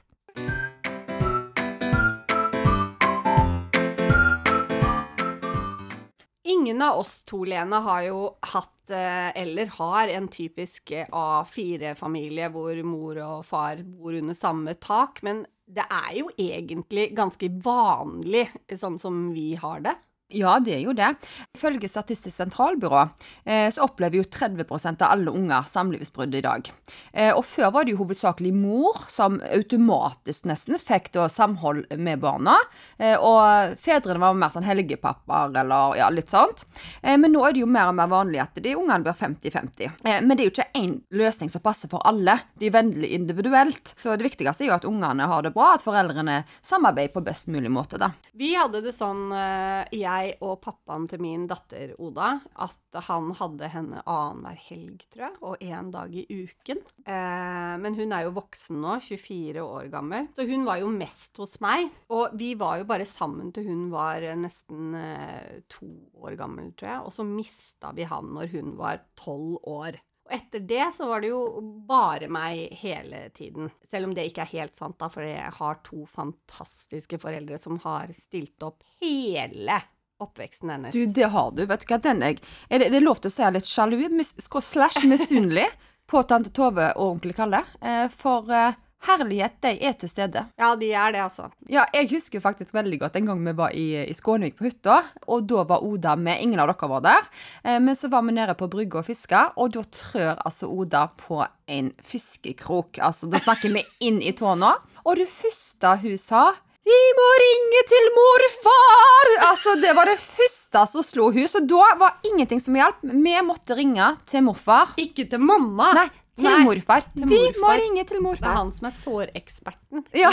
Ingen 6.46 6.82
av 6.82 7.00
oss 7.00 7.22
to, 7.26 7.40
Lene, 7.48 7.78
har 7.82 8.04
jo 8.06 8.18
hatt 8.52 8.92
eh, 8.94 9.30
eller 9.42 9.70
har 9.80 10.12
en 10.14 10.28
typisk 10.30 10.92
eh, 10.94 11.08
A4-familie 11.10 12.52
hvor 12.54 12.78
mor 12.86 13.18
og 13.24 13.40
far 13.48 13.82
bor 13.82 14.14
under 14.14 14.36
samme 14.38 14.76
tak, 14.78 15.24
men 15.26 15.42
det 15.66 15.82
er 15.90 16.12
jo 16.20 16.30
egentlig 16.38 17.08
ganske 17.18 17.50
vanlig 17.64 18.44
sånn 18.70 19.00
som 19.02 19.32
vi 19.34 19.56
har 19.58 19.82
det. 19.88 19.96
Ja, 20.34 20.56
det 20.58 20.72
er 20.74 20.80
jo 20.82 20.90
det. 20.96 21.12
Ifølge 21.54 21.86
Statistisk 21.86 22.34
sentralbyrå 22.34 23.04
eh, 23.46 23.68
så 23.70 23.84
opplever 23.84 24.18
jo 24.18 24.24
30% 24.26 25.04
av 25.06 25.12
alle 25.14 25.30
unger 25.30 25.68
samlivsbrudd 25.70 26.34
i 26.34 26.42
dag. 26.42 26.66
Eh, 27.12 27.30
og 27.30 27.44
før 27.46 27.70
var 27.76 27.86
det 27.86 27.94
jo 27.94 28.00
hovedsakelig 28.00 28.50
mor 28.56 29.04
som 29.06 29.38
automatisk 29.54 30.48
nesten 30.50 30.80
fikk 30.82 31.12
da 31.14 31.28
samhold 31.30 31.86
med 31.94 32.24
barna. 32.24 32.56
Eh, 32.98 33.14
og 33.14 33.76
fedrene 33.78 34.18
var 34.24 34.34
mer 34.34 34.50
sånn 34.50 34.66
helgepappaer 34.66 35.54
eller 35.62 35.94
ja, 36.00 36.10
litt 36.10 36.34
sånt. 36.34 36.64
Men 37.06 37.30
nå 37.30 37.44
er 37.46 37.54
det 37.54 37.62
jo 37.62 37.70
mer 37.70 37.92
og 37.92 37.96
mer 38.00 38.10
vanlig 38.10 38.42
at 38.42 38.58
de 38.58 38.74
ungene 38.74 39.06
blir 39.06 39.14
50-50. 39.14 39.86
Eh, 40.10 40.18
men 40.26 40.34
det 40.34 40.42
er 40.42 40.50
jo 40.50 40.54
ikke 40.56 40.82
én 40.82 40.98
løsning 41.14 41.54
som 41.54 41.62
passer 41.62 41.92
for 41.92 42.02
alle. 42.08 42.40
Det 42.58 42.66
er 42.66 42.76
veldig 42.80 43.12
individuelt. 43.20 43.94
Så 44.02 44.18
det 44.18 44.26
viktigste 44.26 44.66
er 44.66 44.72
jo 44.72 44.76
at 44.80 44.90
ungene 44.90 45.30
har 45.30 45.46
det 45.46 45.54
bra, 45.54 45.76
at 45.76 45.86
foreldrene 45.86 46.42
samarbeider 46.66 47.14
på 47.14 47.24
best 47.30 47.46
mulig 47.46 47.70
måte, 47.70 48.02
da. 48.02 48.10
Vi 48.34 48.56
hadde 48.58 48.82
det 48.82 48.92
sånn, 48.96 49.28
eh, 49.30 49.86
jeg 50.16 50.36
og 50.44 50.58
pappaen 50.64 51.06
til 51.10 51.22
min 51.22 51.46
datter 51.50 51.94
Oda, 52.02 52.36
at 52.62 53.00
han 53.08 53.30
hadde 53.38 53.70
henne 53.72 54.02
annenhver 54.02 54.58
helg, 54.68 55.04
tror 55.12 55.26
jeg, 55.26 55.36
og 55.42 55.64
én 55.64 55.90
dag 55.94 56.14
i 56.16 56.24
uken. 56.30 56.82
Eh, 57.06 57.74
men 57.82 57.98
hun 57.98 58.14
er 58.16 58.26
jo 58.26 58.34
voksen 58.36 58.80
nå, 58.82 58.96
24 59.04 59.64
år 59.64 59.90
gammel, 59.92 60.30
så 60.36 60.46
hun 60.48 60.66
var 60.68 60.80
jo 60.82 60.90
mest 60.92 61.38
hos 61.42 61.58
meg. 61.64 61.90
Og 62.12 62.36
vi 62.38 62.54
var 62.58 62.80
jo 62.80 62.88
bare 62.88 63.08
sammen 63.08 63.52
til 63.54 63.68
hun 63.70 63.86
var 63.92 64.24
eh, 64.24 64.38
nesten 64.38 64.96
eh, 64.98 65.62
to 65.72 65.88
år 66.22 66.36
gammel, 66.40 66.72
tror 66.76 66.92
jeg, 66.92 67.06
og 67.06 67.16
så 67.16 67.26
mista 67.28 67.94
vi 67.96 68.08
han 68.08 68.34
når 68.36 68.52
hun 68.56 68.76
var 68.80 69.04
tolv 69.18 69.60
år. 69.62 70.00
Og 70.26 70.34
etter 70.34 70.62
det 70.66 70.86
så 70.96 71.06
var 71.06 71.22
det 71.22 71.30
jo 71.30 71.40
bare 71.86 72.26
meg 72.32 72.72
hele 72.80 73.28
tiden. 73.34 73.70
Selv 73.86 74.08
om 74.08 74.14
det 74.16 74.26
ikke 74.26 74.42
er 74.42 74.54
helt 74.56 74.78
sant, 74.78 74.98
da, 74.98 75.08
for 75.12 75.22
jeg 75.22 75.52
har 75.60 75.82
to 75.86 76.02
fantastiske 76.10 77.20
foreldre 77.22 77.60
som 77.62 77.78
har 77.84 78.10
stilt 78.16 78.66
opp 78.66 78.82
hele 79.02 79.78
oppveksten 80.18 80.70
hennes. 80.70 80.94
Du, 80.94 81.06
det 81.06 81.28
har 81.32 81.52
du. 81.52 81.64
Vet 81.66 81.84
du 81.84 81.90
hva, 81.90 82.00
den 82.02 82.24
jeg 82.24 82.40
Er 82.68 82.80
det, 82.80 82.90
det 82.92 83.00
er 83.00 83.04
lov 83.04 83.20
til 83.20 83.32
å 83.32 83.36
si 83.36 83.52
litt 83.52 83.68
sjalu, 83.68 84.00
slash 84.40 85.04
misunnelig, 85.08 85.68
på 86.10 86.22
tante 86.28 86.52
Tove 86.54 86.92
og 86.96 87.16
onkel 87.16 87.34
Kalle. 87.36 87.62
Eh, 87.82 88.06
for 88.14 88.50
eh, 88.54 88.76
herlighet, 89.06 89.58
de 89.62 89.72
er 89.86 89.96
til 89.98 90.10
stede. 90.10 90.44
Ja, 90.58 90.72
de 90.78 90.90
er 90.94 91.14
det, 91.14 91.22
altså. 91.24 91.48
Ja, 91.70 91.86
jeg 91.94 92.10
husker 92.14 92.42
faktisk 92.42 92.74
veldig 92.74 93.00
godt 93.02 93.18
en 93.18 93.30
gang 93.30 93.42
vi 93.46 93.54
var 93.58 93.74
i, 93.76 93.86
i 94.06 94.14
Skånevik 94.16 94.58
på 94.58 94.68
hytta, 94.68 95.00
og 95.26 95.46
da 95.50 95.64
var 95.68 95.84
Oda 95.86 96.16
med. 96.18 96.42
Ingen 96.42 96.62
av 96.62 96.70
dere 96.72 96.90
var 96.90 97.04
der. 97.06 97.30
Eh, 97.64 97.78
men 97.82 97.98
så 97.98 98.10
var 98.12 98.24
vi 98.26 98.36
nede 98.36 98.56
på 98.58 98.70
brygga 98.72 99.02
og 99.02 99.08
fiska, 99.08 99.48
og 99.56 99.74
da 99.76 99.84
trør 99.98 100.42
altså 100.46 100.70
Oda 100.72 101.08
på 101.20 101.42
en 101.66 101.90
fiskekrok. 102.06 103.02
Altså, 103.02 103.30
da 103.30 103.42
snakker 103.42 103.74
vi 103.74 103.84
inn 104.06 104.22
i 104.22 104.34
tårna. 104.36 104.76
Og 105.06 105.18
det 105.20 105.28
første 105.30 105.98
hun 106.02 106.16
sa 106.18 106.46
vi 106.86 106.98
må 107.18 107.28
ringe 107.42 107.80
til 107.90 108.10
morfar! 108.16 109.30
Altså, 109.50 109.74
Det 109.82 109.94
var 109.96 110.06
det 110.10 110.18
første 110.22 110.84
som 110.92 111.02
slo 111.06 111.30
hun, 111.34 111.48
så 111.50 111.62
da 111.66 111.88
var 111.98 112.20
ingenting 112.30 112.60
som 112.62 112.76
hjalp. 112.78 113.02
Vi 113.02 113.34
måtte 113.46 113.74
ringe 113.78 114.12
til 114.28 114.44
morfar. 114.46 114.94
Ikke 115.02 115.26
til 115.30 115.42
mamma! 115.42 115.90
Nei, 115.98 116.06
til 116.36 116.46
Nei, 116.50 116.60
morfar. 116.68 117.06
til 117.14 117.26
Vi 117.30 117.40
må 117.62 117.72
ringe 117.80 118.04
til 118.06 118.22
morfar. 118.22 118.44
Det 118.44 118.52
er 118.52 118.58
han 118.60 118.72
som 118.76 118.86
er 118.90 118.96
såreksperten. 119.00 120.04
Ja. 120.22 120.30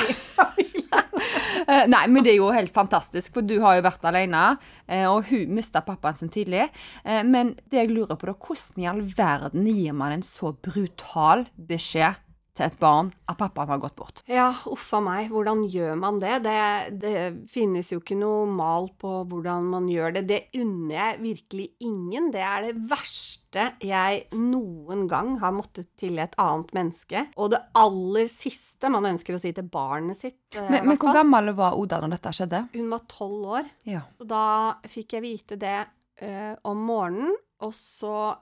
Eh, 1.64 1.86
Nei, 1.90 2.04
men 2.12 2.22
det 2.26 2.34
er 2.34 2.38
jo 2.42 2.50
helt 2.54 2.74
fantastisk, 2.76 3.32
for 3.34 3.46
du 3.48 3.56
har 3.64 3.78
jo 3.80 3.84
vært 3.86 4.04
alene, 4.10 4.42
eh, 4.86 5.06
og 5.10 5.26
hun 5.30 5.54
mista 5.58 5.82
pappaen 5.86 6.18
sin 6.20 6.30
tidlig. 6.34 6.68
Eh, 7.06 7.22
Men 7.24 7.54
det 7.72 7.80
jeg 7.80 7.92
lurer 7.94 8.18
på, 8.20 8.28
da, 8.30 8.34
hvordan 8.36 8.84
i 8.84 8.90
all 8.92 9.02
verden 9.18 9.66
gir 9.70 9.94
man 9.98 10.12
en 10.18 10.26
så 10.28 10.52
brutal 10.54 11.46
beskjed 11.58 12.20
til 12.54 12.68
et 12.68 12.76
barn 12.78 13.08
at 13.30 13.38
pappaen 13.40 13.72
har 13.72 13.80
gått 13.82 13.96
bort? 13.98 14.20
Ja, 14.30 14.52
uffa 14.70 15.00
meg, 15.02 15.32
hvordan 15.34 15.64
gjør 15.74 15.96
man 15.98 16.20
det? 16.22 16.36
det? 16.46 16.58
Det 17.02 17.14
finnes 17.50 17.90
jo 17.90 17.98
ikke 18.02 18.18
noe 18.20 18.44
mal 18.46 18.90
på 19.02 19.24
hvordan 19.32 19.66
man 19.72 19.88
gjør 19.90 20.14
det. 20.20 20.24
Det 20.30 20.40
unner 20.62 20.94
jeg 21.00 21.22
virkelig 21.24 21.66
ingen. 21.88 22.30
Det 22.36 22.44
er 22.46 22.68
det 22.68 22.76
verste 22.92 23.66
jeg 23.82 24.24
noen 24.38 25.08
gang 25.10 25.36
har 25.42 25.56
måttet 25.56 25.90
til 25.98 26.22
et 26.22 26.38
annet 26.42 26.70
menneske. 26.78 27.26
Og 27.42 27.52
det 27.56 27.64
aller 27.80 28.30
siste 28.32 28.92
man 28.94 29.10
ønsker 29.14 29.34
å 29.38 29.42
si 29.42 29.54
til 29.58 29.66
barnet 29.74 30.20
sitt. 30.22 30.38
eh, 30.56 30.70
Men, 30.70 30.88
men 30.92 31.02
hvor 31.02 31.14
gammel 31.18 31.54
var 31.58 31.74
Oda 31.80 32.02
når 32.04 32.18
dette 32.18 32.36
skjedde? 32.38 32.64
Hun 32.78 32.94
var 32.94 33.08
tolv 33.10 33.50
år. 33.62 33.74
Ja. 33.90 34.06
Og 34.22 34.30
da 34.30 34.46
fikk 34.90 35.18
jeg 35.18 35.26
vite 35.26 35.58
det 35.58 35.80
ø, 36.22 36.54
om 36.70 36.86
morgenen, 36.86 37.34
og 37.64 37.74
så 37.74 38.36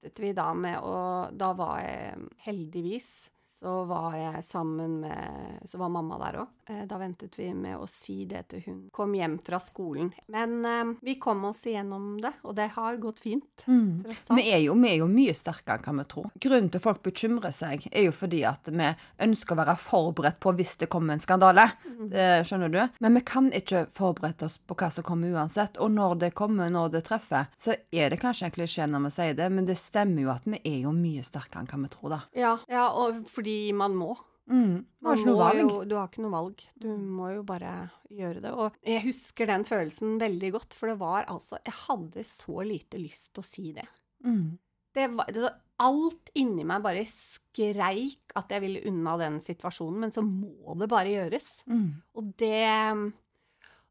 ventet 0.00 0.20
vi 0.20 0.32
da 0.32 0.52
med 0.54 0.80
å 0.80 1.28
Da 1.32 1.52
var 1.52 1.80
jeg 1.82 2.28
heldigvis 2.46 3.30
så 3.60 3.84
var 3.84 4.14
jeg 4.16 4.44
sammen 4.44 5.00
med 5.02 5.68
Så 5.68 5.78
var 5.78 5.92
mamma 5.92 6.16
der 6.22 6.40
òg. 6.40 6.48
Da 6.86 6.98
ventet 7.00 7.34
vi 7.38 7.48
med 7.54 7.78
å 7.80 7.86
si 7.90 8.24
det 8.30 8.44
til 8.52 8.62
hun 8.66 8.78
kom 8.94 9.14
hjem 9.16 9.38
fra 9.42 9.58
skolen. 9.62 10.12
Men 10.30 10.64
eh, 10.64 10.92
vi 11.02 11.16
kom 11.22 11.42
oss 11.48 11.64
igjennom 11.66 12.20
det, 12.22 12.32
og 12.46 12.54
det 12.58 12.68
har 12.76 12.98
gått 13.02 13.18
fint. 13.24 13.64
Mm. 13.66 14.04
Vi 14.06 14.44
er, 14.44 14.60
jo, 14.62 14.76
vi 14.78 14.92
er 14.92 15.00
jo 15.00 15.08
mye 15.10 15.34
sterkere 15.34 15.90
enn 15.90 16.02
vi 16.02 16.06
tror. 16.12 16.30
Grunnen 16.46 16.70
til 16.70 16.82
folk 16.82 17.02
bekymrer 17.06 17.54
seg, 17.54 17.88
er 17.90 18.06
jo 18.06 18.14
fordi 18.14 18.44
at 18.48 18.70
vi 18.70 18.88
ønsker 19.26 19.56
å 19.56 19.60
være 19.62 19.76
forberedt 19.82 20.40
på 20.42 20.54
hvis 20.58 20.76
det 20.82 20.90
kommer 20.92 21.16
en 21.16 21.24
skandale. 21.24 21.66
Det 22.10 22.28
skjønner 22.48 22.72
du? 22.72 22.80
Men 23.02 23.18
vi 23.18 23.24
kan 23.26 23.50
ikke 23.56 23.86
forberede 23.96 24.46
oss 24.46 24.58
på 24.62 24.78
hva 24.78 24.90
som 24.94 25.06
kommer 25.06 25.34
uansett. 25.34 25.80
Og 25.82 25.92
når 25.94 26.16
det 26.24 26.32
kommer, 26.38 26.70
når 26.72 26.94
det 26.94 27.04
treffer, 27.10 27.50
så 27.58 27.76
er 27.90 28.12
det 28.12 28.20
kanskje 28.22 28.48
en 28.48 28.54
klisjé 28.54 28.88
når 28.90 29.08
vi 29.08 29.14
sier 29.16 29.38
det, 29.38 29.50
men 29.52 29.68
det 29.68 29.78
stemmer 29.80 30.26
jo 30.26 30.34
at 30.34 30.46
vi 30.48 30.62
er 30.62 30.82
jo 30.86 30.94
mye 30.96 31.24
sterkere 31.26 31.64
enn 31.64 31.70
hva 31.70 31.82
vi 31.84 31.94
tror, 31.94 32.14
da. 32.14 32.20
Ja, 32.36 32.56
ja, 32.70 32.88
og 32.94 33.24
fordi 33.34 33.60
man 33.76 33.96
må. 33.98 34.14
Mm. 34.50 34.84
Har 35.04 35.54
jo, 35.54 35.68
du 35.86 35.94
har 35.96 36.08
ikke 36.08 36.24
noe 36.24 36.34
valg. 36.34 36.62
Du 36.80 36.88
må 36.96 37.30
jo 37.34 37.44
bare 37.46 37.74
gjøre 38.10 38.42
det. 38.44 38.52
Og 38.52 38.76
jeg 38.86 39.04
husker 39.06 39.50
den 39.50 39.64
følelsen 39.68 40.18
veldig 40.20 40.52
godt, 40.56 40.76
for 40.76 40.92
det 40.92 40.98
var 41.00 41.28
altså 41.30 41.60
Jeg 41.64 41.76
hadde 41.86 42.26
så 42.26 42.66
lite 42.66 43.00
lyst 43.00 43.32
til 43.34 43.44
å 43.44 43.50
si 43.50 43.72
det. 43.76 43.86
Mm. 44.20 44.58
det, 44.92 45.06
var, 45.16 45.30
det 45.32 45.40
var, 45.46 45.54
alt 45.80 46.28
inni 46.36 46.60
meg 46.68 46.82
bare 46.84 47.06
skreik 47.08 48.34
at 48.36 48.50
jeg 48.52 48.60
ville 48.60 48.82
unna 48.90 49.14
den 49.16 49.38
situasjonen, 49.40 50.02
men 50.02 50.12
så 50.12 50.20
må 50.20 50.74
det 50.76 50.90
bare 50.92 51.14
gjøres. 51.14 51.50
Mm. 51.70 51.88
Og 52.20 52.32
det 52.40 52.68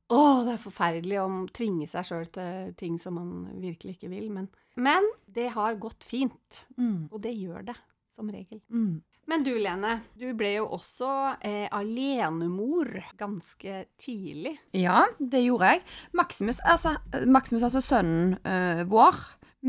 Å, 0.10 0.20
det 0.42 0.56
er 0.56 0.62
forferdelig 0.62 1.18
å 1.22 1.26
tvinge 1.54 1.86
seg 1.90 2.06
sjøl 2.08 2.30
til 2.34 2.72
ting 2.78 2.96
som 3.02 3.18
man 3.18 3.60
virkelig 3.62 3.98
ikke 3.98 4.10
vil, 4.10 4.32
men, 4.34 4.48
men 4.82 5.06
det 5.30 5.52
har 5.54 5.78
gått 5.82 6.06
fint. 6.06 6.64
Mm. 6.78 7.12
Og 7.12 7.22
det 7.22 7.36
gjør 7.38 7.68
det, 7.68 7.76
som 8.16 8.32
regel. 8.34 8.58
Mm. 8.74 9.04
Men 9.30 9.44
du, 9.46 9.52
Lene, 9.62 10.00
du 10.18 10.32
ble 10.34 10.56
jo 10.56 10.64
også 10.74 11.08
eh, 11.46 11.68
alenemor 11.76 12.90
ganske 13.20 13.84
tidlig. 14.02 14.56
Ja, 14.74 15.04
det 15.22 15.44
gjorde 15.44 15.76
jeg. 15.76 15.84
Maximus, 16.18 16.58
altså, 16.66 16.96
Maximus, 17.30 17.68
altså 17.68 17.84
sønnen 17.86 18.40
øh, 18.42 18.82
vår 18.90 19.20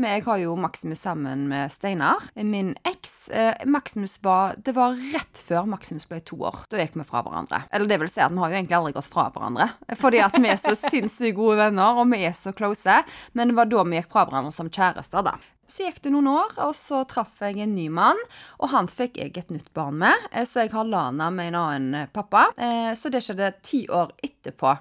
Jeg 0.01 0.23
har 0.25 0.41
jo 0.41 0.55
Maximus 0.57 1.03
sammen 1.05 1.45
med 1.51 1.69
Steinar, 1.69 2.25
min 2.33 2.73
eks. 2.89 3.29
Eh, 3.29 3.61
Maximus 3.69 4.17
var 4.23 4.55
Det 4.57 4.73
var 4.73 4.97
rett 5.13 5.43
før 5.45 5.69
Maximus 5.69 6.09
ble 6.09 6.23
to 6.25 6.41
år. 6.41 6.63
Da 6.71 6.81
gikk 6.81 6.97
vi 6.97 7.05
fra 7.05 7.21
hverandre. 7.21 7.67
Eller 7.69 7.85
det 7.85 8.01
vil 8.01 8.09
si 8.09 8.25
at 8.25 8.33
vi 8.33 8.41
har 8.41 8.49
jo 8.49 8.61
egentlig 8.63 8.79
aldri 8.79 8.97
gått 8.97 9.13
fra 9.13 9.29
hverandre. 9.29 9.69
Fordi 10.01 10.25
at 10.25 10.41
vi 10.41 10.49
er 10.49 10.57
så 10.63 10.73
sinnssykt 10.87 11.37
gode 11.37 11.61
venner, 11.61 12.01
og 12.01 12.09
vi 12.09 12.23
er 12.25 12.33
så 12.33 12.55
close. 12.57 13.01
Men 13.37 13.53
det 13.53 13.61
var 13.61 13.69
da 13.69 13.85
vi 13.85 14.01
gikk 14.01 14.09
fra 14.15 14.25
hverandre 14.25 14.57
som 14.57 14.73
kjærester, 14.73 15.27
da. 15.29 15.37
Så 15.71 15.85
gikk 15.85 16.01
det 16.03 16.11
noen 16.11 16.27
år, 16.27 16.51
og 16.65 16.73
så 16.75 17.05
traff 17.07 17.39
jeg 17.39 17.61
en 17.63 17.71
ny 17.77 17.85
mann, 17.93 18.19
og 18.59 18.73
han 18.73 18.89
fikk 18.91 19.15
jeg 19.21 19.37
et 19.39 19.53
nytt 19.55 19.69
barn 19.77 19.95
med. 20.01 20.25
eh, 20.33 20.43
Så 20.43 20.65
jeg 20.65 20.73
har 20.73 20.83
Lana 20.89 21.29
med 21.31 21.53
en 21.53 21.59
annen 21.61 21.95
eh, 22.01 22.09
pappa. 22.11 22.49
Eh, 22.57 22.91
Så 22.99 23.09
det 23.13 23.21
skjedde 23.23 23.53
ti 23.63 23.85
år 23.87 24.11
etterpå 24.21 24.73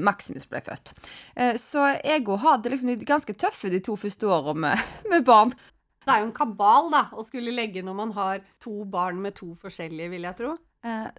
Maximus 0.00 0.46
ble 0.48 0.60
født. 0.64 0.92
Så 1.60 1.82
jeg 2.04 2.24
òg 2.24 2.38
hadde 2.40 2.70
liksom 2.72 2.92
de 2.98 3.04
ganske 3.08 3.34
tøffe 3.36 3.70
de 3.70 3.80
to 3.84 3.96
første 3.96 4.26
åra 4.28 4.54
med, 4.54 4.78
med 5.10 5.24
barn. 5.24 5.52
Det 6.04 6.14
er 6.14 6.22
jo 6.22 6.28
en 6.30 6.36
kabal, 6.36 6.88
da, 6.92 7.02
å 7.12 7.24
skulle 7.26 7.52
legge 7.52 7.82
når 7.84 7.94
man 7.98 8.12
har 8.16 8.40
to 8.64 8.84
barn 8.88 9.20
med 9.20 9.34
to 9.36 9.52
forskjellige, 9.60 10.10
vil 10.14 10.22
jeg 10.28 10.36
tro. 10.38 10.56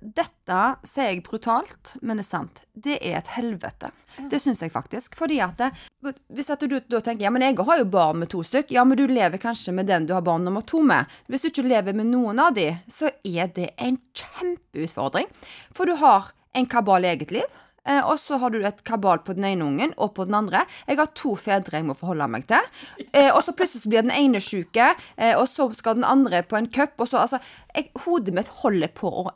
Dette 0.02 0.60
sier 0.90 1.12
jeg 1.12 1.22
brutalt, 1.28 1.96
men 2.02 2.18
det 2.18 2.26
er 2.26 2.30
sant. 2.32 2.62
Det 2.74 2.98
er 2.98 3.20
et 3.20 3.30
helvete. 3.38 3.92
Det 4.32 4.40
syns 4.42 4.62
jeg 4.66 4.74
faktisk. 4.74 5.14
Fordi 5.20 5.38
at 5.46 5.58
det, 5.62 5.70
Hvis 6.02 6.50
at 6.50 6.64
du 6.66 6.80
da 6.80 7.02
tenker 7.04 7.28
ja, 7.28 7.32
men 7.34 7.46
jeg 7.46 7.60
har 7.62 7.82
jo 7.82 7.88
barn 7.94 8.22
med 8.24 8.32
to 8.34 8.42
stykk, 8.46 8.74
ja, 8.74 8.86
men 8.88 8.98
du 8.98 9.06
lever 9.10 9.42
kanskje 9.42 9.74
med 9.78 9.90
den 9.90 10.08
du 10.10 10.16
har 10.16 10.26
barn 10.26 10.46
nummer 10.48 10.66
to 10.66 10.82
med. 10.82 11.10
Hvis 11.30 11.46
du 11.46 11.52
ikke 11.52 11.68
lever 11.70 11.98
med 11.98 12.10
noen 12.10 12.42
av 12.42 12.56
de, 12.58 12.72
så 12.90 13.12
er 13.28 13.52
det 13.54 13.72
en 13.78 14.00
kjempeutfordring. 14.18 15.30
For 15.78 15.90
du 15.90 16.00
har 16.02 16.34
en 16.58 16.66
kabal 16.70 17.06
i 17.06 17.14
eget 17.14 17.34
liv. 17.36 17.60
Eh, 17.90 18.02
og 18.06 18.20
så 18.22 18.38
har 18.38 18.54
du 18.54 18.60
et 18.62 18.84
kabal 18.86 19.24
på 19.26 19.34
den 19.34 19.48
ene 19.48 19.66
ungen 19.66 19.94
og 19.98 20.14
på 20.18 20.28
den 20.30 20.38
andre. 20.38 20.66
Jeg 20.86 21.00
har 21.00 21.10
to 21.18 21.34
fedre 21.40 21.80
jeg 21.80 21.88
må 21.88 21.96
forholde 21.98 22.28
meg 22.30 22.46
til. 22.50 22.68
Eh, 23.10 23.32
og 23.32 23.42
så 23.46 23.56
plutselig 23.58 23.90
blir 23.90 24.06
den 24.06 24.14
ene 24.14 24.42
syk, 24.44 24.78
eh, 24.78 25.34
og 25.34 25.48
så 25.50 25.72
skal 25.78 25.98
den 25.98 26.06
andre 26.06 26.44
på 26.46 26.60
en 26.60 26.70
cup. 26.70 26.94
Og 27.02 27.10
så, 27.10 27.24
altså, 27.24 27.42
jeg, 27.74 27.90
hodet 28.06 28.36
mitt 28.38 28.52
holder 28.62 28.94
på 28.94 29.10
å 29.10 29.30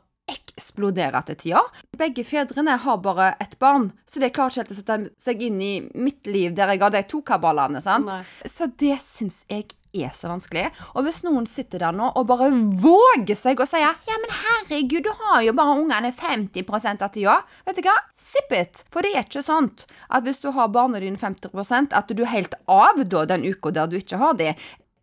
eksplodere 0.56 1.22
til 1.28 1.38
tida. 1.40 1.62
Begge 1.96 2.24
fedrene 2.26 2.78
har 2.82 3.00
bare 3.04 3.34
ett 3.42 3.58
barn, 3.62 3.90
så 4.08 4.20
de 4.22 4.30
klarer 4.32 4.54
ikke 4.54 4.64
helt 4.64 4.74
å 4.74 4.78
sette 4.80 4.98
seg 5.20 5.42
inn 5.48 5.58
i 5.62 5.72
mitt 5.94 6.26
liv 6.26 6.54
der 6.56 6.72
jeg 6.72 6.82
har 6.82 6.94
de 6.94 7.02
to 7.08 7.22
kabalene. 7.26 7.82
sant? 7.84 8.08
Nei. 8.08 8.22
Så 8.48 8.70
det 8.80 8.96
syns 9.04 9.44
jeg 9.50 9.68
er 9.96 10.12
så 10.12 10.28
vanskelig. 10.28 10.66
Og 10.94 11.06
hvis 11.06 11.22
noen 11.24 11.46
sitter 11.48 11.80
der 11.84 11.94
nå 11.96 12.10
og 12.12 12.26
bare 12.28 12.50
våger 12.52 13.36
seg 13.38 13.60
og 13.62 13.68
sier 13.70 13.86
ja, 13.86 14.18
men 14.22 14.34
herregud, 14.42 15.06
du 15.06 15.12
har 15.22 15.44
jo 15.46 15.54
bare 15.56 15.76
ungene 15.80 16.12
50% 16.12 17.04
av 17.04 17.14
tida. 17.14 17.38
Vet 17.68 17.80
du 17.80 17.86
hva? 17.86 17.96
Sip 18.16 18.52
it! 18.56 18.84
For 18.92 19.04
det 19.04 19.14
er 19.14 19.24
ikke 19.24 19.44
sånn 19.44 19.70
at 20.08 20.26
hvis 20.26 20.42
du 20.42 20.50
har 20.56 20.72
barna 20.74 21.00
dine 21.02 21.20
50% 21.20 21.96
at 21.96 22.12
du 22.12 22.24
er 22.24 22.34
helt 22.34 22.58
av 22.68 23.00
da 23.04 23.24
den 23.28 23.46
uka 23.46 23.72
der 23.72 23.88
du 23.90 23.96
ikke 24.00 24.20
har 24.20 24.36
de. 24.38 24.52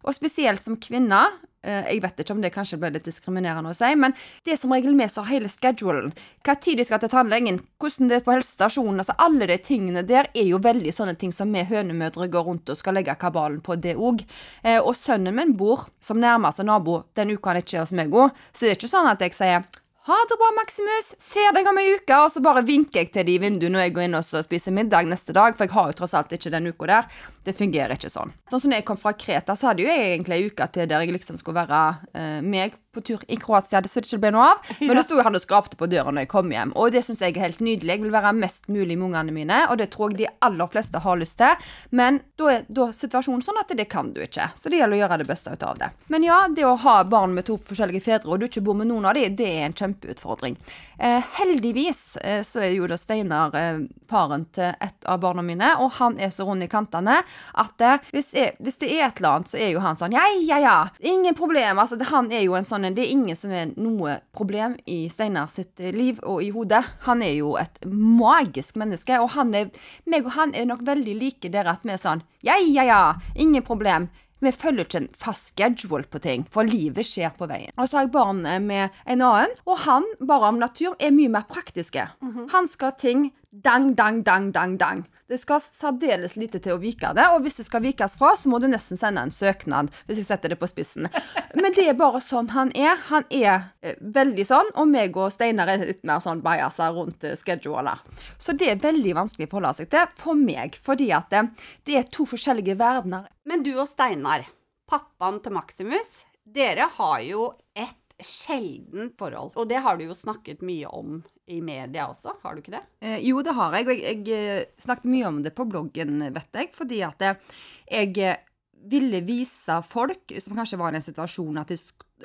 Og 0.03 0.15
spesielt 0.17 0.61
som 0.63 0.77
kvinne. 0.81 1.25
Eh, 1.63 1.89
Jeg 1.93 2.01
vet 2.03 2.19
ikke 2.19 2.35
om 2.35 2.41
det 2.43 2.53
kanskje 2.53 2.79
ble 2.81 2.91
litt 2.93 3.07
diskriminerende 3.07 3.71
å 3.71 3.77
si, 3.77 3.89
men 3.95 4.15
det 4.45 4.53
er 4.53 4.59
som 4.61 4.73
regel 4.73 4.95
som 5.09 5.23
har 5.23 5.33
hele 5.33 5.49
schedulen. 5.49 6.13
Tid 6.43 6.77
de 6.77 6.85
skal 6.85 6.99
til 7.01 7.09
tannlegen, 7.09 7.61
hvordan 7.81 8.09
det 8.09 8.19
er 8.19 8.25
på 8.25 8.35
helsestasjonen. 8.35 8.99
altså 8.99 9.15
Alle 9.17 9.47
de 9.47 9.57
tingene 9.57 10.03
der 10.03 10.29
er 10.33 10.47
jo 10.47 10.59
veldig 10.63 10.93
sånne 10.93 11.15
ting 11.19 11.31
som 11.31 11.51
vi 11.51 11.63
hønemødre 11.67 12.29
går 12.31 12.43
rundt 12.47 12.69
og 12.69 12.77
skal 12.77 12.95
legge 12.95 13.15
kabalen 13.19 13.61
på, 13.61 13.75
det 13.75 13.95
òg. 13.95 14.23
Eh, 14.63 14.79
og 14.79 14.95
sønnen 14.95 15.35
min 15.35 15.55
bor 15.57 15.87
som 15.99 16.19
nærmeste 16.19 16.63
nabo 16.63 17.03
den 17.15 17.33
uka 17.33 17.53
han 17.53 17.63
ikke 17.63 17.77
er 17.79 17.85
hos 17.85 17.95
meg 17.95 18.13
òg, 18.13 18.31
så 18.53 18.65
det 18.65 18.71
er 18.71 18.77
ikke 18.77 18.93
sånn 18.93 19.09
at 19.09 19.23
jeg 19.23 19.35
sier 19.35 19.65
ha 20.05 20.15
det 20.29 20.35
bra, 20.39 20.49
Maximus. 20.57 21.13
Ser 21.21 21.53
deg 21.55 21.67
om 21.69 21.77
ei 21.79 21.93
uke. 21.95 22.17
Og 22.25 22.31
så 22.33 22.41
bare 22.43 22.65
vinker 22.67 23.03
jeg 23.03 23.11
til 23.13 23.27
de 23.27 23.37
i 23.37 23.39
vinduet 23.39 23.71
når 23.71 23.85
jeg 23.85 23.93
går 23.95 24.07
inn 24.09 24.17
og 24.19 24.25
spiser 24.27 24.75
middag 24.75 25.07
neste 25.07 25.35
dag. 25.35 25.55
For 25.55 25.63
jeg 25.63 25.73
har 25.77 25.91
jo 25.91 25.97
tross 26.01 26.15
alt 26.19 26.33
ikke 26.35 26.51
den 26.51 26.67
uka 26.73 26.89
der. 26.91 27.07
Det 27.47 27.55
fungerer 27.55 27.95
ikke 27.95 28.11
sånn. 28.11 28.33
Sånn 28.51 28.65
som 28.65 28.73
når 28.73 28.81
jeg 28.81 28.87
kom 28.89 28.99
fra 28.99 29.15
Kreta, 29.15 29.55
så 29.55 29.69
hadde 29.69 29.85
jo 29.85 29.87
jeg 29.87 30.09
egentlig 30.09 30.39
ei 30.39 30.49
uke 30.51 30.67
til 30.75 30.89
der 30.91 31.05
jeg 31.05 31.15
liksom 31.15 31.39
skulle 31.39 31.63
være 31.63 31.83
eh, 32.19 32.39
meg 32.43 32.75
på 32.93 33.03
tur 33.05 33.23
i 33.27 33.37
Kroatia, 33.41 33.81
så 33.83 34.01
det 34.01 34.09
ikke 34.09 34.21
ble 34.25 34.33
noe 34.35 34.49
av. 34.53 34.71
Men 34.85 34.97
da 34.97 35.05
sto 35.05 35.19
han 35.23 35.37
og 35.37 35.43
skrapte 35.43 35.79
på 35.79 35.89
døra 35.91 36.13
når 36.13 36.25
jeg 36.25 36.33
kom 36.33 36.53
hjem. 36.53 36.73
Og 36.79 36.93
det 36.95 37.03
syns 37.05 37.23
jeg 37.23 37.35
er 37.35 37.47
helt 37.47 37.63
nydelig. 37.63 37.97
Jeg 37.97 38.05
vil 38.05 38.15
være 38.15 38.33
mest 38.37 38.69
mulig 38.71 38.97
med 38.97 39.09
ungene 39.11 39.35
mine, 39.35 39.63
og 39.69 39.79
det 39.81 39.89
tror 39.93 40.13
jeg 40.13 40.23
de 40.23 40.31
aller 40.45 40.71
fleste 40.71 41.01
har 41.03 41.19
lyst 41.19 41.39
til. 41.41 41.67
Men 41.91 42.21
da 42.39 42.51
er 42.53 42.63
da 42.67 42.87
er 42.89 42.95
situasjonen 42.95 43.43
sånn 43.43 43.59
at 43.61 43.73
det 43.77 43.87
kan 43.91 44.11
du 44.13 44.21
ikke. 44.23 44.49
Så 44.57 44.71
det 44.71 44.79
gjelder 44.79 44.97
å 44.97 45.01
gjøre 45.03 45.19
det 45.21 45.29
beste 45.29 45.53
ut 45.53 45.65
av 45.65 45.79
det. 45.81 45.91
Men 46.13 46.25
ja, 46.25 46.39
det 46.49 46.65
å 46.67 46.75
ha 46.83 46.95
barn 47.07 47.35
med 47.35 47.47
to 47.47 47.57
forskjellige 47.57 48.03
fedre, 48.05 48.29
og 48.29 48.41
du 48.41 48.47
ikke 48.47 48.63
bor 48.65 48.77
med 48.77 48.89
noen 48.89 49.07
av 49.09 49.17
dem, 49.17 49.35
det 49.37 49.49
er 49.49 49.67
en 49.67 49.77
kjempeutfordring. 49.77 50.57
Eh, 51.03 51.23
heldigvis 51.39 52.17
eh, 52.21 52.41
så 52.45 52.61
er 52.63 52.75
jo 52.75 52.87
da 52.87 52.97
Steinar 52.99 53.55
eh, 53.57 53.81
faren 54.09 54.45
til 54.53 54.75
et 54.77 55.07
av 55.09 55.21
barna 55.23 55.43
mine, 55.45 55.73
og 55.81 55.95
han 55.97 56.19
er 56.21 56.31
så 56.33 56.45
rund 56.47 56.63
i 56.63 56.69
kantene 56.71 57.17
at 57.59 57.83
eh, 57.83 58.11
hvis, 58.13 58.29
jeg, 58.37 58.53
hvis 58.63 58.79
det 58.83 58.91
er 58.93 59.07
et 59.07 59.21
eller 59.21 59.39
annet, 59.39 59.51
så 59.51 59.59
er 59.59 59.73
jo 59.73 59.81
han 59.83 59.99
sånn 59.99 60.15
ja, 60.15 60.25
ja, 60.45 60.59
ja, 60.61 60.77
ingen 60.99 61.35
problem. 61.37 61.81
Altså, 61.81 61.97
det, 61.99 62.09
han 62.11 62.29
er 62.31 62.45
jo 62.45 62.57
en 62.57 62.67
sånn 62.67 62.82
en, 62.85 62.95
Det 62.95 63.03
er 63.05 63.13
ingen 63.13 63.35
som 63.35 63.51
er 63.51 63.73
noe 63.75 64.19
problem 64.35 64.77
i 64.85 65.07
Steinar 65.09 65.51
sitt 65.51 65.79
liv 65.79 66.19
og 66.23 66.43
i 66.43 66.51
hodet. 66.53 66.83
Han 67.07 67.21
er 67.21 67.35
jo 67.37 67.55
et 67.59 67.79
magisk 67.85 68.75
menneske, 68.79 69.19
og 69.19 69.33
han 69.37 69.53
er, 69.55 69.71
meg 70.05 70.25
og 70.25 70.35
han 70.37 70.53
er 70.55 70.67
nok 70.69 70.85
veldig 70.87 71.15
like 71.19 71.51
der 71.53 71.69
at 71.69 71.83
vi 71.83 71.95
er 71.95 72.01
sånn 72.01 72.23
ja, 72.43 72.57
ja, 72.59 72.83
ja, 72.83 73.01
ingen 73.39 73.63
problem. 73.63 74.09
Vi 74.43 74.51
følger 74.51 74.83
ikke 74.83 74.99
en 74.99 75.11
fast 75.15 75.53
schedule 75.53 76.03
på 76.11 76.19
ting, 76.19 76.43
for 76.51 76.67
livet 76.67 77.07
skjer 77.07 77.31
på 77.37 77.47
veien. 77.47 77.71
Og 77.77 77.87
så 77.87 78.01
har 78.01 78.07
jeg 78.07 78.15
barn 78.15 78.41
med 78.65 78.89
en 79.07 79.23
annen, 79.23 79.53
og 79.63 79.77
han, 79.85 80.07
bare 80.19 80.49
om 80.51 80.59
natur, 80.59 80.97
er 80.99 81.15
mye 81.15 81.31
mer 81.31 81.47
praktiske. 81.47 82.09
Han 82.51 82.67
skal 82.67 82.91
ha 82.91 82.97
ting 82.99 83.29
dang, 83.53 83.93
dang, 83.95 84.23
dang, 84.23 84.51
dang, 84.51 84.77
dang. 84.77 85.03
Det 85.29 85.37
skal 85.37 85.61
særdeles 85.61 86.35
lite 86.37 86.59
til 86.61 86.75
å 86.75 86.81
vike 86.81 87.11
det, 87.15 87.25
og 87.31 87.43
hvis 87.45 87.59
det 87.59 87.65
skal 87.67 87.83
vikes 87.85 88.17
fra, 88.17 88.33
så 88.37 88.49
må 88.49 88.59
du 88.59 88.65
nesten 88.69 88.97
sende 88.99 89.21
en 89.23 89.33
søknad, 89.33 89.91
hvis 90.07 90.23
jeg 90.23 90.27
setter 90.27 90.53
det 90.53 90.57
på 90.61 90.69
spissen. 90.69 91.07
Men 91.53 91.75
det 91.77 91.85
er 91.89 91.97
bare 91.97 92.21
sånn 92.23 92.49
han 92.53 92.73
er. 92.77 92.97
Han 93.11 93.27
er 93.29 93.69
eh, 93.85 93.95
veldig 94.01 94.45
sånn, 94.49 94.73
og 94.73 94.89
meg 94.89 95.15
og 95.17 95.31
Steinar 95.33 95.69
er 95.69 95.85
litt 95.85 96.03
mer 96.07 96.23
sånn 96.23 96.41
bajaser 96.43 96.97
rundt 96.97 97.23
eh. 97.29 97.95
Så 98.41 98.57
det 98.57 98.71
er 98.73 98.83
veldig 98.83 99.15
vanskelig 99.21 99.47
å 99.47 99.53
forholde 99.53 99.83
seg 99.83 99.93
til 99.93 100.17
for 100.19 100.39
meg, 100.39 100.77
fordi 100.81 101.11
at 101.15 101.29
det, 101.33 101.45
det 101.87 101.97
er 102.01 102.11
to 102.11 102.27
forskjellige 102.29 102.77
verdener. 102.81 103.29
Men 103.45 103.65
du 103.65 103.75
og 103.77 103.87
Steinar, 103.89 104.49
pappaen 104.89 105.39
til 105.45 105.55
Maximus, 105.55 106.23
dere 106.43 106.89
har 106.97 107.21
jo 107.23 107.53
et 107.77 108.02
sjelden 108.27 109.11
forhold. 109.19 109.53
Og 109.59 109.69
det 109.69 109.81
har 109.83 109.99
du 109.99 110.07
jo 110.07 110.17
snakket 110.17 110.63
mye 110.65 110.89
om 110.89 111.21
i 111.45 111.59
media 111.61 112.07
også, 112.07 112.37
har 112.43 112.55
du 112.55 112.63
ikke 112.63 112.77
det? 112.77 112.83
Eh, 113.03 113.19
jo, 113.27 113.41
det 113.43 113.55
har 113.57 113.75
jeg, 113.75 113.89
og 113.89 113.99
jeg, 113.99 114.23
jeg 114.29 114.63
eh, 114.63 114.71
snakket 114.79 115.11
mye 115.11 115.27
om 115.27 115.43
det 115.43 115.53
på 115.55 115.67
bloggen, 115.67 116.23
vet 116.35 116.59
jeg, 116.59 116.71
fordi 116.75 117.03
at 117.03 117.25
eh, 117.27 117.59
jeg 117.91 118.15
eh, 118.23 118.41
ville 118.83 119.23
vise 119.23 119.77
folk 119.87 120.33
som 120.43 120.55
kanskje 120.57 120.79
var 120.79 120.91
i 120.91 120.99
en 120.99 121.03
situasjon 121.03 121.59
at 121.61 121.71
de, 121.71 121.77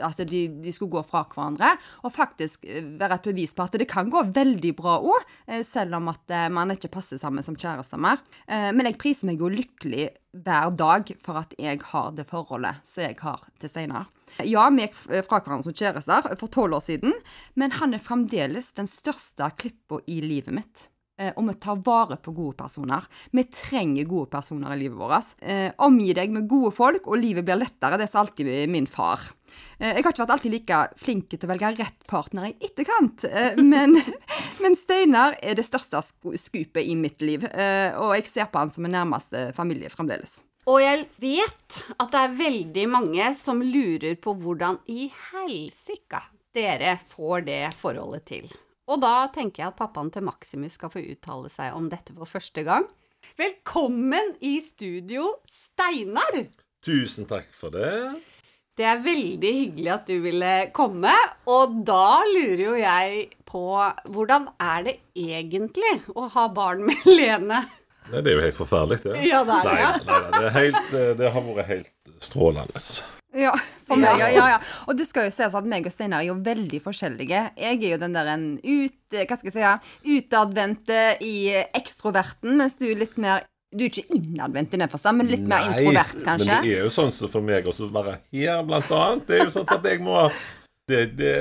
at 0.02 0.22
de, 0.26 0.40
de 0.62 0.74
skulle 0.74 0.90
gå 0.96 1.02
fra 1.06 1.24
hverandre, 1.30 1.70
og 2.02 2.14
faktisk 2.14 2.66
være 2.66 3.18
et 3.18 3.28
bevis 3.30 3.54
på 3.54 3.62
at 3.66 3.78
det 3.78 3.86
kan 3.90 4.10
gå 4.10 4.24
veldig 4.34 4.72
bra 4.78 4.96
òg, 4.98 5.30
selv 5.66 6.00
om 6.00 6.10
at 6.10 6.34
man 6.50 6.74
ikke 6.74 6.90
passer 6.98 7.22
sammen 7.22 7.46
som 7.46 7.54
kjærester 7.54 8.02
mer. 8.02 8.18
Men 8.50 8.90
jeg 8.90 8.98
priser 8.98 9.30
meg 9.30 9.38
jo 9.38 9.52
lykkelig 9.54 10.10
hver 10.34 10.74
dag 10.74 11.14
for 11.22 11.44
at 11.44 11.54
jeg 11.62 11.78
har 11.94 12.10
det 12.18 12.26
forholdet 12.26 12.82
som 12.82 13.06
jeg 13.06 13.22
har 13.22 13.46
til 13.62 13.70
Steinar. 13.70 14.10
Ja, 14.44 14.68
vi 14.74 14.86
gikk 14.86 14.98
fra 14.98 15.40
hverandre 15.40 15.68
som 15.68 15.76
kjærester 15.76 16.30
for 16.36 16.52
tolv 16.52 16.78
år 16.78 16.84
siden, 16.84 17.16
men 17.58 17.74
han 17.78 17.96
er 17.96 18.04
fremdeles 18.04 18.72
den 18.78 18.90
største 18.90 19.50
klippa 19.58 20.02
i 20.06 20.20
livet 20.24 20.54
mitt. 20.60 20.88
Eh, 21.18 21.32
og 21.34 21.48
vi 21.48 21.54
tar 21.58 21.80
vare 21.82 22.16
på 22.22 22.32
gode 22.34 22.54
personer. 22.60 23.06
Vi 23.34 23.42
trenger 23.50 24.06
gode 24.06 24.30
personer 24.30 24.74
i 24.74 24.78
livet 24.84 24.98
vårt. 25.00 25.34
Eh, 25.42 25.72
omgi 25.82 26.12
deg 26.14 26.30
med 26.34 26.46
gode 26.50 26.70
folk, 26.76 27.08
og 27.10 27.18
livet 27.18 27.46
blir 27.46 27.58
lettere. 27.58 27.98
Det 27.98 28.06
sa 28.10 28.22
alltid 28.22 28.70
min 28.70 28.86
far. 28.86 29.26
Eh, 29.80 29.96
jeg 29.96 30.04
har 30.04 30.12
ikke 30.12 30.22
vært 30.22 30.36
alltid 30.36 30.54
like 30.54 30.80
flink 31.00 31.28
til 31.34 31.48
å 31.48 31.50
velge 31.50 31.74
rett 31.80 32.06
partner 32.06 32.50
i 32.52 32.56
etterkant, 32.62 33.26
men, 33.58 33.98
men, 34.62 34.78
Steinar 34.78 35.38
er 35.42 35.58
det 35.58 35.66
største 35.66 36.02
skupet 36.04 36.84
i 36.84 36.94
mitt 36.98 37.22
liv, 37.24 37.46
og 37.98 38.14
jeg 38.14 38.28
ser 38.30 38.50
på 38.52 38.60
han 38.60 38.70
som 38.74 38.86
en 38.86 38.94
nærmeste 39.00 39.48
familie 39.56 39.90
fremdeles. 39.90 40.38
Og 40.68 40.82
jeg 40.82 41.06
vet 41.16 41.76
at 41.96 42.10
det 42.12 42.20
er 42.20 42.34
veldig 42.36 42.82
mange 42.92 43.28
som 43.38 43.62
lurer 43.64 44.18
på 44.20 44.34
hvordan 44.36 44.82
i 44.92 45.06
helsike 45.30 46.20
dere 46.56 46.98
får 47.08 47.46
det 47.46 47.62
forholdet 47.78 48.26
til. 48.28 48.50
Og 48.88 49.00
da 49.00 49.30
tenker 49.32 49.62
jeg 49.62 49.72
at 49.72 49.78
pappaen 49.78 50.10
til 50.12 50.26
Maximus 50.26 50.76
skal 50.76 50.92
få 50.92 51.00
uttale 51.00 51.48
seg 51.52 51.76
om 51.76 51.88
dette 51.92 52.12
for 52.16 52.28
første 52.28 52.64
gang. 52.68 52.84
Velkommen 53.40 54.34
i 54.44 54.58
studio, 54.64 55.38
Steinar! 55.48 56.42
Tusen 56.84 57.28
takk 57.28 57.48
for 57.56 57.72
det. 57.72 58.20
Det 58.78 58.86
er 58.86 59.00
veldig 59.02 59.54
hyggelig 59.56 59.90
at 59.94 60.06
du 60.06 60.20
ville 60.22 60.52
komme. 60.76 61.16
Og 61.50 61.80
da 61.88 62.20
lurer 62.28 62.64
jo 62.66 62.76
jeg 62.78 63.24
på 63.48 63.64
hvordan 64.12 64.52
er 64.60 64.84
det 64.86 64.98
egentlig 65.16 65.96
å 66.12 66.28
ha 66.36 66.48
barn 66.52 66.84
med 66.86 67.08
Lene? 67.08 67.64
Nei, 68.08 68.22
det 68.24 68.32
er 68.32 68.38
jo 68.38 68.44
helt 68.46 68.58
forferdelig, 68.58 69.02
det. 69.04 69.14
Ja, 69.28 69.44
det 69.44 69.60
er 69.60 69.68
det. 69.68 69.76
Nei, 69.76 69.92
nei, 70.08 70.18
nei 70.32 70.42
det, 70.42 70.52
helt, 70.56 70.90
det, 71.20 71.30
har 71.34 71.46
vært 71.50 71.70
helt 71.70 72.12
strålende. 72.24 72.82
Ja, 73.36 73.52
for 73.84 74.00
meg, 74.00 74.22
ja, 74.22 74.30
ja, 74.32 74.46
ja. 74.54 74.60
Og 74.88 74.96
det 74.96 75.04
skal 75.08 75.28
jo 75.28 75.34
sies 75.34 75.54
at 75.58 75.68
meg 75.68 75.86
og 75.86 75.92
Steinar 75.92 76.24
er 76.24 76.30
jo 76.30 76.38
veldig 76.44 76.80
forskjellige. 76.84 77.42
Jeg 77.60 77.76
er 77.76 77.92
jo 77.92 78.00
den 78.00 78.16
der 78.16 78.32
en 78.32 78.48
ut, 78.56 78.98
hva 79.12 79.36
skal 79.36 79.50
jeg 79.50 79.56
si, 79.58 80.16
utadvendte 80.16 81.02
i 81.24 81.36
ekstroverten, 81.76 82.56
mens 82.60 82.78
du 82.80 82.88
er 82.88 83.00
litt 83.04 83.20
mer 83.20 83.44
du 83.68 83.82
er 83.84 83.90
ikke 83.90 84.16
innadvendt 84.16 84.72
i 84.72 84.78
den 84.80 84.88
forstand, 84.88 85.20
men 85.20 85.28
litt 85.28 85.42
Nei, 85.44 85.50
mer 85.50 85.66
introvert, 85.68 86.22
kanskje? 86.24 86.46
Men 86.54 86.64
det 86.64 86.70
er 86.72 86.86
jo 86.86 86.92
sånn 86.94 87.10
som 87.12 87.28
for 87.28 87.44
meg 87.44 87.68
også 87.68 87.90
være 87.92 88.14
her, 88.32 88.62
blant 88.64 88.94
annet. 88.96 89.26
Det 89.28 89.36
er 89.36 89.42
jo 89.44 89.52
sånn 89.58 89.68
at 89.74 89.88
jeg 89.90 90.00
må 90.00 90.22
det, 90.88 91.02
det, 91.18 91.32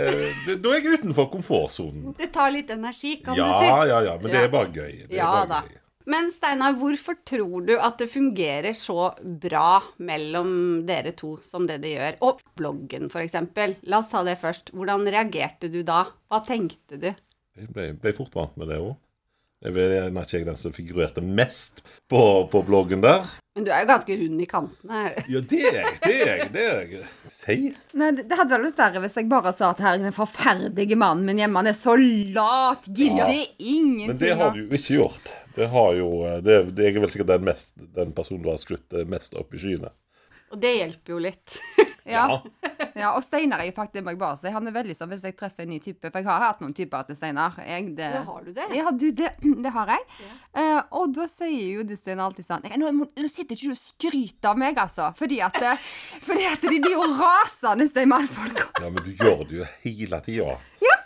det, 0.44 0.58
Da 0.60 0.74
er 0.76 0.82
jeg 0.82 1.00
utenfor 1.00 1.30
komfortsonen. 1.32 2.12
Det 2.20 2.28
tar 2.36 2.52
litt 2.52 2.72
energi, 2.74 3.14
kan 3.24 3.38
ja, 3.38 3.48
du 3.48 3.54
si. 3.62 3.70
Ja, 3.70 3.78
ja, 3.88 4.02
ja. 4.10 4.16
Men 4.20 4.34
det 4.34 4.42
er 4.44 4.52
bare 4.52 4.68
gøy. 4.76 5.06
Det 5.08 5.16
ja, 5.16 5.30
bare 5.32 5.48
da. 5.54 5.62
Gøy. 5.72 5.80
Men 6.08 6.30
Steinar, 6.32 6.78
hvorfor 6.80 7.18
tror 7.28 7.66
du 7.68 7.74
at 7.76 7.98
det 8.00 8.08
fungerer 8.08 8.72
så 8.78 9.10
bra 9.20 9.82
mellom 10.00 10.86
dere 10.88 11.12
to 11.20 11.34
som 11.44 11.66
det 11.68 11.82
det 11.84 11.92
gjør? 11.98 12.20
Og 12.24 12.40
bloggen, 12.56 13.10
f.eks. 13.12 13.36
La 13.92 14.00
oss 14.00 14.12
ta 14.14 14.22
det 14.24 14.38
først. 14.40 14.72
Hvordan 14.72 15.04
reagerte 15.12 15.68
du 15.74 15.82
da? 15.88 16.06
Hva 16.32 16.40
tenkte 16.48 17.02
du? 17.02 17.10
Jeg 17.58 17.74
ble, 17.76 17.90
ble 18.00 18.14
fort 18.16 18.38
vant 18.40 18.56
med 18.56 18.72
det 18.72 18.80
òg. 18.80 18.96
Jeg 19.58 19.74
er 19.74 20.12
ikke 20.14 20.38
jeg 20.38 20.46
den 20.46 20.58
som 20.60 20.74
figurerte 20.74 21.22
mest 21.26 21.80
på, 22.12 22.20
på, 22.52 22.60
bloggen 22.68 23.02
der. 23.02 23.24
Men 23.58 23.66
du 23.66 23.72
er 23.74 23.82
jo 23.82 23.90
ganske 23.90 24.18
rund 24.20 24.44
i 24.44 24.46
kantene. 24.46 25.00
ja, 25.34 25.42
det 25.42 25.62
er 25.66 25.78
jeg. 25.80 25.94
Det 26.04 26.12
er 26.14 26.30
jeg. 26.30 26.50
Det 26.54 26.66
er 26.66 26.78
jeg. 26.94 27.08
Si. 27.34 27.56
Nei, 27.98 28.12
det 28.20 28.38
hadde 28.38 28.60
vært 28.62 28.78
verre 28.84 29.02
hvis 29.02 29.18
jeg 29.18 29.30
bare 29.32 29.56
sa 29.58 29.72
at 29.74 29.82
her 29.82 29.98
er 29.98 30.06
den 30.06 30.14
forferdelige 30.14 31.00
mannen 31.02 31.26
min 31.26 31.42
hjemme. 31.42 31.58
Han 31.64 31.72
er 31.74 31.78
så 31.80 31.98
lat. 31.98 32.86
Gidder 32.86 33.34
ja. 33.34 33.48
ingenting. 33.58 34.14
Men 34.14 34.22
det 34.22 34.32
har 34.38 34.54
du 34.54 34.62
jo 34.62 34.70
ikke 34.70 35.00
gjort. 35.00 35.34
Det 35.58 35.72
har 35.74 35.92
jo, 35.98 36.12
det, 36.46 36.62
det 36.78 36.86
er 36.92 37.02
vel 37.02 37.16
sikkert 37.16 37.34
den, 37.34 37.50
mest, 37.50 37.74
den 37.98 38.14
personen 38.14 38.46
du 38.46 38.54
har 38.54 38.62
skrutt 38.62 39.02
mest 39.10 39.34
opp 39.42 39.58
i 39.58 39.64
skyene. 39.64 39.90
Og 40.54 40.62
det 40.62 40.78
hjelper 40.78 41.18
jo 41.18 41.24
litt. 41.32 41.58
ja. 42.10 42.42
ja. 43.02 43.12
Og 43.14 43.24
Steinar 43.26 43.64
er 43.64 43.70
jo 43.70 43.76
faktisk, 43.78 44.04
må 44.06 44.14
jeg 44.14 44.22
bare 44.22 44.40
si, 44.40 44.52
han 44.54 44.70
er 44.70 44.76
veldig 44.76 44.96
sånn 44.98 45.12
hvis 45.12 45.26
jeg 45.28 45.38
treffer 45.40 45.66
en 45.66 45.74
ny 45.74 45.80
type. 45.84 46.10
For 46.10 46.20
jeg 46.22 46.28
har 46.30 46.46
hatt 46.46 46.64
noen 46.64 46.76
typer 46.78 47.08
til 47.08 47.20
Steinar. 47.20 47.58
det, 47.98 48.12
har 48.28 48.46
du 48.46 48.52
det? 48.56 48.68
Ja, 48.78 48.92
du, 48.92 49.08
det, 49.16 49.34
det 49.66 49.74
har 49.76 49.94
jeg. 49.96 50.06
Ja. 50.24 50.34
Uh, 50.58 50.82
og 51.02 51.16
da 51.18 51.28
sier 51.32 51.80
jo 51.80 51.86
du, 51.88 51.96
Steinar, 52.00 52.32
alltid 52.32 52.48
sånn 52.48 52.66
nå, 52.78 52.94
nå, 53.06 53.28
sitter 53.30 53.56
ikke 53.56 53.72
du 53.72 53.76
og 53.76 53.82
skryter 53.82 54.52
av 54.54 54.62
meg, 54.62 54.80
altså. 54.82 55.12
Fordi 55.18 55.42
at, 55.46 55.60
fordi 56.28 56.48
at 56.50 56.64
de 56.64 56.80
blir 56.80 56.96
jo 56.98 57.06
rasende, 57.18 57.90
de 57.98 58.08
mannfolka. 58.10 58.70
ja, 58.82 58.90
men 58.90 59.04
du 59.04 59.14
gjør 59.14 59.46
det 59.48 59.62
jo 59.62 59.70
hele 59.86 60.22
tida. 60.26 60.58
Ja. 60.84 60.98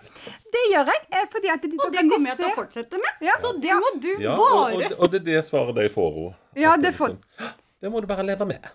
Det 0.51 0.61
gjør 0.71 0.91
jeg. 0.91 1.01
Eh, 1.09 1.25
fordi 1.31 1.51
at 1.53 1.63
de, 1.63 1.71
og 1.77 1.93
det 1.93 2.03
kommer 2.09 2.31
jeg 2.31 2.39
til 2.41 2.49
å 2.49 2.53
fortsette 2.57 3.01
med. 3.01 3.25
Ja. 3.25 3.37
Så 3.41 3.53
det 3.63 3.77
må 3.79 3.93
du 4.03 4.11
ja, 4.21 4.35
bare 4.37 4.59
og, 4.59 4.75
og, 4.75 4.95
og, 4.97 5.09
det 5.13 5.21
er 5.21 5.27
det 5.29 5.41
svaret 5.47 5.77
de 5.77 5.87
får 5.93 6.13
henne. 6.17 6.37
Ja, 6.59 6.75
det, 6.77 6.93
får... 6.97 7.15
Liksom, 7.15 7.57
det 7.81 7.91
må 7.93 8.03
du 8.03 8.09
bare 8.09 8.25
leve 8.27 8.47
med. 8.49 8.69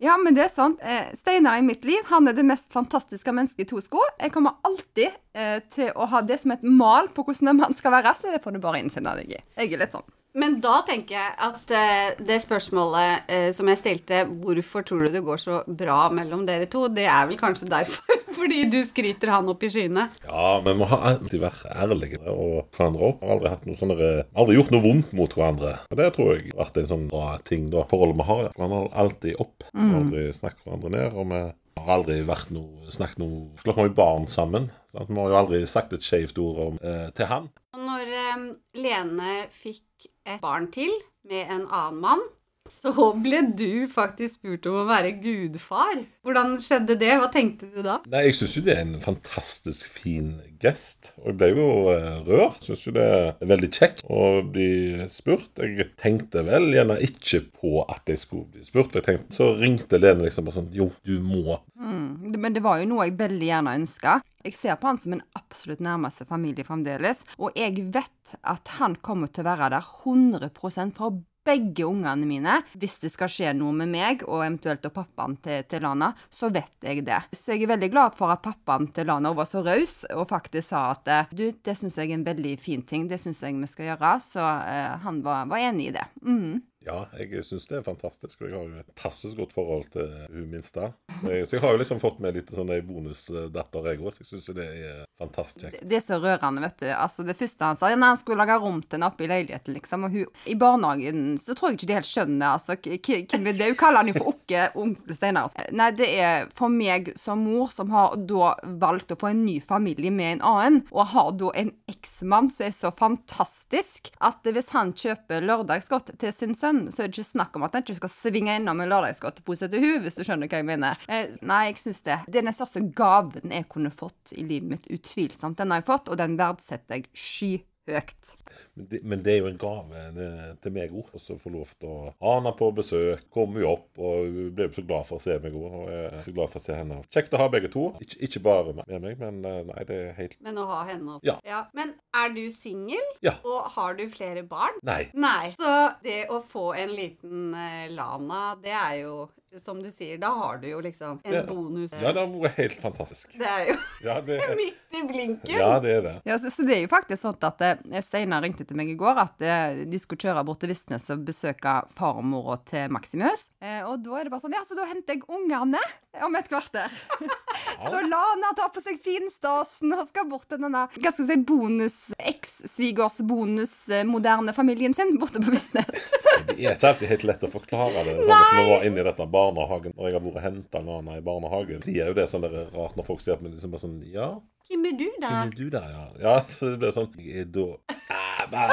Ja, 0.00 0.14
men 0.16 0.32
det 0.32 0.46
er 0.46 0.52
sant. 0.52 0.80
Eh, 0.80 1.10
Steinar 1.12 1.58
i 1.60 1.64
mitt 1.64 1.84
liv 1.84 2.06
han 2.08 2.28
er 2.28 2.32
det 2.36 2.46
mest 2.48 2.72
fantastiske 2.72 3.34
mennesket 3.36 3.66
i 3.66 3.68
to 3.68 3.82
sko. 3.84 4.00
Jeg 4.16 4.32
kommer 4.32 4.56
alltid 4.64 5.10
eh, 5.36 5.58
til 5.74 5.90
å 5.92 6.06
ha 6.08 6.22
det 6.24 6.38
som 6.40 6.54
et 6.54 6.64
mal 6.64 7.10
på 7.12 7.26
hvordan 7.26 7.52
en 7.52 7.60
mann 7.60 7.76
skal 7.76 7.92
være, 7.98 8.14
så 8.16 8.32
det 8.32 8.40
får 8.40 8.56
du 8.56 8.62
bare 8.64 8.80
innfinne 8.80 9.12
deg 9.18 9.36
i. 9.36 9.42
Jeg 9.60 9.74
er 9.76 9.82
litt 9.82 9.92
sånn. 9.92 10.06
Men 10.38 10.60
da 10.62 10.80
tenker 10.86 11.16
jeg 11.16 11.32
at 11.42 11.72
uh, 11.74 12.24
det 12.26 12.38
spørsmålet 12.44 13.30
uh, 13.30 13.48
som 13.56 13.70
jeg 13.72 13.80
stilte, 13.80 14.22
hvorfor 14.42 14.84
tror 14.86 15.04
du 15.04 15.16
det 15.16 15.24
går 15.26 15.40
så 15.42 15.60
bra 15.66 16.04
mellom 16.14 16.44
dere 16.46 16.68
to, 16.70 16.86
det 16.92 17.08
er 17.10 17.26
vel 17.30 17.40
kanskje 17.40 17.70
derfor? 17.70 18.18
Fordi 18.38 18.62
du 18.70 18.78
skryter 18.86 19.32
han 19.34 19.48
opp 19.50 19.64
i 19.66 19.70
skyene? 19.72 20.06
Ja, 20.22 20.60
men 20.62 20.78
vi 20.78 20.84
må 20.84 20.88
alltid 20.96 21.42
være 21.42 21.74
ærlige 21.82 22.20
og 22.30 22.70
hverandre 22.76 23.08
opp. 23.10 23.24
Har 23.24 23.34
aldri, 23.34 23.50
hatt 23.52 23.66
noe 23.66 23.78
sånne, 23.78 24.10
aldri 24.38 24.56
gjort 24.56 24.70
noe 24.74 24.84
vondt 24.86 25.14
mot 25.18 25.34
hverandre. 25.34 25.74
Og 25.90 25.98
Det 25.98 26.06
tror 26.14 26.30
jeg 26.36 26.46
har 26.52 26.60
vært 26.62 26.78
en 26.80 26.90
sånn 26.92 27.08
bra 27.10 27.32
ting, 27.50 27.66
da. 27.72 27.82
Forholdet 27.90 28.20
vi 28.20 28.28
har. 28.30 28.44
Hverandre 28.54 28.84
har 28.84 29.02
alltid 29.04 29.42
opp. 29.42 29.66
Mm. 29.74 29.90
Aldri 29.98 30.24
snakket 30.36 30.62
hverandre 30.64 30.94
ned. 30.94 31.18
og 31.18 31.26
vi 31.34 31.42
har 31.78 31.92
aldri 31.94 32.20
vært 32.26 32.50
noe, 32.54 32.90
snakket 32.92 33.20
noe 33.22 33.64
vi 33.64 33.74
har 33.76 33.88
jo 33.88 33.94
barn 33.96 34.26
sammen. 34.30 34.70
Sant? 34.92 35.10
Vi 35.10 35.18
har 35.18 35.32
jo 35.32 35.38
aldri 35.38 35.62
sagt 35.70 35.94
et 35.96 36.04
skjevt 36.04 36.38
ord 36.42 36.60
om, 36.66 36.80
eh, 36.82 37.08
til 37.16 37.30
han. 37.30 37.48
Når 37.78 38.12
eh, 38.24 38.44
Lene 38.80 39.36
fikk 39.54 40.10
et 40.26 40.42
barn 40.42 40.70
til 40.74 40.92
med 41.30 41.46
en 41.46 41.66
annen 41.68 42.00
mann, 42.02 42.26
så 42.70 43.10
ble 43.18 43.42
du 43.58 43.88
faktisk 43.90 44.38
spurt 44.38 44.68
om 44.70 44.80
å 44.82 44.86
være 44.88 45.12
gudfar. 45.20 46.04
Hvordan 46.24 46.56
skjedde 46.62 46.96
det? 47.00 47.12
Hva 47.20 47.28
tenkte 47.32 47.68
du 47.72 47.80
da? 47.84 47.98
Nei, 48.10 48.26
Jeg 48.28 48.38
syns 48.38 48.56
jo 48.58 48.64
det 48.66 48.76
er 48.76 48.82
en 48.84 49.02
fantastisk 49.02 49.90
fin 49.90 50.32
gest. 50.62 51.12
Og 51.20 51.32
jeg 51.32 51.38
ble 51.40 51.50
jo 51.52 51.68
uh, 51.90 52.20
rørt. 52.28 52.62
Syns 52.64 52.86
jo 52.86 52.94
det 52.96 53.06
er 53.06 53.50
veldig 53.50 53.70
kjekt 53.74 54.04
å 54.06 54.40
bli 54.46 55.08
spurt. 55.12 55.50
Jeg 55.58 55.90
tenkte 56.00 56.44
vel 56.46 56.70
gjerne 56.76 57.00
ikke 57.04 57.42
på 57.60 57.84
at 57.86 58.10
jeg 58.10 58.22
skulle 58.22 58.48
bli 58.54 58.64
spurt. 58.66 58.92
For 58.92 59.00
jeg 59.00 59.08
tenkte, 59.08 59.36
Så 59.36 59.52
ringte 59.58 60.00
Lene 60.00 60.26
liksom 60.26 60.46
bare 60.48 60.60
sånn 60.60 60.72
Jo, 60.76 60.90
du 61.06 61.18
må. 61.24 61.60
Mm, 61.80 62.36
men 62.36 62.54
det 62.54 62.62
var 62.64 62.80
jo 62.80 62.90
noe 62.92 63.08
jeg 63.08 63.18
veldig 63.20 63.48
gjerne 63.50 63.78
ønska. 63.82 64.20
Jeg 64.44 64.56
ser 64.56 64.78
på 64.80 64.88
han 64.88 65.00
som 65.00 65.16
en 65.16 65.24
absolutt 65.36 65.82
nærmeste 65.84 66.24
familie 66.28 66.64
fremdeles, 66.64 67.20
og 67.36 67.56
jeg 67.58 67.90
vet 67.92 68.36
at 68.48 68.76
han 68.78 68.94
kommer 69.04 69.28
til 69.28 69.44
å 69.44 69.50
være 69.50 69.68
der 69.74 69.90
100% 70.04 70.96
for 70.96 71.18
begge 71.50 71.86
ungene 71.88 72.28
mine. 72.28 72.60
Hvis 72.78 72.98
det 73.02 73.12
skal 73.14 73.30
skje 73.32 73.54
noe 73.56 73.74
med 73.76 73.90
meg, 73.92 74.24
og 74.28 74.44
eventuelt 74.44 74.86
og 74.86 74.94
pappaen 74.96 75.36
til, 75.42 75.64
til, 75.70 75.84
Lana, 75.84 76.12
så 76.30 76.50
vet 76.52 76.86
jeg 76.86 77.04
det. 77.06 77.20
Så 77.34 77.54
jeg 77.54 77.66
er 77.66 77.74
veldig 77.74 77.90
glad 77.92 78.18
for 78.18 78.32
at 78.32 78.44
pappaen 78.44 78.88
til 78.94 79.08
Lana 79.10 79.34
var 79.36 79.48
så 79.48 79.64
raus 79.66 80.02
og 80.14 80.28
faktisk 80.30 80.70
sa 80.70 80.90
at 80.94 81.08
du, 81.34 81.48
det 81.50 81.76
syns 81.78 81.98
jeg 81.98 82.10
er 82.10 82.18
en 82.18 82.26
veldig 82.26 82.56
fin 82.60 82.82
ting, 82.86 83.08
det 83.10 83.20
syns 83.22 83.42
jeg 83.42 83.56
vi 83.58 83.70
skal 83.70 83.92
gjøre. 83.92 84.16
Så 84.24 84.40
uh, 84.42 84.98
han 85.04 85.22
var, 85.24 85.48
var, 85.50 85.62
enig 85.70 85.90
i 85.90 85.94
det. 85.96 86.06
Mm. 86.22 86.60
Ja, 86.80 87.02
jeg 87.12 87.44
syns 87.44 87.66
det 87.68 87.76
er 87.76 87.84
fantastisk. 87.84 88.40
Og 88.40 88.48
jeg 88.48 88.56
har 88.56 88.68
jo 88.68 88.80
et 88.80 88.94
passes 88.96 89.34
godt 89.36 89.52
forhold 89.52 89.90
til 89.92 90.08
hun 90.32 90.46
minste. 90.48 90.92
Så 91.20 91.58
jeg 91.58 91.60
har 91.60 91.74
jo 91.74 91.80
liksom 91.82 92.00
fått 92.00 92.20
med 92.24 92.38
litt 92.38 92.52
sånn 92.56 92.72
bonusdatter, 92.88 93.88
jeg 93.90 94.00
òg. 94.00 94.14
Så 94.16 94.24
jeg 94.24 94.30
syns 94.30 94.48
det 94.56 94.64
er 94.64 95.02
fantastisk 95.20 95.66
kjekt. 95.66 95.84
Det 95.84 95.98
er 95.98 96.04
så 96.04 96.16
rørende, 96.22 96.62
vet 96.64 96.78
du. 96.80 96.86
Altså, 96.94 97.26
det 97.28 97.36
første 97.36 97.68
han 97.68 97.76
sa, 97.76 97.90
når 97.92 98.14
han 98.14 98.20
skulle 98.22 98.40
lage 98.40 98.56
rom 98.62 98.80
til 98.80 98.96
henne 98.96 99.10
oppe 99.12 99.26
i 99.26 99.28
leiligheten, 99.28 99.76
liksom, 99.76 100.06
og 100.08 100.16
hun 100.16 100.48
I 100.48 100.56
barnehagen 100.56 101.34
så 101.42 101.52
tror 101.52 101.68
jeg 101.68 101.80
ikke 101.80 101.90
de 101.90 101.98
helt 101.98 102.08
skjønner 102.08 102.54
altså, 102.54 102.78
hvem 102.80 103.50
det 103.50 103.66
er. 103.66 103.74
Hun 103.74 103.80
kaller 103.84 104.00
han 104.00 104.12
jo 104.12 104.16
for 104.16 104.32
Okke, 104.32 104.64
onkel 104.80 105.18
Steinar. 105.18 105.52
Nei, 105.76 105.90
det 106.00 106.08
er 106.16 106.48
for 106.56 106.72
meg 106.72 107.12
som 107.20 107.44
mor, 107.44 107.68
som 107.74 107.92
har 107.92 108.16
da 108.16 108.54
valgt 108.80 109.12
å 109.12 109.20
få 109.20 109.34
en 109.34 109.44
ny 109.44 109.58
familie 109.60 110.14
med 110.14 110.38
en 110.38 110.44
annen, 110.54 110.80
og 110.94 111.12
har 111.12 111.30
da 111.36 111.52
en 111.60 111.74
eksmann 111.92 112.48
som 112.54 112.70
er 112.70 112.74
så 112.78 112.94
fantastisk 112.96 114.08
at 114.24 114.48
hvis 114.48 114.72
han 114.72 114.96
kjøper 114.96 115.44
lørdagsgodt 115.44 116.14
til 116.16 116.32
sin 116.32 116.56
sønn 116.56 116.69
sønn, 116.70 116.90
så 116.92 117.02
er 117.02 117.08
det 117.08 117.18
ikke 117.18 117.30
snakk 117.30 117.56
om 117.56 117.64
at 117.66 117.76
han 117.76 117.84
ikke 117.84 117.98
skal 118.00 118.12
svinge 118.12 118.56
innom 118.58 118.80
en 118.80 118.90
lørdagsgodtepose 118.90 119.68
til 119.70 119.82
hun, 119.84 120.04
hvis 120.04 120.18
du 120.18 120.24
skjønner 120.24 120.50
hva 120.50 120.60
jeg 120.60 120.68
mener. 120.68 121.00
Eh, 121.10 121.32
nei, 121.46 121.62
jeg 121.70 121.80
syns 121.82 122.02
det. 122.06 122.20
Det 122.28 122.40
er 122.40 122.46
den 122.46 122.56
største 122.56 122.84
gaven 122.96 123.54
jeg 123.54 123.68
kunne 123.72 123.92
fått 123.94 124.34
i 124.36 124.44
livet 124.46 124.74
mitt, 124.74 124.90
utvilsomt. 124.90 125.58
Den 125.60 125.74
har 125.74 125.82
jeg 125.82 125.90
fått, 125.90 126.10
og 126.10 126.20
den 126.20 126.38
verdsetter 126.40 127.00
jeg 127.00 127.10
skyhøyt. 127.12 127.66
Høyt. 127.98 128.30
Men 128.76 128.86
det, 128.90 129.00
men 129.04 129.22
det 129.22 129.32
er 129.34 129.38
jo 129.40 129.46
en 129.50 129.58
gave 129.60 130.02
det- 130.16 130.60
til 130.62 130.72
meg 130.72 130.90
òg. 130.92 131.10
Å 131.14 131.36
få 131.40 131.50
lov 131.52 131.70
til 131.78 131.88
å 131.88 132.14
ha 132.20 132.34
henne 132.40 132.52
på 132.58 132.68
besøk. 132.74 133.22
Komme 133.32 133.60
jo 133.62 133.72
opp, 133.72 133.88
og 133.98 134.26
hun 134.26 134.50
ble 134.54 134.68
så 134.74 134.84
glad 134.86 135.06
for 135.06 135.18
å 135.18 135.22
se 135.22 135.38
meg 135.38 135.52
òg. 135.52 135.66
Og 135.80 135.88
jeg 135.90 136.04
er 136.12 136.22
så 136.26 136.34
glad 136.34 136.50
for 136.50 136.58
å 136.60 136.62
se 136.64 136.74
henne. 136.74 137.00
Kjekt 137.10 137.34
å 137.36 137.40
ha 137.42 137.48
begge 137.48 137.70
to. 137.72 137.86
Ikke, 138.00 138.18
ikke 138.28 138.42
bare 138.42 138.72
med 138.80 139.00
meg, 139.02 139.18
men 139.18 139.44
eh, 139.44 139.62
nei, 139.70 139.84
det 139.88 139.98
er 140.08 140.12
helt 140.20 140.36
Men 140.40 140.58
å 140.62 140.66
ha 140.70 140.84
henne 140.90 141.16
opp. 141.16 141.24
Ja. 141.26 141.38
ja. 141.46 141.64
Men 141.74 141.94
er 142.14 142.32
du 142.34 142.44
singel? 142.50 143.10
Ja. 143.22 143.36
Og 143.44 143.70
har 143.76 143.94
du 143.94 144.06
flere 144.12 144.42
barn? 144.46 144.78
Nei. 144.82 145.10
Nei. 145.14 145.54
Så 145.60 145.74
det 146.02 146.26
å 146.30 146.42
få 146.46 146.70
en 146.78 146.94
liten 146.96 147.54
eh, 147.54 147.88
Lana, 147.94 148.56
det 148.62 148.72
er 148.74 149.02
jo 149.04 149.28
Som 149.64 149.80
du 149.82 149.88
sier, 149.90 150.14
da 150.22 150.28
har 150.30 150.58
du 150.62 150.68
jo 150.68 150.78
liksom 150.78 151.16
en 151.26 151.32
Ja. 151.34 151.40
bonus. 151.42 151.90
Ja, 151.98 152.12
det 152.14 152.20
har 152.22 152.28
vært 152.28 152.54
helt 152.60 152.76
fantastisk. 152.80 153.32
Det 153.36 153.48
er 153.50 153.64
jo 153.72 153.74
Ja, 154.06 154.20
det, 154.22 154.36
midt 154.60 154.76
i 155.00 155.06
blinken. 155.08 155.54
ja, 155.56 155.70
det 155.82 155.94
er 155.98 156.02
det. 156.06 156.14
Ja, 156.28 156.38
så, 156.40 156.52
så 156.54 156.66
det 156.66 156.76
er 156.76 156.84
jo 156.84 156.92
faktisk 156.92 157.22
sånn 157.24 157.38
at 157.48 157.64
eh, 157.66 158.00
Steinar 158.04 158.44
ringte 158.44 158.66
til 158.68 158.78
meg 158.78 158.92
i 158.92 158.98
går 158.98 159.20
at 159.22 159.44
eh, 159.44 159.82
de 159.90 160.00
skulle 160.00 160.22
kjøre 160.22 160.44
bort 160.46 160.62
til 160.62 160.72
Vistnes 160.72 161.08
og 161.12 161.24
besøke 161.26 161.76
farmora 161.96 162.58
til 162.68 162.92
Maximus. 162.92 163.48
Eh, 163.62 163.82
og 163.84 164.00
da 164.04 164.18
er 164.18 164.28
det 164.28 164.34
bare 164.34 164.44
sånn 164.44 164.56
Ja, 164.56 164.64
så 164.66 164.78
da 164.78 164.88
henter 164.88 165.18
jeg 165.18 165.26
ungene 165.28 165.80
om 166.24 166.36
et 166.38 166.48
kvarter. 166.50 166.90
så 167.90 168.00
Lana 168.06 168.52
tar 168.56 168.72
på 168.74 168.82
seg 168.84 168.98
finstasen 169.04 169.92
og 169.94 170.06
skal 170.08 170.28
bort 170.30 170.48
til 170.50 170.60
denne 170.60 170.86
hva 170.90 171.12
skal 171.12 171.26
jeg 171.26 171.28
si, 171.28 171.44
bonus 171.46 171.98
eks-svigers 172.18 173.20
bonus 173.28 173.74
eh, 173.92 174.04
moderne 174.08 174.54
familien 174.56 174.96
sin 174.96 175.16
borte 175.20 175.42
på 175.42 175.54
Vistnes. 175.54 176.10
Det 176.50 176.56
er 176.56 176.74
ikke 176.74 176.88
alltid 176.88 177.10
helt 177.10 177.24
lett 177.28 177.42
å 177.44 177.50
forklare 177.52 178.02
det. 178.06 178.14
Sånn 178.24 178.30
som 178.32 178.56
vi 178.58 178.70
var 178.70 178.84
inne 178.88 179.02
i 179.02 179.04
dette 179.06 179.26
barnehagen, 179.30 179.92
og 179.96 180.08
jeg 180.08 180.16
har 180.16 180.24
vært 180.24 180.38
og 180.40 180.44
henta 180.44 180.80
Lana 180.84 181.18
i 181.18 181.24
barnehagen. 181.24 181.82
Det 181.84 181.96
er 182.00 182.10
jo 182.10 182.16
det 182.16 182.26
sånn 182.30 182.44
der 182.46 182.56
rart 182.74 182.96
når 182.98 183.06
folk 183.06 183.22
sier 183.22 183.36
at 183.36 183.44
vi 183.44 183.52
liksom 183.52 183.76
er 183.76 183.82
sånn 183.82 183.98
Ja, 184.10 184.30
Hvem 184.70 184.84
er 184.86 184.98
du, 184.98 185.08
da? 185.18 185.30
hvem 185.34 185.48
er 185.50 185.56
du 185.58 185.68
der, 185.72 185.86
ja? 185.90 186.02
Ja, 186.22 186.34
så 186.46 186.68
det 186.70 186.78
blir 186.78 186.92
sånn 186.94 187.10
Jeg 187.18 187.42
er 187.42 187.48
da 187.50 187.64
Ah, 188.10 188.70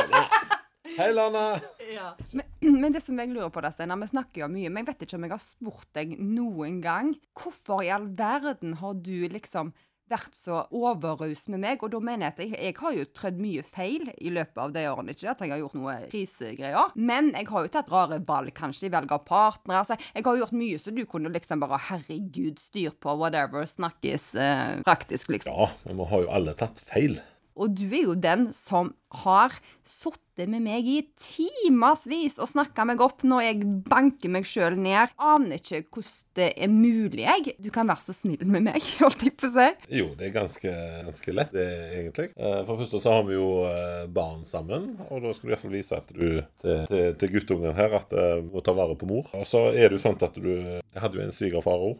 Hei, 0.98 1.12
Lana. 1.14 1.60
Ja. 1.94 2.12
Men, 2.34 2.78
men 2.82 2.94
det 2.94 3.04
som 3.06 3.18
jeg 3.22 3.30
lurer 3.30 3.52
på 3.54 3.62
da, 3.62 3.70
Steinar, 3.74 4.00
vi 4.02 4.08
snakker 4.10 4.44
jo 4.44 4.48
mye, 4.50 4.70
men 4.74 4.82
jeg 4.82 4.88
vet 4.92 5.04
ikke 5.06 5.18
om 5.20 5.26
jeg 5.28 5.34
har 5.34 5.42
spurt 5.44 5.90
deg 5.98 6.16
noen 6.22 6.80
gang 6.82 7.12
hvorfor 7.38 7.84
i 7.86 7.92
all 7.94 8.08
verden 8.18 8.74
har 8.82 8.98
du 9.06 9.28
liksom 9.30 9.74
vært 10.12 10.38
så 10.38 10.64
overraus 10.76 11.46
med 11.52 11.62
meg, 11.64 11.84
og 11.84 11.92
da 11.94 12.02
mener 12.04 12.28
jeg 12.28 12.34
at 12.34 12.42
jeg, 12.44 12.52
jeg 12.68 12.76
har 12.80 12.98
jo 12.98 13.06
trødd 13.20 13.40
mye 13.44 13.64
feil 13.68 14.12
i 14.18 14.34
løpet 14.34 14.62
av 14.64 14.76
de 14.76 14.84
årene, 14.90 15.16
ikke 15.16 15.32
at 15.34 15.44
jeg 15.44 15.54
har 15.54 15.62
gjort 15.64 15.78
noe 15.78 15.96
krisegreier, 16.12 16.94
men 16.96 17.32
jeg 17.36 17.50
har 17.52 17.66
jo 17.66 17.74
tatt 17.78 17.92
rare 17.94 18.20
valg, 18.28 18.54
kanskje 18.58 18.90
i 18.90 18.94
velg 18.94 19.16
av 19.16 19.24
partnere, 19.28 19.84
altså, 19.84 19.98
jeg 20.14 20.28
har 20.28 20.42
gjort 20.42 20.58
mye 20.58 20.82
så 20.82 20.94
du 20.96 21.04
kunne 21.10 21.32
liksom 21.34 21.64
bare, 21.64 21.82
herregud, 21.90 22.62
styr 22.62 22.96
på 23.04 23.18
whatever, 23.20 23.68
snakkes 23.70 24.30
eh, 24.42 24.78
praktisk 24.88 25.34
liksom. 25.34 25.56
Ja, 25.56 25.72
men 25.88 26.00
vi 26.02 26.12
har 26.12 26.24
jo 26.24 26.32
alle 26.40 26.56
tatt 26.58 26.84
feil. 26.90 27.20
Og 27.58 27.74
du 27.74 27.88
er 27.90 28.04
jo 28.06 28.16
den 28.22 28.52
som 28.54 28.94
har 29.24 29.56
sittet 29.88 30.22
med 30.46 30.62
meg 30.62 30.86
i 30.86 31.00
timevis 31.18 32.38
og 32.38 32.50
snakka 32.52 32.86
meg 32.86 33.02
opp 33.02 33.24
når 33.26 33.42
jeg 33.48 33.66
banker 33.90 34.30
meg 34.34 34.46
sjøl 34.48 34.78
ned. 34.80 35.14
Aner 35.18 35.58
ikke 35.58 35.82
hvordan 35.88 36.26
det 36.38 36.50
er 36.62 36.70
mulig, 36.70 37.24
jeg. 37.26 37.56
Du 37.64 37.70
kan 37.74 37.90
være 37.90 38.04
så 38.06 38.14
snill 38.14 38.44
med 38.46 38.68
meg, 38.68 38.78
holdt 39.02 39.24
jeg 39.26 39.34
på 39.40 39.50
å 39.50 39.54
si. 39.56 39.68
Jo, 39.98 40.12
det 40.20 40.28
er 40.30 40.36
ganske, 40.36 40.74
ganske 41.08 41.34
lett, 41.34 41.54
det, 41.56 41.66
egentlig. 41.98 42.30
Eh, 42.38 42.60
For 42.68 42.76
det 42.76 42.86
første 42.86 43.02
så 43.02 43.16
har 43.18 43.26
vi 43.28 43.38
jo 43.40 43.50
eh, 43.66 44.06
barn 44.14 44.44
sammen, 44.46 44.92
og 45.10 45.24
da 45.26 45.34
skal 45.34 45.48
du 45.48 45.52
i 45.52 45.56
hvert 45.56 45.66
fall 45.66 45.74
vise 45.78 45.98
at 45.98 46.14
du 46.14 46.26
til, 46.62 46.84
til, 46.92 47.08
til 47.18 47.34
guttungen 47.34 47.74
her 47.78 47.98
at 47.98 48.14
du 48.14 48.52
må 48.54 48.62
ta 48.66 48.76
vare 48.78 48.98
på 49.00 49.10
mor. 49.10 49.32
Og 49.38 49.48
så 49.50 49.68
er 49.74 49.88
det 49.90 49.98
jo 49.98 50.04
sånn 50.06 50.20
at 50.22 50.38
du 50.38 50.52
Jeg 50.54 51.02
hadde 51.04 51.18
jo 51.20 51.26
en 51.26 51.34
svigerfar 51.36 51.82
òg. 51.90 52.00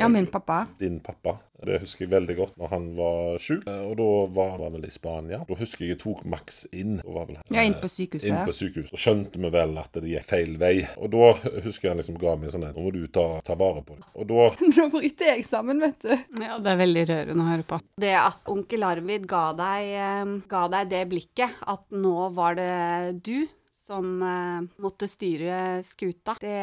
Ja, 0.00 0.08
min 0.12 0.26
pappa. 0.32 0.64
Din 0.80 0.98
pappa. 1.04 1.38
Det 1.64 1.80
husker 1.82 2.04
jeg 2.06 2.12
veldig 2.12 2.36
godt 2.38 2.56
når 2.60 2.68
han 2.74 2.86
var 2.98 3.38
sjuk. 3.42 3.64
Eh, 3.70 3.80
Og 3.84 3.96
da 4.00 4.08
var 4.34 4.58
han 4.58 4.76
vel 4.76 4.84
i 4.88 4.92
Spania. 4.92 5.40
Da 5.48 5.54
husker 5.58 5.84
jeg 5.86 5.94
jeg 5.94 6.00
tok 6.04 6.24
Max 6.24 6.64
inn. 6.72 7.00
Vel 7.04 7.36
Ja, 7.50 7.62
inn 7.62 7.74
på 7.78 7.88
inn 7.88 7.94
sykehuset. 7.96 8.44
på 8.48 8.54
sykehuset. 8.56 8.92
Og 8.96 8.98
skjønte 9.04 9.40
vi 9.40 9.50
vel 9.54 9.78
at 9.78 9.92
det 9.92 10.10
gikk 10.10 10.24
feil 10.28 10.56
vei. 10.60 10.74
Og 10.98 11.10
da 11.14 11.32
husker 11.64 11.88
jeg 11.88 11.90
han 11.94 12.02
liksom 12.02 12.18
ga 12.20 12.36
meg 12.36 12.50
sånn 12.54 12.64
Nå 12.64 12.80
må 12.82 12.92
du 12.92 13.06
ta, 13.06 13.40
ta 13.44 13.54
vare 13.54 13.82
på 13.84 13.96
det. 13.98 14.04
Og 14.14 14.26
da 14.30 14.48
Nå 14.76 14.88
bryter 14.92 15.32
jeg 15.34 15.44
sammen, 15.46 15.80
vet 15.80 16.00
du. 16.02 16.14
Ja, 16.42 16.58
det 16.58 16.72
er 16.72 16.80
veldig 16.80 17.04
rørende 17.10 17.44
å 17.44 17.50
høre 17.50 17.66
på. 17.68 17.80
Det 18.00 18.14
at 18.18 18.48
onkel 18.50 18.82
Arvid 18.86 19.26
ga 19.30 19.44
deg, 19.58 19.90
eh, 20.00 20.32
ga 20.50 20.64
deg 20.68 20.88
det 20.90 21.04
blikket, 21.12 21.60
at 21.66 21.84
nå 21.94 22.30
var 22.34 22.56
det 22.58 23.22
du 23.24 23.46
som 23.86 24.22
eh, 24.24 24.60
måtte 24.80 25.04
styre 25.10 25.82
skuta, 25.84 26.38
det 26.40 26.54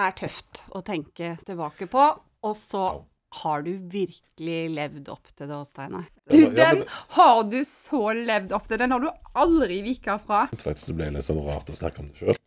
er 0.00 0.12
tøft 0.16 0.62
å 0.76 0.82
tenke 0.84 1.34
tilbake 1.46 1.88
på. 1.90 2.04
Og 2.44 2.56
så 2.56 2.84
har 3.30 3.62
du 3.62 3.72
virkelig 3.92 4.60
levd 4.74 5.08
opp 5.12 5.30
til 5.38 5.50
det, 5.50 5.60
Steinar. 5.68 6.06
Du, 6.30 6.40
den 6.56 6.82
har 7.16 7.42
du 7.46 7.60
så 7.66 8.10
levd 8.16 8.52
opp 8.56 8.66
til. 8.68 8.80
Den 8.80 8.94
har 8.96 9.02
du 9.04 9.10
aldri 9.38 9.80
vika 9.86 10.18
fra. 10.18 10.48
faktisk 10.50 10.90
det 10.90 10.98
ble 10.98 11.10
litt 11.14 11.26
sånn 11.26 11.42
rart 11.46 11.70
å 11.70 11.78
snakke 11.78 12.02
om 12.02 12.10
det 12.10 12.18
sjøl. 12.18 12.38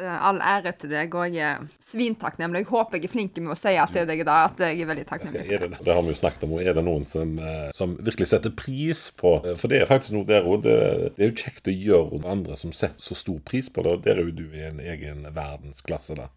Eh, 0.00 0.24
All 0.24 0.38
ære 0.40 0.70
til 0.80 0.88
deg, 0.94 1.12
og 1.12 1.34
jeg 1.36 1.44
er 1.44 1.66
svintakknemlig. 1.82 2.62
Jeg 2.62 2.70
håper 2.70 2.96
jeg 2.96 3.08
er 3.10 3.12
flink 3.12 3.40
med 3.42 3.52
å 3.52 3.56
si 3.58 3.74
at 3.76 3.92
til 3.92 4.06
deg 4.08 4.22
da, 4.24 4.38
at 4.46 4.62
jeg 4.64 4.78
er 4.80 4.88
veldig 4.88 5.04
takknemlig. 5.10 5.42
for 5.44 5.54
Er 5.58 5.66
det, 5.66 5.80
det 5.84 5.96
har 5.98 6.06
vi 6.06 6.14
jo 6.14 6.20
snakket 6.20 6.46
om. 6.46 6.54
og 6.56 6.62
Er 6.64 6.78
det 6.78 6.84
noen 6.86 7.04
som, 7.10 7.34
eh, 7.38 7.68
som 7.76 7.96
virkelig 8.00 8.30
setter 8.30 8.54
pris 8.56 9.08
på 9.18 9.34
For 9.50 9.68
det 9.68 9.82
er 9.82 9.90
faktisk 9.90 10.16
noe 10.16 10.28
der 10.28 10.48
òg. 10.48 10.62
Det, 10.64 10.78
det 11.18 11.26
er 11.26 11.32
jo 11.32 11.40
kjekt 11.42 11.68
å 11.68 11.76
gjøre 11.76 12.22
noe 12.22 12.36
andre 12.38 12.56
som 12.56 12.72
setter 12.72 13.04
så 13.04 13.18
stor 13.18 13.42
pris 13.44 13.68
på 13.68 13.84
det. 13.84 13.98
Og 13.98 14.06
der 14.06 14.22
er 14.22 14.30
jo 14.30 14.38
du 14.38 14.46
i 14.48 14.64
en 14.70 14.80
egen 14.80 15.26
verdensklasse, 15.28 16.16
da. 16.16 16.30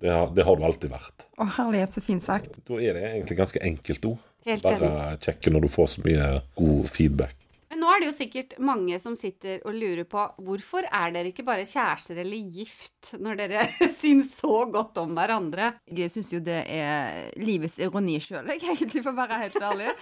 Det 0.00 0.12
har, 0.12 0.30
det 0.36 0.44
har 0.44 0.58
du 0.58 0.64
alltid 0.68 0.92
vært. 0.92 1.26
Å, 1.40 1.46
herlighet, 1.56 1.94
så 1.96 2.02
fint 2.04 2.24
sagt. 2.24 2.58
Da 2.68 2.80
er 2.82 2.98
det 2.98 3.04
egentlig 3.14 3.38
ganske 3.38 3.62
enkelt 3.64 4.08
òg. 4.10 4.24
Bare 4.62 4.90
kjekke 5.24 5.50
når 5.50 5.66
du 5.66 5.72
får 5.72 5.88
så 5.96 6.04
mye 6.04 6.26
god 6.58 6.90
feedback. 6.94 7.34
Men 7.70 7.82
nå 7.82 7.88
er 7.90 8.02
det 8.02 8.08
jo 8.10 8.14
sikkert 8.14 8.54
mange 8.62 8.98
som 9.02 9.16
sitter 9.18 9.62
og 9.66 9.74
lurer 9.74 10.06
på 10.08 10.22
hvorfor 10.46 10.86
er 10.86 11.14
dere 11.14 11.32
ikke 11.32 11.44
bare 11.46 11.66
kjærester 11.66 12.20
eller 12.22 12.52
gift 12.54 13.12
når 13.18 13.40
dere 13.40 13.64
syns 14.00 14.36
så 14.38 14.62
godt 14.70 15.00
om 15.02 15.16
hverandre? 15.16 15.72
Jeg 15.90 16.12
syns 16.12 16.30
jo 16.34 16.40
det 16.46 16.60
er 16.70 17.32
livets 17.42 17.80
ironi 17.82 18.18
sjøl, 18.22 18.46
egentlig, 18.54 19.02
for 19.02 19.10
å 19.12 19.18
være 19.18 19.40
helt 19.42 19.58
ærlig. 19.58 19.94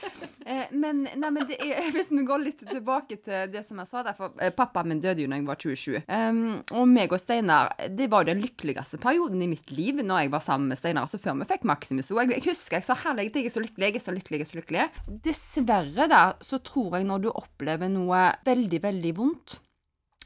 Eh, 0.45 0.75
men, 0.77 1.07
nei, 1.17 1.31
men 1.33 1.49
er, 1.57 1.89
hvis 1.95 2.13
vi 2.13 2.27
går 2.29 2.43
litt 2.45 2.67
tilbake 2.69 3.17
til 3.25 3.49
det 3.53 3.65
som 3.65 3.81
jeg 3.81 3.89
sa 3.89 4.05
der, 4.05 4.17
for 4.19 4.37
eh, 4.45 4.53
pappaen 4.55 4.93
min 4.93 5.01
døde 5.01 5.25
jo 5.25 5.31
da 5.33 5.41
jeg 5.41 5.49
var 5.49 5.61
27. 5.65 6.03
Um, 6.05 6.43
og 6.77 6.85
meg 6.91 7.15
og 7.17 7.23
Steinar, 7.23 7.73
det 7.89 8.11
var 8.13 8.25
jo 8.25 8.33
den 8.35 8.45
lykkeligste 8.45 9.01
perioden 9.01 9.41
i 9.45 9.49
mitt 9.55 9.73
liv 9.73 10.03
når 10.05 10.27
jeg 10.27 10.35
var 10.37 10.45
sammen 10.45 10.69
med 10.73 10.81
Steinar. 10.81 11.09
Altså 11.09 11.21
før 11.23 11.41
vi 11.41 11.49
fikk 11.49 11.65
Maximus. 11.71 12.13
Og 12.13 12.21
jeg, 12.27 12.37
jeg 12.37 12.47
husker 12.51 12.81
jeg 12.81 12.89
sa 12.91 12.99
herlig, 13.07 13.31
jeg 13.33 13.49
er 13.49 13.57
så 13.57 13.65
lykkelig, 13.65 13.89
jeg 13.89 13.97
er 14.03 14.05
så 14.05 14.17
lykkelig, 14.19 14.41
jeg 14.41 14.45
er 14.45 14.53
så 14.53 14.61
lykkelig. 14.61 14.87
Dessverre, 15.25 16.09
da, 16.13 16.23
så 16.45 16.61
tror 16.65 16.99
jeg 16.99 17.09
når 17.09 17.25
du 17.25 17.31
opplever 17.33 17.54
noe 17.93 18.23
veldig, 18.47 18.81
veldig 18.83 19.13
vondt 19.17 19.59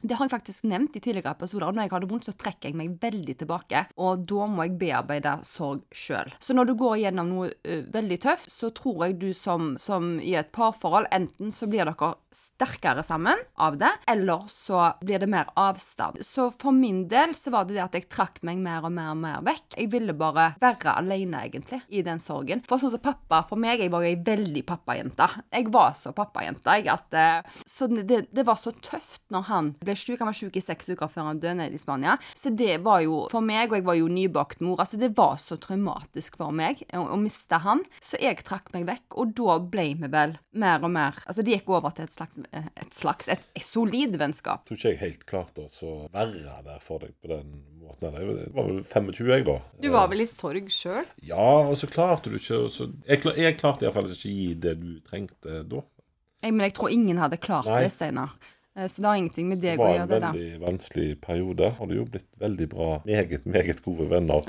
det 0.02 0.14
har 0.14 0.28
jeg 0.28 0.34
faktisk 0.36 0.66
nevnt 0.70 0.96
i 0.96 1.02
tidligere 1.02 1.34
episoder. 1.34 1.72
Når 1.72 1.86
jeg 1.86 1.92
har 1.92 2.04
det 2.04 2.10
vondt, 2.12 2.28
så 2.28 2.34
trekker 2.38 2.70
jeg 2.70 2.78
meg 2.78 2.94
veldig 3.02 3.34
tilbake. 3.40 3.84
Og 4.04 4.24
da 4.30 4.46
må 4.50 4.66
jeg 4.66 4.76
bearbeide 4.80 5.34
sorg 5.48 5.82
sjøl. 5.94 6.30
Så 6.42 6.54
når 6.54 6.70
du 6.70 6.74
går 6.78 7.00
gjennom 7.02 7.32
noe 7.32 7.50
uh, 7.50 7.82
veldig 7.94 8.20
tøft, 8.22 8.50
så 8.52 8.70
tror 8.74 9.08
jeg 9.08 9.18
du 9.22 9.30
som, 9.36 9.74
som 9.80 10.16
i 10.22 10.34
et 10.38 10.52
parforhold 10.54 11.08
Enten 11.14 11.50
så 11.54 11.66
blir 11.70 11.88
dere 11.88 12.12
sterkere 12.34 13.02
sammen 13.06 13.40
av 13.58 13.78
det, 13.80 13.90
eller 14.10 14.44
så 14.52 14.92
blir 15.00 15.22
det 15.22 15.28
mer 15.30 15.48
avstand. 15.58 16.20
Så 16.26 16.50
for 16.60 16.74
min 16.74 17.06
del 17.10 17.34
så 17.36 17.52
var 17.54 17.66
det 17.66 17.78
det 17.78 17.84
at 17.86 17.96
jeg 17.96 18.08
trakk 18.12 18.42
meg 18.46 18.60
mer 18.62 18.86
og 18.86 18.92
mer 18.94 19.12
og 19.14 19.20
mer 19.22 19.42
vekk. 19.46 19.78
Jeg 19.78 19.90
ville 19.92 20.14
bare 20.18 20.50
være 20.60 20.94
alene, 20.98 21.42
egentlig, 21.48 21.80
i 21.88 22.04
den 22.06 22.20
sorgen. 22.22 22.62
For 22.68 22.80
sånn 22.80 22.92
som 22.94 23.02
pappa, 23.02 23.42
for 23.48 23.60
meg, 23.60 23.82
jeg 23.82 23.92
var 23.92 24.04
jo 24.04 24.12
ei 24.12 24.20
veldig 24.28 24.64
pappajente. 24.68 25.28
Jeg 25.54 25.72
var 25.74 25.96
så 25.98 26.12
pappajente, 26.16 26.78
jeg, 26.78 26.88
at 26.92 27.18
uh, 27.18 27.58
Så 27.66 27.88
det, 27.90 28.26
det 28.34 28.46
var 28.46 28.60
så 28.60 28.74
tøft 28.84 29.24
når 29.32 29.48
han 29.48 29.72
ble 29.80 29.87
sjuk. 29.96 30.18
Han 30.20 30.28
var 30.28 30.36
sjuk 30.36 30.58
i 30.58 30.64
seks 30.64 30.90
uker 30.92 31.08
før 31.12 31.30
han 31.30 31.40
døde 31.40 31.54
nede 31.62 31.78
i 31.78 31.80
Spania. 31.80 32.18
Så 32.36 32.52
det 32.52 32.80
var 32.84 33.00
jo 33.06 33.22
for 33.32 33.44
meg, 33.44 33.70
og 33.70 33.78
jeg 33.78 33.86
var 33.88 33.98
jo 33.98 34.10
nybakt 34.12 34.60
mor, 34.64 34.82
altså 34.82 35.00
det 35.00 35.14
var 35.16 35.38
så 35.40 35.56
traumatisk 35.60 36.36
for 36.40 36.52
meg 36.52 36.82
å, 36.92 37.06
å 37.14 37.20
miste 37.20 37.62
han. 37.64 37.84
Så 38.04 38.20
jeg 38.20 38.42
trakk 38.44 38.72
meg 38.74 38.88
vekk, 38.88 39.06
og 39.16 39.32
da 39.38 39.58
ble 39.62 39.88
vi 40.02 40.12
vel 40.12 40.36
mer 40.58 40.82
og 40.84 40.90
mer 40.92 41.16
Altså 41.28 41.42
det 41.44 41.54
gikk 41.54 41.70
over 41.72 41.92
til 41.94 42.06
et 42.06 42.14
slags 42.14 42.38
et, 42.52 42.94
slags, 42.94 43.28
et, 43.32 43.44
et 43.56 43.64
solid 43.64 44.16
vennskap. 44.20 44.64
Tror 44.68 44.78
ikke 44.78 44.92
jeg 44.92 45.00
helt 45.02 45.26
klarte 45.28 45.64
å 45.64 45.94
være 46.12 46.58
der 46.64 46.80
for 46.84 47.04
deg 47.04 47.14
på 47.22 47.30
den 47.32 47.52
måten. 47.82 48.16
Jeg 48.18 48.50
var 48.54 48.68
vel 48.68 48.82
25, 48.84 49.30
jeg, 49.32 49.46
da. 49.48 49.58
Du 49.82 49.88
var 49.94 50.10
vel 50.12 50.24
i 50.24 50.28
sorg 50.28 50.70
sjøl? 50.72 51.06
Ja, 51.26 51.48
og 51.64 51.76
så 51.80 51.88
klarte 51.90 52.32
du 52.32 52.38
ikke 52.38 52.64
så, 52.72 52.88
Jeg, 53.06 53.22
klar, 53.24 53.38
jeg 53.38 53.58
klarte 53.60 53.86
iallfall 53.86 54.10
ikke 54.12 54.30
å 54.30 54.36
gi 54.36 54.50
det 54.66 54.74
du 54.80 54.90
trengte 55.06 55.62
da. 55.68 55.82
Jeg, 56.44 56.54
men 56.54 56.68
jeg 56.68 56.76
tror 56.78 56.94
ingen 56.94 57.18
hadde 57.18 57.40
klart 57.42 57.66
Nei. 57.66 57.82
det, 57.86 57.92
Steinar. 57.94 58.36
Eh, 58.78 58.86
Så 58.88 59.02
det 59.02 59.08
har 59.10 59.16
ingenting 59.18 59.48
med 59.48 59.60
deg 59.64 59.78
å 59.78 59.88
gjøre, 59.90 60.06
en 60.06 60.08
var 60.08 60.16
en 60.22 60.32
veldig 60.38 60.60
vanskelig 60.62 61.20
periode. 61.20 61.74
og 61.80 61.88
det 61.88 61.96
jo 61.98 62.04
blitt 62.04 62.30
veldig 62.38 62.68
bra. 62.68 62.88
Meget, 63.04 63.44
meget 63.46 63.82
gode 63.82 64.08
venner. 64.08 64.42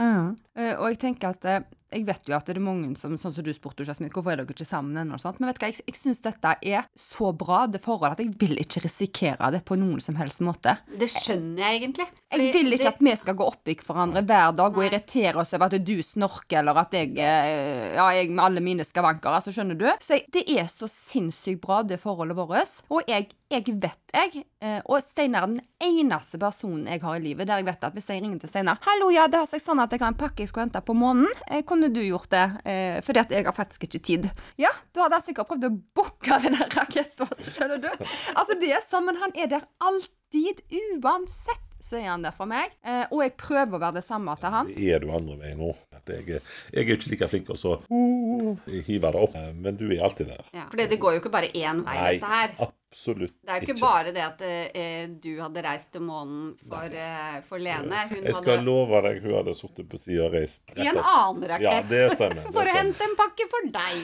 Eh, 0.55 0.75
Og 0.80 0.89
jeg 0.93 0.99
tenker 0.99 1.30
at 1.34 1.45
eh, 1.45 1.59
jeg 1.91 2.05
vet 2.05 2.27
jo 2.30 2.36
at 2.38 2.45
det 2.45 2.53
er 2.55 2.61
mange 2.61 2.91
som 2.97 3.15
sånn 3.17 3.34
som 3.34 3.43
du 3.43 3.49
spurte, 3.55 3.82
Jasmin, 3.82 4.11
hvorfor 4.13 4.32
er 4.32 4.38
dere 4.43 4.53
ikke 4.53 4.65
sammen 4.67 4.93
ennå? 5.01 5.15
og 5.17 5.21
sånt, 5.23 5.39
Men 5.39 5.49
vet 5.49 5.57
du 5.57 5.63
hva, 5.65 5.69
jeg, 5.71 5.82
jeg 5.88 5.95
syns 5.97 6.21
dette 6.21 6.51
er 6.61 6.86
så 6.95 7.32
bra, 7.34 7.63
det 7.65 7.82
forholdet, 7.82 8.19
at 8.19 8.21
jeg 8.21 8.36
vil 8.38 8.59
ikke 8.61 8.84
risikere 8.84 9.49
det 9.55 9.63
på 9.65 9.77
noen 9.80 9.99
som 9.99 10.13
helst 10.19 10.43
måte. 10.45 10.75
Det 10.93 11.09
skjønner 11.09 11.63
jeg 11.63 11.82
egentlig. 11.82 12.05
Jeg 12.30 12.53
vil 12.53 12.77
ikke 12.77 12.91
at 12.93 13.01
vi 13.01 13.15
skal 13.17 13.38
gå 13.39 13.47
opp 13.49 13.71
i 13.73 13.73
hverandre 13.73 14.21
hver 14.21 14.53
dag 14.59 14.77
og 14.77 14.86
irritere 14.86 15.41
oss 15.41 15.53
over 15.57 15.65
at 15.65 15.80
du 15.86 15.95
snorker, 16.05 16.59
eller 16.61 16.77
at 16.77 16.93
jeg 16.93 17.15
Ja, 17.17 18.05
jeg 18.13 18.30
med 18.30 18.43
alle 18.45 18.61
mine 18.61 18.86
skavanker, 18.86 19.34
altså, 19.34 19.49
skjønner 19.55 19.80
du? 19.80 19.89
Så 19.97 20.19
jeg, 20.19 20.27
det 20.32 20.45
er 20.45 20.69
så 20.69 20.86
sinnssykt 20.86 21.61
bra, 21.65 21.82
det 21.82 21.97
forholdet 22.03 22.38
vårt. 22.38 22.84
Og 22.93 23.01
jeg 23.09 23.32
jeg 23.50 23.66
vet 23.82 24.14
jeg, 24.14 24.43
eh, 24.62 24.78
og 24.86 25.02
Steinar 25.02 25.47
er 25.47 25.54
den 25.56 25.62
eneste 25.82 26.38
personen 26.41 26.86
jeg 26.89 27.02
har 27.02 27.18
i 27.18 27.24
livet 27.24 27.50
der 27.50 27.62
jeg 27.62 27.68
vet 27.68 27.86
at 27.88 27.95
hvis 27.95 28.10
jeg 28.10 28.22
ringer 28.22 28.41
til 28.41 28.52
Steinar 28.52 28.78
'Hallo, 28.86 29.10
ja, 29.14 29.26
det 29.28 29.39
har 29.41 29.47
seg 29.50 29.62
sånn 29.64 29.82
at 29.82 29.91
jeg 29.93 30.02
har 30.04 30.14
en 30.14 30.20
pakke 30.20 30.43
jeg 30.43 30.52
skulle 30.52 30.68
hente 30.68 30.82
på 30.86 30.93
månen. 30.97 31.28
Eh, 31.47 31.64
kunne 31.66 31.89
du 31.93 32.02
gjort 32.02 32.30
det?' 32.30 32.62
Eh, 32.66 33.02
fordi 33.02 33.20
at 33.20 33.32
jeg 33.32 33.45
har 33.45 33.54
faktisk 33.54 33.88
ikke 33.88 34.04
tid. 34.06 34.30
Ja, 34.58 34.70
da 34.93 35.08
hadde 35.08 35.22
jeg 35.22 35.30
sikkert 35.30 35.50
prøvd 35.50 35.66
å 35.66 35.78
booke 35.97 36.41
den 36.43 36.58
der 36.58 36.70
raketten, 36.78 37.34
skjønner 37.39 37.82
du. 37.82 37.89
Altså, 38.36 38.54
det 38.60 38.70
er 38.70 38.86
sånn, 38.86 39.06
men 39.06 39.18
han 39.18 39.34
er 39.34 39.47
der 39.47 39.66
alltid, 39.82 40.62
uansett. 41.02 41.68
Så 41.80 41.99
er 41.99 42.09
han 42.11 42.25
der 42.25 42.36
for 42.36 42.49
meg. 42.49 42.73
Eh, 42.84 43.05
og 43.09 43.23
jeg 43.23 43.36
prøver 43.39 43.77
å 43.77 43.82
være 43.82 43.99
det 43.99 44.05
samme 44.07 44.36
til 44.39 44.55
han. 44.55 44.73
Er 44.75 45.03
du 45.03 45.13
andre 45.15 45.38
veien 45.39 45.61
nå? 45.61 45.73
Jeg, 46.09 46.41
jeg 46.73 46.88
er 46.88 46.95
ikke 46.95 47.11
like 47.11 47.27
flink 47.30 47.45
til 47.49 47.53
å 47.53 47.59
så, 47.59 47.75
uh, 47.86 48.69
hive 48.88 49.11
det 49.13 49.21
opp, 49.21 49.36
eh, 49.38 49.51
men 49.53 49.77
du 49.77 49.86
er 49.91 50.03
alltid 50.07 50.32
der. 50.32 50.47
Ja, 50.55 50.65
for 50.71 50.82
det 50.82 50.97
går 51.01 51.17
jo 51.17 51.21
ikke 51.21 51.34
bare 51.34 51.51
én 51.53 51.84
vei, 51.86 51.97
Nei, 51.99 52.13
dette 52.17 52.32
her. 52.32 52.55
absolutt 52.65 53.36
Det 53.45 53.53
er 53.53 53.61
jo 53.61 53.67
ikke 53.67 53.82
bare 53.84 54.13
det 54.15 54.25
at 54.25 54.41
eh, 54.47 55.05
du 55.21 55.32
hadde 55.38 55.65
reist 55.65 55.91
til 55.93 56.05
månen 56.07 56.55
for, 56.63 56.97
eh, 57.03 57.38
for 57.45 57.61
Lene. 57.61 58.07
Hun 58.09 58.23
Jeg 58.23 58.39
skal 58.39 58.55
hadde 58.57 58.67
love 58.71 59.03
deg 59.05 59.21
hun 59.25 59.38
hadde 59.38 59.55
sittet 59.59 59.89
på 59.91 60.01
sida 60.01 60.25
og 60.25 60.38
reist 60.39 60.75
i 60.75 60.88
en 60.88 60.97
annen 60.97 61.05
annen 61.19 61.47
Ja, 61.49 61.55
rakett 61.57 61.93
det 61.93 62.03
stemmer. 62.15 62.43
det 62.47 62.57
for 62.57 62.65
å 62.65 62.77
hente 62.80 63.09
en 63.09 63.17
pakke 63.19 63.49
for 63.53 63.73
deg. 63.80 63.97